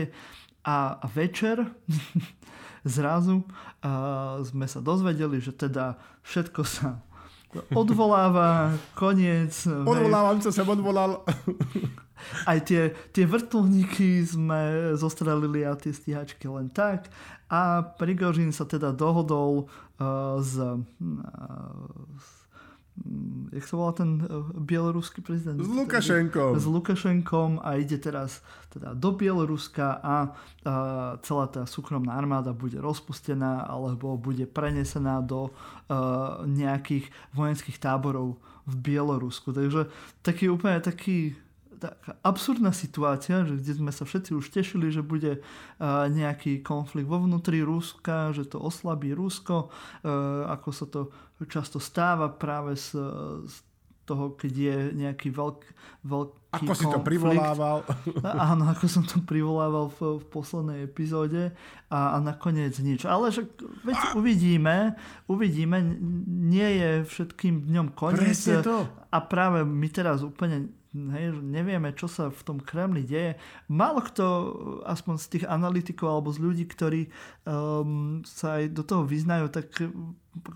[0.63, 1.59] a, večer
[2.87, 3.43] zrazu
[4.43, 7.03] sme sa dozvedeli, že teda všetko sa
[7.73, 9.53] odvoláva, koniec.
[9.67, 11.21] Odvolávam, čo som odvolal.
[12.51, 17.11] Aj tie, tie vrtulníky sme zostrelili a tie stíhačky len tak.
[17.51, 19.67] A Prigožin sa teda dohodol
[19.99, 20.79] uh, s, uh,
[22.17, 22.42] s
[23.53, 24.21] jak sa volá ten
[24.57, 25.57] bieloruský prezident?
[25.57, 26.57] S Lukašenkom.
[26.61, 30.17] S Lukašenkom a ide teraz teda do Bieloruska a, a
[31.25, 35.49] celá tá súkromná armáda bude rozpustená alebo bude prenesená do
[35.89, 38.37] a, nejakých vojenských táborov
[38.69, 39.57] v Bielorusku.
[39.57, 39.89] Takže
[40.21, 41.35] taký úplne taký
[41.83, 45.43] taká absurdná situácia, že kde sme sa všetci už tešili, že bude
[45.83, 49.67] nejaký konflikt vo vnútri Ruska, že to oslabí Rusko,
[50.47, 51.11] ako sa to
[51.47, 52.97] často stáva práve z,
[53.47, 53.55] z
[54.03, 55.61] toho, keď je nejaký veľk,
[56.03, 57.87] veľký Ako si to privolával.
[58.51, 61.55] Áno, ako som to privolával v, v poslednej epizóde
[61.87, 63.07] a, a nakoniec nič.
[63.07, 63.47] Ale že
[63.87, 64.07] veď a...
[64.19, 64.77] uvidíme,
[65.31, 65.79] uvidíme,
[66.29, 68.43] nie je všetkým dňom koniec.
[69.09, 73.41] A práve my teraz úplne hej, nevieme, čo sa v tom Kremli deje.
[73.73, 74.25] Málo kto,
[74.85, 77.09] aspoň z tých analytikov alebo z ľudí, ktorí
[77.49, 79.73] um, sa aj do toho vyznajú, tak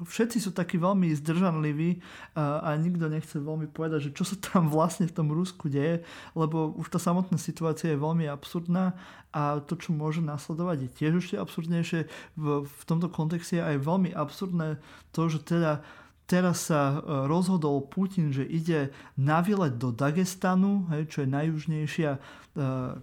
[0.08, 2.00] všetci sú takí veľmi zdržanliví
[2.32, 6.04] a, a nikto nechce veľmi povedať, že čo sa tam vlastne v tom Rusku deje,
[6.32, 8.96] lebo už tá samotná situácia je veľmi absurdná
[9.36, 12.08] a to, čo môže nasledovať, je tiež ešte absurdnejšie.
[12.40, 14.80] V, v tomto kontexte je aj veľmi absurdné
[15.12, 15.84] to, že teda
[16.26, 22.10] Teraz sa e, rozhodol Putin, že ide na výlet do Dagestanu, hej, čo je najjužnejšia
[22.10, 22.20] e,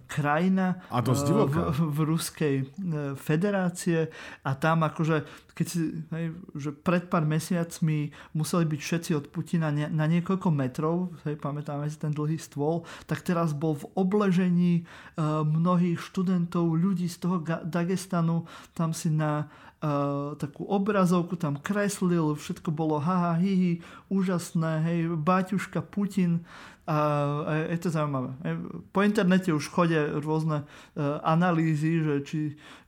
[0.04, 1.56] krajina a dosť e, v,
[1.88, 2.64] v Ruskej e,
[3.16, 4.12] federácie.
[4.44, 5.24] A tam akože,
[5.56, 10.52] keď si, hej, že pred pár mesiacmi museli byť všetci od Putina ne, na niekoľko
[10.52, 14.82] metrov, hej, pamätáme si ten dlhý stôl, tak teraz bol v obležení e,
[15.24, 18.44] mnohých študentov, ľudí z toho Dagestanu,
[18.76, 19.48] tam si na
[19.84, 26.48] uh, takú obrazovku tam kreslil, všetko bolo haha, hihi, úžasné, hej, Baťuška Putin
[26.84, 28.36] a, je to zaujímavé.
[28.92, 32.40] Po internete už chodia rôzne uh, analýzy, že, či,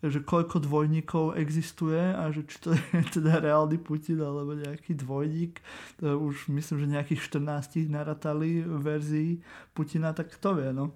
[0.05, 5.64] že koľko dvojníkov existuje a že či to je teda reálny Putin alebo nejaký dvojník.
[6.05, 9.40] Už myslím, že nejakých 14 naratali verzií
[9.73, 10.93] Putina, tak kto vie, no.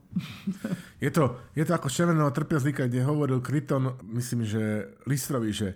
[1.05, 5.69] je, to, je to ako červeného trpiazlíka, kde hovoril Kryton, myslím, že Listrovi, že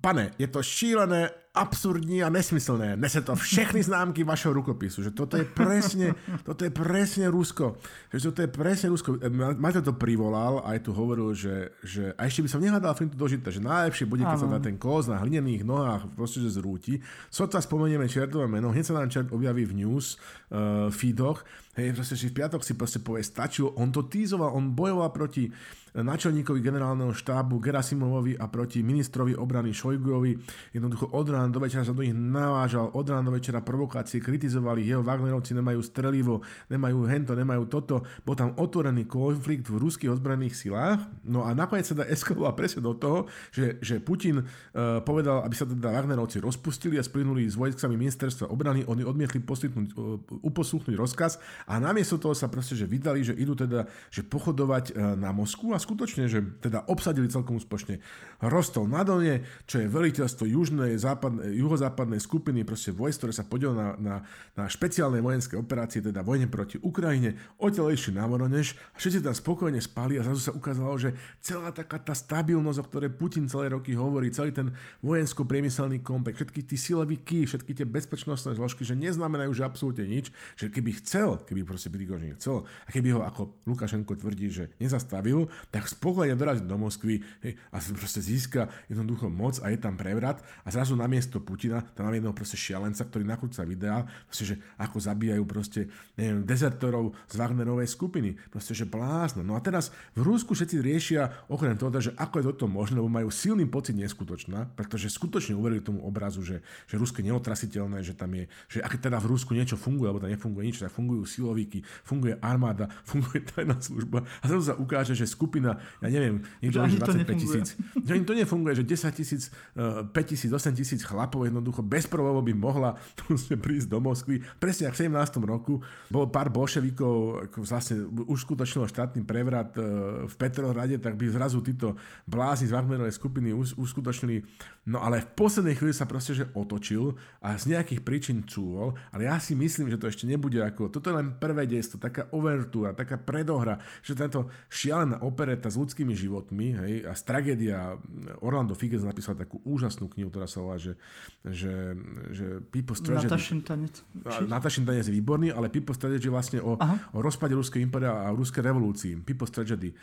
[0.00, 3.00] Pane, je to šílené, absurdní a nesmyslné.
[3.00, 6.12] Nese to všechny známky vašeho rukopisu, že toto je presne,
[6.44, 7.80] toto je presne Rusko.
[8.12, 9.16] Že toto je presne Rusko.
[9.56, 13.16] Maťo to privolal a aj tu hovoril, že, že a ešte by som nehľadal Flintu
[13.16, 17.00] dožité, že najlepšie bude, keď sa dá ten kóz na hlinených nohách proste, že zrúti.
[17.32, 20.20] Sotva spomenieme čertové meno, hneď sa nám čert objaví v news
[20.52, 21.40] uh, feedoch,
[21.80, 25.48] hej, proste, že v piatok si proste povie, stačilo, on to týzoval, on bojoval proti
[25.96, 30.36] načelníkovi generálneho štábu Gerasimovovi a proti ministrovi obrany Šojgujovi.
[30.76, 34.84] Jednoducho od rána do večera sa do nich navážal, od rána do večera provokácie, kritizovali,
[34.84, 38.04] jeho Wagnerovci nemajú strelivo, nemajú hento, nemajú toto.
[38.28, 41.00] Bol tam otvorený konflikt v ruských ozbrojených silách.
[41.24, 45.54] No a nakoniec sa da eskaloval presne do toho, že, že Putin uh, povedal, aby
[45.56, 48.84] sa teda Wagnerovci rozpustili a splynuli s vojskami ministerstva obrany.
[48.84, 53.56] Oni odmietli poskytnúť, uh, uposluchnúť rozkaz a namiesto toho sa proste, že vydali, že idú
[53.56, 58.02] teda že pochodovať uh, na Moskvu a skutočne, že teda obsadili celkom úspešne
[58.42, 63.72] Rostov na Done, čo je veliteľstvo južnej, západnej, juhozápadnej skupiny proste vojsk, ktoré sa podiel
[63.72, 64.16] na, na,
[64.58, 67.38] na špeciálne vojenské operácie, teda vojne proti Ukrajine,
[67.86, 72.02] išli na Voronež a všetci tam spokojne spali a zrazu sa ukázalo, že celá taká
[72.02, 74.74] tá stabilnosť, o ktorej Putin celé roky hovorí, celý ten
[75.06, 80.66] vojensko-priemyselný komplex, všetky tí siloviky, všetky tie bezpečnostné zložky, že neznamenajú, že absolútne nič, že
[80.72, 85.46] keby chcel, keby proste Prigožin chcel a keby ho, ako Lukašenko tvrdí, že nezastavil,
[85.76, 90.40] tak spokojne dorazí do Moskvy hej, a proste získa jednoducho moc a je tam prevrat
[90.64, 94.96] a zrazu namiesto Putina tam máme jedného proste šialenca, ktorý nakrúca videá, proste, že ako
[94.96, 95.80] zabíjajú proste,
[96.16, 98.38] neviem, dezertorov z Wagnerovej skupiny.
[98.48, 99.42] Proste, že blázno.
[99.42, 103.10] No a teraz v Rúsku všetci riešia okrem toho, že ako je toto možné, lebo
[103.10, 108.14] majú silný pocit neskutočná, pretože skutočne uverili tomu obrazu, že, že Rusko je neotrasiteľné, že
[108.14, 111.26] tam je, že ak teda v Rusku niečo funguje, alebo tam nefunguje nič, tak fungujú
[111.26, 116.36] silovíky, funguje armáda, funguje tajná služba a zrazu sa ukáže, že skupina skupina, ja neviem,
[116.62, 117.36] niekto už to 25 nefunguje.
[117.42, 117.66] tisíc.
[118.06, 119.42] Že ani to nefunguje, že 10 tisíc,
[119.74, 122.90] 5 tisíc, 8 tisíc chlapov jednoducho bez problémov by mohla
[123.26, 124.42] proste prísť do Moskvy.
[124.62, 125.42] Presne ak v 17.
[125.42, 129.82] roku bol pár bolševikov, ako vlastne uskutočnilo štátny prevrat e,
[130.26, 131.98] v Petrohrade, tak by zrazu títo
[132.28, 134.46] blázni z Wagnerovej skupiny us- uskutočnili.
[134.86, 139.26] No ale v poslednej chvíli sa proste že otočil a z nejakých príčin cúvol, ale
[139.26, 142.94] ja si myslím, že to ešte nebude ako, toto je len prvé dejstvo, taká overtúra,
[142.94, 147.94] taká predohra, že tento šialená opereta s ľudskými životmi hej, a z tragédia
[148.42, 150.98] Orlando Figes napísal takú úžasnú knihu, ktorá sa volá, že,
[151.46, 151.94] že,
[152.34, 153.30] že People's Tragedy.
[153.30, 154.02] Natašin tanec.
[154.26, 156.74] Natašin tanec je výborný, ale People's Tragedy je vlastne o,
[157.14, 159.22] o rozpade Ruskej impéria a ruskej revolúcii.
[159.22, 159.94] People's Tragedy.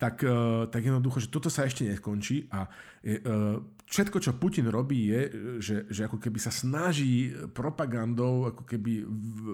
[0.00, 2.66] Tak, eh, tak jednoducho, že toto sa ešte neskončí a
[3.06, 3.22] eh,
[3.92, 5.20] všetko, čo Putin robí, je,
[5.60, 9.04] že, že ako keby sa snaží propagandou ako keby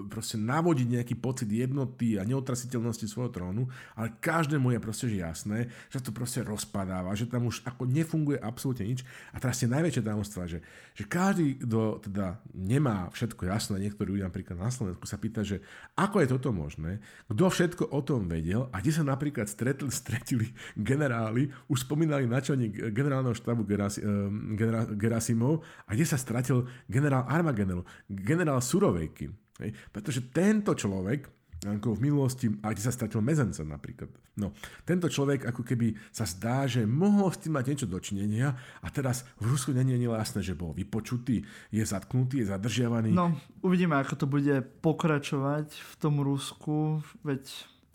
[0.07, 3.67] proste navodiť nejaký pocit jednoty a neotrasiteľnosti svojho trónu,
[3.99, 8.39] ale každému je proste že jasné, že to proste rozpadáva, že tam už ako nefunguje
[8.39, 9.03] absolútne nič.
[9.35, 10.63] A teraz je najväčšie tajomstvo, že,
[10.95, 15.59] že každý, kto teda nemá všetko jasné, niektorí ľudia napríklad na Slovensku sa pýta, že
[15.99, 19.91] ako je toto možné, kto všetko o tom vedel a kde sa napríklad stretli,
[20.29, 24.05] stretili generáli, už spomínali načelník generálneho štábu Gerasi, eh,
[24.53, 29.33] genera, Gerasimov a kde sa stratil generál Armageddon, generál Surovejky.
[29.57, 29.73] Hej?
[29.89, 31.25] Pretože tento človek
[31.59, 34.07] ako v minulosti, a kde sa stratil Mezenca napríklad.
[34.39, 34.55] No,
[34.87, 39.27] tento človek ako keby sa zdá, že mohol s tým mať niečo dočinenia a teraz
[39.43, 43.11] v Rusku nie je jasné, že bol vypočutý, je zatknutý, je zadržiavaný.
[43.11, 47.43] No, uvidíme, ako to bude pokračovať v tom Rusku, veď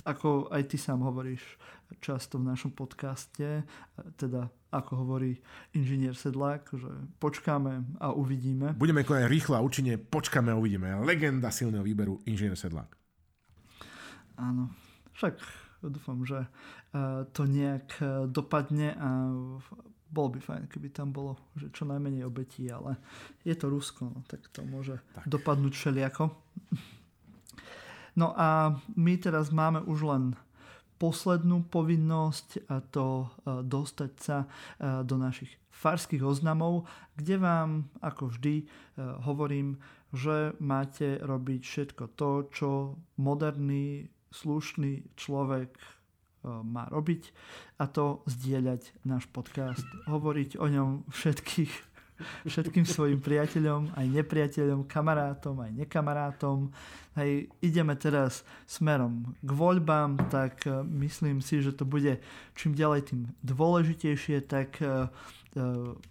[0.05, 1.41] ako aj ty sám hovoríš
[2.01, 3.63] často v našom podcaste,
[4.19, 5.39] teda ako hovorí
[5.75, 6.91] inžinier Sedlák, že
[7.23, 8.75] počkáme a uvidíme.
[8.75, 10.99] Budeme konať rýchlo a účinne, počkáme a uvidíme.
[11.07, 12.91] Legenda silného výberu inžinier Sedlák.
[14.35, 14.75] Áno,
[15.15, 15.39] však
[15.87, 19.31] dúfam, že eh, to nejak eh, dopadne a
[20.15, 23.03] bolo by fajn, keby tam bolo že čo najmenej obetí, ale
[23.43, 25.27] je to Rusko, no, tak to môže tak.
[25.27, 26.31] dopadnúť všelijako.
[28.15, 30.23] No a my teraz máme už len
[31.05, 38.33] poslednú povinnosť a to eh, dostať sa eh, do našich farských oznamov, kde vám ako
[38.33, 38.67] vždy eh,
[39.29, 39.77] hovorím,
[40.15, 42.69] že máte robiť všetko to, čo
[43.21, 45.75] moderný, slušný človek
[46.45, 47.33] má robiť
[47.81, 51.94] a to zdieľať náš podcast, hovoriť o ňom všetkých
[52.47, 56.71] všetkým svojim priateľom, aj nepriateľom, kamarátom, aj nekamarátom.
[57.15, 62.19] Hej, ideme teraz smerom k voľbám, tak eh, myslím si, že to bude
[62.59, 65.11] čím ďalej tým dôležitejšie, tak uh,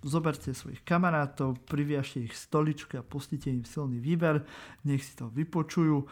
[0.04, 4.48] zoberte svojich kamarátov, priviažte ich stoličke a pustite im silný výber,
[4.88, 6.08] nech si to vypočujú.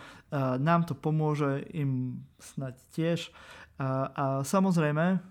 [0.59, 3.19] Nám to pomôže, im snať tiež.
[3.80, 5.23] Uh, a samozrejme,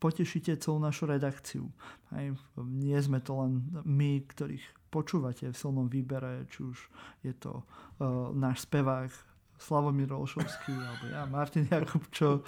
[0.00, 1.68] potešíte celú našu redakciu.
[2.16, 2.34] Hej.
[2.56, 6.76] Nie sme to len my, ktorých počúvate v silnom výbere, či už
[7.22, 9.12] je to uh, náš spevák
[9.60, 12.40] Slavomír Olšovský, alebo ja, Martin Jakubčo.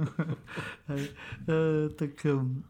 [0.94, 1.02] Hej.
[1.44, 2.62] Uh, tak um,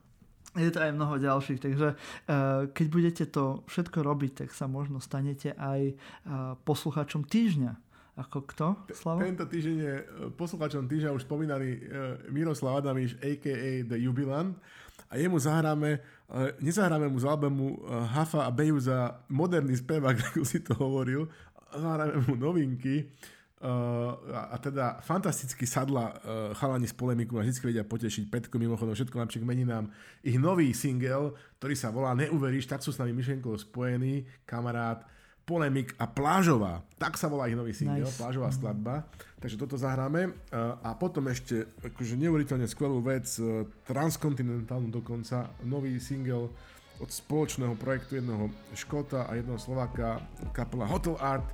[0.57, 4.99] je to aj mnoho ďalších, takže uh, keď budete to všetko robiť, tak sa možno
[4.99, 5.95] stanete aj
[6.65, 7.90] poslucháčom týždňa.
[8.21, 9.25] Ako kto, Slavo?
[9.25, 9.95] Tento týždeň je
[10.37, 11.81] poslucháčom týždňa už spomínaný
[12.29, 13.81] Miroslav Adamiš, a.k.a.
[13.89, 14.61] The Jubilant.
[15.09, 16.05] A jemu zahráme,
[16.61, 21.33] nezahráme mu z albumu Hafa a Beju za moderný spevák, ako si to hovoril.
[21.73, 23.09] Zahráme mu novinky.
[24.33, 26.17] a teda fantasticky sadla
[26.57, 29.89] chalani z polemiku a vždy vedia potešiť Petko mimochodom všetko lepšie k meninám.
[30.25, 35.05] Ich nový single, ktorý sa volá Neuveríš, tak sú s nami myšlenkou spojení, kamarát,
[35.45, 36.85] Polemik a Plážová.
[37.01, 38.21] Tak sa volá ich nový single, nice.
[38.21, 39.09] Plážová skladba.
[39.43, 40.31] Takže toto zahráme.
[40.55, 43.27] A potom ešte akože neuveriteľne skvelú vec,
[43.89, 46.53] transkontinentálnu dokonca, nový single
[47.01, 50.21] od spoločného projektu jedného Škota a jedného Slováka,
[50.53, 51.49] kapela Hotel Art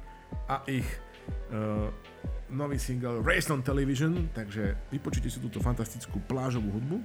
[0.51, 0.87] a ich
[1.55, 1.87] uh,
[2.51, 6.99] nový single Race on Television, takže vypočujte si túto fantastickú plážovú hudbu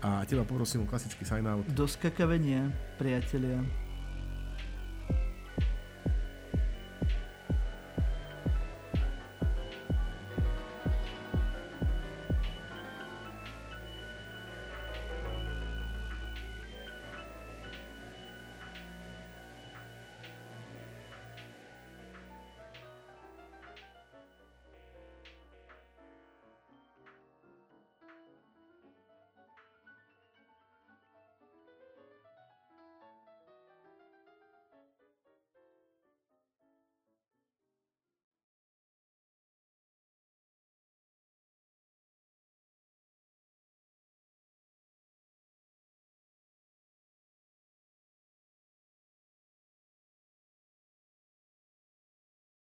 [0.00, 1.68] a teba poprosím o klasický sign out.
[1.76, 3.60] Do skakavenia, priatelia.